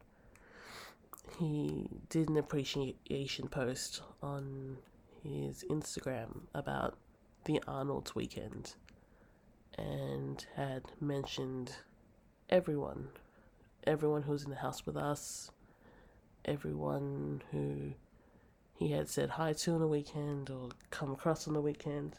he 1.38 1.88
did 2.09 2.30
an 2.30 2.38
appreciation 2.38 3.47
post 3.47 4.01
on 4.24 4.78
his 5.28 5.63
Instagram 5.69 6.41
about 6.53 6.97
the 7.45 7.61
Arnold's 7.67 8.15
weekend 8.15 8.75
and 9.78 10.45
had 10.55 10.84
mentioned 10.99 11.71
everyone, 12.49 13.09
everyone 13.86 14.23
who 14.23 14.32
was 14.32 14.43
in 14.43 14.49
the 14.49 14.55
house 14.55 14.86
with 14.86 14.97
us, 14.97 15.51
everyone 16.45 17.41
who 17.51 17.93
he 18.78 18.91
had 18.91 19.09
said 19.09 19.32
hi 19.32 19.53
to 19.53 19.73
on 19.73 19.80
the 19.80 19.88
weekend 19.88 20.49
or 20.49 20.69
come 20.91 21.11
across 21.11 21.47
on 21.47 21.53
the 21.53 21.61
weekend. 21.61 22.15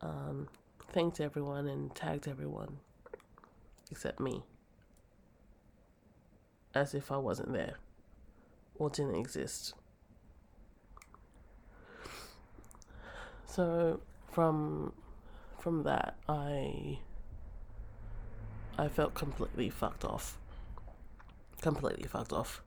Um, 0.00 0.48
thanked 0.92 1.20
everyone 1.20 1.66
and 1.66 1.94
tagged 1.94 2.28
everyone 2.28 2.78
except 3.90 4.20
me. 4.20 4.42
As 6.74 6.94
if 6.94 7.12
I 7.12 7.16
wasn't 7.16 7.52
there 7.52 7.74
or 8.76 8.90
didn't 8.90 9.14
exist. 9.14 9.74
So 13.54 14.00
from 14.32 14.92
from 15.60 15.84
that 15.84 16.16
I 16.28 16.98
I 18.76 18.88
felt 18.88 19.14
completely 19.14 19.70
fucked 19.70 20.04
off. 20.04 20.38
Completely 21.60 22.08
fucked 22.08 22.32
off. 22.32 22.62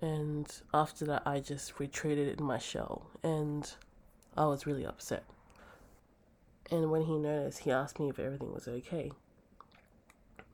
And 0.00 0.46
after 0.72 1.04
that 1.06 1.22
I 1.26 1.40
just 1.40 1.80
retreated 1.80 2.38
in 2.38 2.46
my 2.46 2.58
shell 2.58 3.10
and 3.24 3.68
I 4.36 4.46
was 4.46 4.64
really 4.64 4.86
upset. 4.86 5.24
And 6.70 6.92
when 6.92 7.02
he 7.02 7.18
noticed, 7.18 7.60
he 7.60 7.72
asked 7.72 7.98
me 7.98 8.10
if 8.10 8.20
everything 8.20 8.52
was 8.52 8.68
okay. 8.68 9.10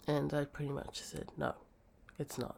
And 0.07 0.33
I 0.33 0.47
pretty 0.47 0.73
much 0.73 1.03
said, 1.03 1.27
no, 1.37 1.57
it's 2.19 2.39
not. 2.39 2.57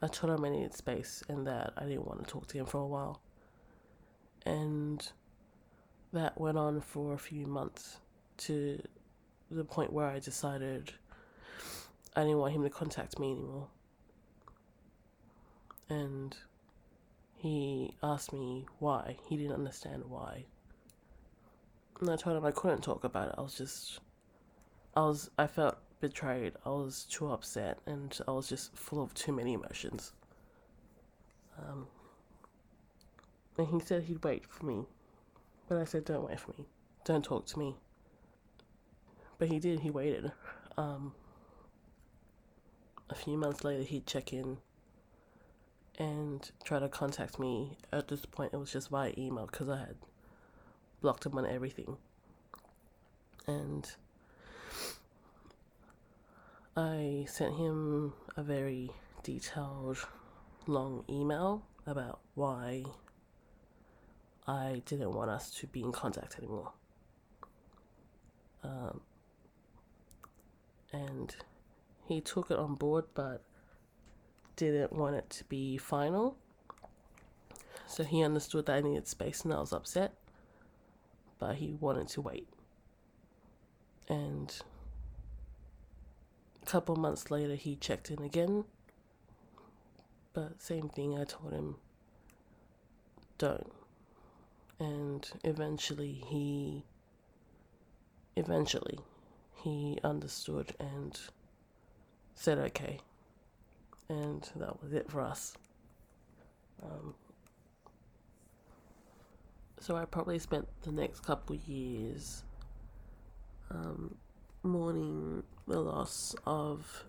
I 0.00 0.06
told 0.06 0.38
him 0.38 0.44
I 0.46 0.48
needed 0.48 0.74
space 0.74 1.22
and 1.28 1.46
that 1.46 1.74
I 1.76 1.84
didn't 1.84 2.06
want 2.06 2.24
to 2.24 2.32
talk 2.32 2.46
to 2.48 2.58
him 2.58 2.64
for 2.64 2.78
a 2.78 2.86
while. 2.86 3.20
And 4.46 5.06
that 6.12 6.40
went 6.40 6.56
on 6.56 6.80
for 6.80 7.12
a 7.12 7.18
few 7.18 7.46
months 7.46 7.98
to 8.38 8.80
the 9.50 9.64
point 9.64 9.92
where 9.92 10.06
I 10.06 10.20
decided 10.20 10.92
I 12.14 12.22
didn't 12.22 12.38
want 12.38 12.54
him 12.54 12.62
to 12.62 12.70
contact 12.70 13.18
me 13.18 13.32
anymore. 13.32 13.66
And 15.88 16.34
he 17.36 17.94
asked 18.02 18.32
me 18.32 18.66
why. 18.78 19.16
He 19.28 19.36
didn't 19.36 19.52
understand 19.52 20.04
why. 20.08 20.44
And 22.00 22.08
I 22.08 22.16
told 22.16 22.36
him 22.36 22.44
I 22.44 22.50
couldn't 22.52 22.82
talk 22.82 23.04
about 23.04 23.28
it. 23.28 23.34
I 23.36 23.40
was 23.42 23.54
just, 23.54 24.00
I 24.94 25.00
was, 25.00 25.30
I 25.38 25.46
felt 25.46 25.76
betrayed. 26.00 26.52
I 26.64 26.70
was 26.70 27.04
too 27.10 27.30
upset 27.32 27.78
and 27.86 28.18
I 28.28 28.30
was 28.30 28.48
just 28.48 28.76
full 28.76 29.02
of 29.02 29.12
too 29.14 29.32
many 29.32 29.54
emotions. 29.54 30.12
Um, 31.58 31.86
and 33.58 33.68
he 33.68 33.80
said 33.80 34.04
he'd 34.04 34.22
wait 34.24 34.44
for 34.48 34.66
me. 34.66 34.84
But 35.68 35.78
I 35.78 35.84
said, 35.84 36.04
don't 36.04 36.28
wait 36.28 36.38
for 36.38 36.52
me. 36.58 36.66
Don't 37.04 37.24
talk 37.24 37.46
to 37.46 37.58
me. 37.58 37.76
But 39.38 39.48
he 39.48 39.58
did, 39.58 39.80
he 39.80 39.90
waited. 39.90 40.32
Um, 40.76 41.12
a 43.10 43.14
few 43.14 43.36
months 43.36 43.64
later, 43.64 43.82
he'd 43.82 44.06
check 44.06 44.32
in 44.32 44.58
and 45.98 46.50
try 46.64 46.78
to 46.78 46.88
contact 46.88 47.38
me. 47.38 47.76
At 47.92 48.08
this 48.08 48.26
point, 48.26 48.52
it 48.52 48.58
was 48.58 48.72
just 48.72 48.90
via 48.90 49.12
email 49.16 49.46
because 49.46 49.68
I 49.68 49.78
had 49.78 49.96
blocked 51.00 51.26
him 51.26 51.36
on 51.38 51.46
everything. 51.46 51.96
And 53.46 53.90
I 56.76 57.26
sent 57.28 57.56
him 57.56 58.12
a 58.36 58.42
very 58.42 58.90
detailed, 59.22 59.98
long 60.66 61.04
email 61.08 61.62
about 61.86 62.20
why 62.34 62.84
I 64.46 64.82
didn't 64.86 65.12
want 65.12 65.30
us 65.30 65.50
to 65.50 65.66
be 65.66 65.82
in 65.82 65.92
contact 65.92 66.38
anymore. 66.38 66.72
Um, 68.62 69.00
and 70.92 71.34
he 72.06 72.20
took 72.20 72.50
it 72.50 72.58
on 72.58 72.74
board, 72.74 73.04
but 73.14 73.42
didn't 74.54 74.92
want 74.92 75.16
it 75.16 75.28
to 75.30 75.44
be 75.44 75.76
final. 75.76 76.36
So 77.86 78.04
he 78.04 78.22
understood 78.22 78.66
that 78.66 78.76
I 78.76 78.80
needed 78.80 79.06
space 79.06 79.42
and 79.42 79.52
I 79.52 79.60
was 79.60 79.72
upset, 79.72 80.14
but 81.38 81.56
he 81.56 81.74
wanted 81.74 82.08
to 82.08 82.20
wait. 82.20 82.48
And 84.08 84.52
a 86.62 86.66
couple 86.66 86.96
months 86.96 87.30
later, 87.30 87.54
he 87.56 87.76
checked 87.76 88.10
in 88.10 88.22
again, 88.22 88.64
but 90.32 90.62
same 90.62 90.88
thing, 90.88 91.18
I 91.18 91.24
told 91.24 91.52
him, 91.52 91.76
don't 93.38 93.72
and 94.78 95.28
eventually 95.44 96.22
he 96.28 96.84
eventually 98.36 98.98
he 99.54 99.98
understood 100.04 100.74
and 100.78 101.18
said 102.34 102.58
okay. 102.58 103.00
And 104.08 104.48
that 104.56 104.80
was 104.82 104.92
it 104.92 105.10
for 105.10 105.20
us. 105.20 105.54
Um, 106.82 107.14
so 109.80 109.96
i 109.96 110.04
probably 110.04 110.38
spent 110.38 110.66
the 110.82 110.92
next 110.92 111.20
couple 111.20 111.56
years 111.66 112.42
um, 113.70 114.14
mourning 114.62 115.42
the 115.66 115.80
loss 115.80 116.34
of 116.46 117.04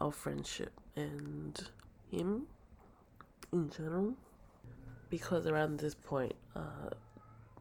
our 0.00 0.10
friendship 0.10 0.72
and 0.96 1.68
him 2.10 2.46
in 3.52 3.70
general 3.70 4.14
because 5.10 5.46
around 5.46 5.78
this 5.78 5.94
point, 5.94 6.34
uh, 6.54 6.90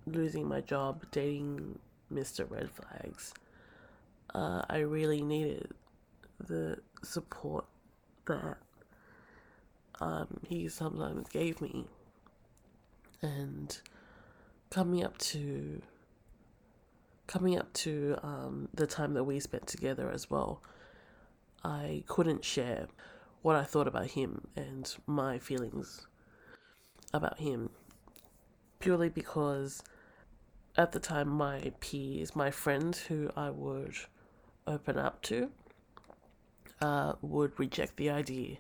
losing 0.06 0.48
my 0.48 0.62
job, 0.62 1.04
dating 1.12 1.80
Mr. 2.14 2.50
Red 2.50 2.70
Flags, 2.70 3.34
uh, 4.34 4.62
I 4.70 4.78
really 4.80 5.22
needed 5.22 5.72
the 6.40 6.78
support 7.04 7.66
that 8.26 8.58
um, 10.00 10.40
he 10.48 10.70
sometimes 10.70 11.28
gave 11.30 11.60
me. 11.60 11.86
And 13.22 13.78
coming 14.70 15.04
up 15.04 15.18
to 15.18 15.82
coming 17.28 17.60
up 17.60 17.72
to 17.74 18.18
um, 18.24 18.70
the 18.74 18.88
time 18.88 19.14
that 19.14 19.24
we 19.24 19.40
spent 19.40 19.68
together 19.68 20.10
as 20.10 20.30
well, 20.32 20.64
I 21.64 22.04
couldn't 22.08 22.44
share 22.44 22.88
what 23.42 23.56
I 23.56 23.64
thought 23.64 23.88
about 23.88 24.08
him 24.08 24.48
and 24.56 24.92
my 25.06 25.38
feelings 25.38 26.08
about 27.14 27.40
him 27.40 27.70
purely 28.80 29.10
because 29.10 29.84
at 30.78 30.92
the 30.92 31.00
time 31.00 31.28
my 31.28 31.72
peers, 31.80 32.36
my 32.36 32.50
friends 32.50 33.00
who 33.00 33.30
I 33.36 33.50
would 33.50 33.96
open 34.66 34.98
up 34.98 35.22
to, 35.24 35.50
uh, 36.82 37.14
would 37.22 37.60
reject 37.60 37.98
the 37.98 38.10
idea 38.10 38.58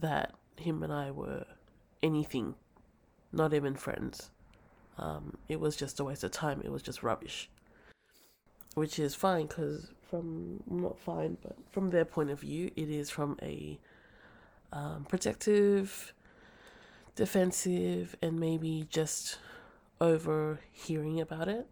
that 0.00 0.34
him 0.56 0.82
and 0.82 0.92
I 0.92 1.10
were 1.10 1.44
anything, 2.02 2.54
not 3.32 3.52
even 3.52 3.74
friends. 3.74 4.30
Um, 4.96 5.38
it 5.48 5.58
was 5.58 5.74
just 5.74 5.98
a 5.98 6.04
waste 6.04 6.22
of 6.22 6.30
time. 6.30 6.62
It 6.64 6.70
was 6.70 6.82
just 6.82 7.02
rubbish. 7.02 7.50
Which 8.74 8.98
is 8.98 9.14
fine 9.14 9.46
because 9.46 9.88
from 10.08 10.62
not 10.70 10.98
fine, 10.98 11.36
but 11.42 11.56
from 11.72 11.90
their 11.90 12.04
point 12.04 12.30
of 12.30 12.40
view, 12.40 12.70
it 12.76 12.88
is 12.88 13.10
from 13.10 13.36
a 13.42 13.78
um, 14.72 15.04
protective, 15.08 16.12
defensive, 17.14 18.16
and 18.22 18.38
maybe 18.38 18.86
just 18.90 19.38
overhearing 20.00 21.20
about 21.20 21.48
it. 21.48 21.66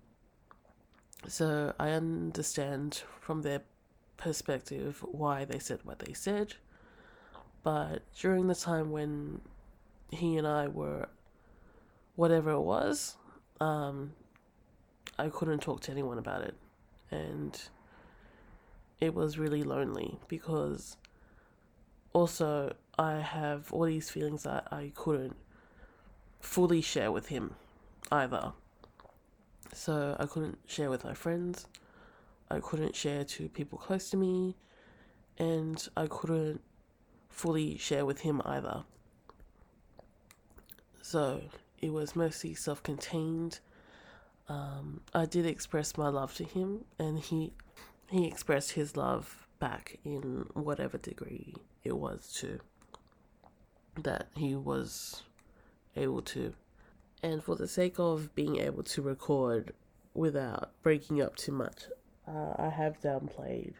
So 1.28 1.72
I 1.78 1.90
understand 1.90 3.02
from 3.20 3.42
their 3.42 3.62
perspective 4.16 5.04
why 5.10 5.44
they 5.44 5.58
said 5.58 5.80
what 5.84 6.00
they 6.00 6.12
said. 6.12 6.54
But 7.62 8.02
during 8.18 8.48
the 8.48 8.54
time 8.54 8.90
when 8.90 9.40
he 10.10 10.36
and 10.36 10.46
I 10.46 10.68
were 10.68 11.08
whatever 12.16 12.50
it 12.50 12.60
was, 12.60 13.16
um, 13.60 14.12
I 15.18 15.28
couldn't 15.28 15.60
talk 15.60 15.80
to 15.82 15.92
anyone 15.92 16.18
about 16.18 16.42
it. 16.42 16.54
And 17.10 17.60
it 19.00 19.14
was 19.14 19.38
really 19.38 19.62
lonely 19.62 20.18
because 20.28 20.96
also 22.12 22.74
I 22.98 23.20
have 23.20 23.72
all 23.72 23.84
these 23.84 24.10
feelings 24.10 24.42
that 24.42 24.68
I 24.70 24.92
couldn't 24.94 25.36
fully 26.40 26.80
share 26.80 27.10
with 27.10 27.28
him 27.28 27.54
either. 28.10 28.52
So 29.72 30.16
I 30.18 30.26
couldn't 30.26 30.58
share 30.66 30.90
with 30.90 31.04
my 31.04 31.14
friends, 31.14 31.66
I 32.50 32.60
couldn't 32.60 32.94
share 32.94 33.24
to 33.24 33.48
people 33.48 33.78
close 33.78 34.10
to 34.10 34.16
me, 34.16 34.56
and 35.38 35.88
I 35.96 36.06
couldn't 36.06 36.60
fully 37.30 37.78
share 37.78 38.04
with 38.04 38.20
him 38.20 38.42
either. 38.44 38.84
So 41.00 41.40
it 41.80 41.92
was 41.92 42.14
mostly 42.14 42.54
self 42.54 42.82
contained. 42.82 43.60
Um, 44.48 45.00
I 45.14 45.24
did 45.24 45.46
express 45.46 45.96
my 45.96 46.08
love 46.08 46.34
to 46.34 46.44
him, 46.44 46.84
and 46.98 47.18
he 47.18 47.52
he 48.10 48.26
expressed 48.26 48.72
his 48.72 48.96
love 48.96 49.46
back 49.62 49.96
in 50.04 50.44
whatever 50.54 50.98
degree 50.98 51.54
it 51.84 51.96
was 51.96 52.32
to 52.32 52.58
that 54.02 54.26
he 54.34 54.56
was 54.56 55.22
able 55.94 56.20
to. 56.20 56.52
And 57.22 57.44
for 57.44 57.54
the 57.54 57.68
sake 57.68 58.00
of 58.00 58.34
being 58.34 58.56
able 58.56 58.82
to 58.82 59.00
record 59.00 59.72
without 60.14 60.72
breaking 60.82 61.22
up 61.22 61.36
too 61.36 61.52
much, 61.52 61.84
uh, 62.26 62.54
I 62.58 62.70
have 62.70 63.00
downplayed 63.00 63.74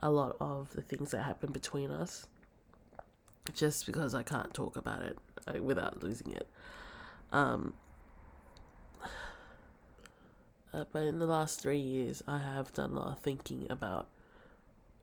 a 0.00 0.10
lot 0.10 0.36
of 0.40 0.72
the 0.72 0.82
things 0.82 1.12
that 1.12 1.22
happened 1.22 1.52
between 1.52 1.92
us 1.92 2.26
just 3.54 3.86
because 3.86 4.16
I 4.16 4.24
can't 4.24 4.52
talk 4.52 4.76
about 4.76 5.02
it 5.02 5.16
uh, 5.46 5.62
without 5.62 6.02
losing 6.02 6.32
it. 6.32 6.48
Um, 7.30 7.74
uh, 10.74 10.86
but 10.90 11.02
in 11.02 11.20
the 11.20 11.26
last 11.26 11.60
three 11.60 11.78
years, 11.78 12.20
I 12.26 12.38
have 12.38 12.72
done 12.72 12.90
a 12.90 12.94
lot 12.94 13.12
of 13.12 13.20
thinking 13.20 13.68
about 13.70 14.08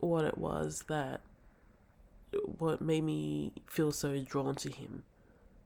what 0.08 0.26
it 0.26 0.38
was 0.38 0.86
that 0.88 1.22
what 2.58 2.82
made 2.82 3.03
me 3.03 3.51
feel 3.68 3.91
so 3.91 4.20
drawn 4.20 4.56
to 4.56 4.70
him 4.70 5.03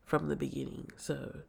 from 0.06 0.30
the 0.30 0.36
beginning. 0.36 0.92
So 0.98 1.42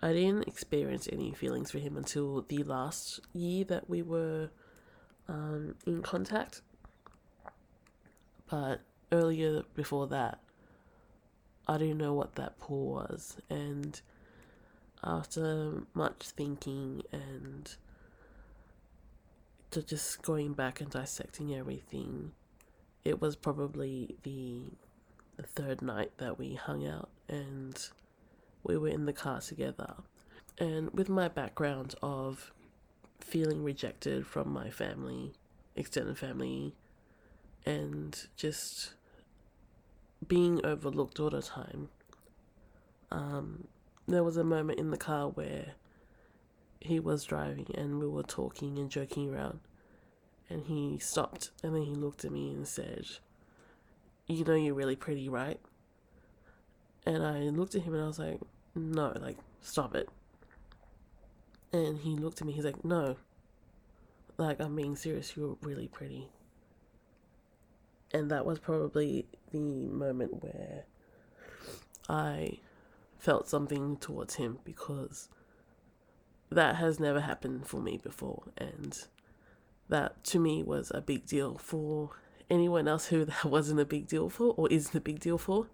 I 0.00 0.12
didn't 0.12 0.46
experience 0.46 1.08
any 1.10 1.32
feelings 1.32 1.70
for 1.70 1.78
him 1.78 1.96
until 1.96 2.42
the 2.42 2.62
last 2.62 3.20
year 3.32 3.64
that 3.64 3.88
we 3.88 4.02
were 4.02 4.50
um, 5.28 5.74
in 5.86 6.02
contact. 6.02 6.62
But 8.50 8.80
earlier 9.12 9.62
before 9.74 10.06
that, 10.08 10.38
I 11.66 11.78
didn't 11.78 11.98
know 11.98 12.14
what 12.14 12.36
that 12.36 12.58
pull 12.58 12.86
was. 12.94 13.36
And 13.50 14.00
after 15.04 15.82
much 15.94 16.30
thinking 16.30 17.02
and 17.12 17.74
to 19.70 19.82
just 19.82 20.22
going 20.22 20.52
back 20.54 20.80
and 20.80 20.90
dissecting 20.90 21.54
everything, 21.54 22.32
it 23.04 23.20
was 23.20 23.36
probably 23.36 24.16
the 24.22 24.62
the 25.36 25.46
third 25.46 25.80
night 25.80 26.10
that 26.18 26.36
we 26.36 26.54
hung 26.54 26.84
out 26.84 27.08
and 27.28 27.90
we 28.64 28.76
were 28.76 28.88
in 28.88 29.06
the 29.06 29.12
car 29.12 29.40
together. 29.40 29.94
And 30.58 30.90
with 30.92 31.08
my 31.08 31.28
background 31.28 31.94
of 32.02 32.52
feeling 33.20 33.62
rejected 33.62 34.26
from 34.26 34.52
my 34.52 34.68
family, 34.68 35.32
extended 35.76 36.18
family, 36.18 36.74
and 37.64 38.26
just 38.36 38.94
being 40.26 40.64
overlooked 40.66 41.20
all 41.20 41.30
the 41.30 41.40
time, 41.40 41.88
um, 43.12 43.68
there 44.08 44.24
was 44.24 44.36
a 44.36 44.44
moment 44.44 44.80
in 44.80 44.90
the 44.90 44.96
car 44.96 45.28
where 45.28 45.74
he 46.80 47.00
was 47.00 47.24
driving 47.24 47.66
and 47.74 47.98
we 47.98 48.06
were 48.06 48.22
talking 48.22 48.78
and 48.78 48.90
joking 48.90 49.32
around. 49.32 49.60
And 50.50 50.64
he 50.64 50.98
stopped 50.98 51.50
and 51.62 51.74
then 51.74 51.82
he 51.82 51.94
looked 51.94 52.24
at 52.24 52.32
me 52.32 52.50
and 52.50 52.66
said, 52.66 53.04
You 54.26 54.44
know, 54.44 54.54
you're 54.54 54.74
really 54.74 54.96
pretty, 54.96 55.28
right? 55.28 55.60
And 57.04 57.24
I 57.24 57.40
looked 57.40 57.74
at 57.74 57.82
him 57.82 57.94
and 57.94 58.02
I 58.02 58.06
was 58.06 58.18
like, 58.18 58.40
No, 58.74 59.12
like, 59.20 59.38
stop 59.60 59.94
it. 59.94 60.08
And 61.72 61.98
he 61.98 62.16
looked 62.16 62.40
at 62.40 62.46
me, 62.46 62.54
he's 62.54 62.64
like, 62.64 62.84
No, 62.84 63.16
like, 64.38 64.60
I'm 64.60 64.76
being 64.76 64.96
serious, 64.96 65.36
you're 65.36 65.58
really 65.60 65.88
pretty. 65.88 66.28
And 68.12 68.30
that 68.30 68.46
was 68.46 68.58
probably 68.58 69.26
the 69.52 69.58
moment 69.58 70.42
where 70.42 70.84
I 72.08 72.60
felt 73.18 73.48
something 73.48 73.96
towards 73.98 74.36
him 74.36 74.60
because 74.64 75.28
that 76.50 76.76
has 76.76 76.98
never 76.98 77.20
happened 77.20 77.66
for 77.66 77.80
me 77.80 77.98
before. 78.02 78.44
And 78.56 78.98
that 79.88 80.22
to 80.24 80.38
me 80.38 80.62
was 80.62 80.92
a 80.94 81.00
big 81.00 81.26
deal 81.26 81.58
for 81.58 82.10
anyone 82.50 82.88
else 82.88 83.06
who 83.06 83.24
that 83.24 83.44
wasn't 83.44 83.80
a 83.80 83.84
big 83.84 84.06
deal 84.06 84.28
for 84.28 84.54
or 84.56 84.68
isn't 84.70 84.96
a 84.96 85.00
big 85.00 85.20
deal 85.20 85.38
for. 85.38 85.68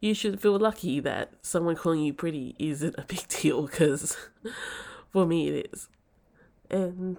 You 0.00 0.14
should 0.14 0.40
feel 0.40 0.58
lucky 0.58 0.98
that 1.00 1.32
someone 1.42 1.76
calling 1.76 2.00
you 2.00 2.12
pretty 2.12 2.56
isn't 2.58 2.96
a 2.98 3.02
big 3.08 3.26
deal 3.28 3.66
because 3.66 4.16
for 5.10 5.26
me 5.26 5.48
it 5.48 5.70
is. 5.72 5.88
And 6.70 7.18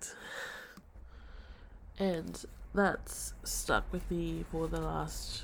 and 1.99 2.45
that's 2.73 3.33
stuck 3.43 3.91
with 3.91 4.09
me 4.09 4.43
for 4.51 4.67
the 4.67 4.81
last 4.81 5.43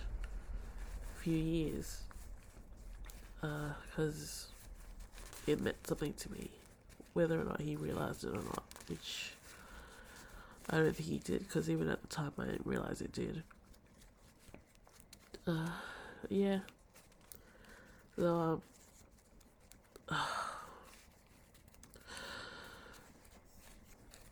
few 1.21 1.37
years 1.37 2.01
because 3.41 4.47
uh, 5.47 5.51
it 5.51 5.61
meant 5.61 5.87
something 5.87 6.13
to 6.13 6.31
me, 6.31 6.49
whether 7.19 7.39
or 7.41 7.43
not 7.43 7.59
he 7.59 7.75
realized 7.75 8.23
it 8.23 8.29
or 8.29 8.41
not, 8.41 8.63
which 8.87 9.33
I 10.69 10.77
don't 10.77 10.95
think 10.95 11.09
he 11.09 11.17
did 11.17 11.39
because 11.39 11.69
even 11.69 11.89
at 11.89 12.01
the 12.01 12.07
time 12.07 12.31
I 12.39 12.45
didn't 12.45 12.65
realize 12.65 13.01
it 13.01 13.11
did. 13.11 13.43
Uh, 15.45 15.67
yeah. 16.29 16.59
So, 18.15 18.61
um, 20.07 20.15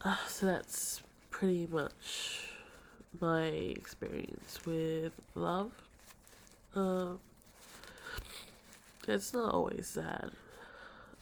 uh, 0.06 0.16
so 0.30 0.46
that's 0.46 1.02
pretty 1.30 1.68
much 1.70 2.48
my 3.20 3.48
experience 3.48 4.60
with 4.66 5.12
love. 5.36 5.74
Um, 6.74 7.20
it's 9.10 9.34
not 9.34 9.54
always 9.54 9.88
sad. 9.88 10.32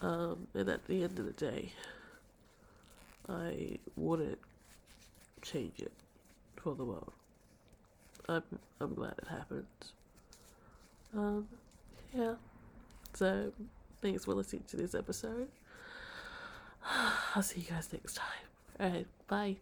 Um, 0.02 0.48
and 0.54 0.70
at 0.70 0.86
the 0.86 1.04
end 1.04 1.18
of 1.20 1.26
the 1.26 1.32
day, 1.32 1.72
I 3.30 3.80
wouldn't 3.96 4.40
change 5.42 5.80
it 5.80 5.92
for 6.58 6.76
the 6.76 6.84
world. 6.86 7.14
I'm 8.28 8.44
I'm 8.80 8.94
glad 8.94 9.14
it 9.18 9.28
happened. 9.28 9.66
Um, 11.16 11.48
yeah. 12.14 12.36
So 13.14 13.52
thanks 14.02 14.26
for 14.26 14.34
listening 14.34 14.64
to 14.70 14.78
this 14.78 14.94
episode. 14.96 15.48
I'll 17.36 17.44
see 17.44 17.62
you 17.62 17.68
guys 17.68 17.90
next 17.94 18.16
time. 18.16 18.28
Alright, 18.80 19.08
bye. 19.28 19.56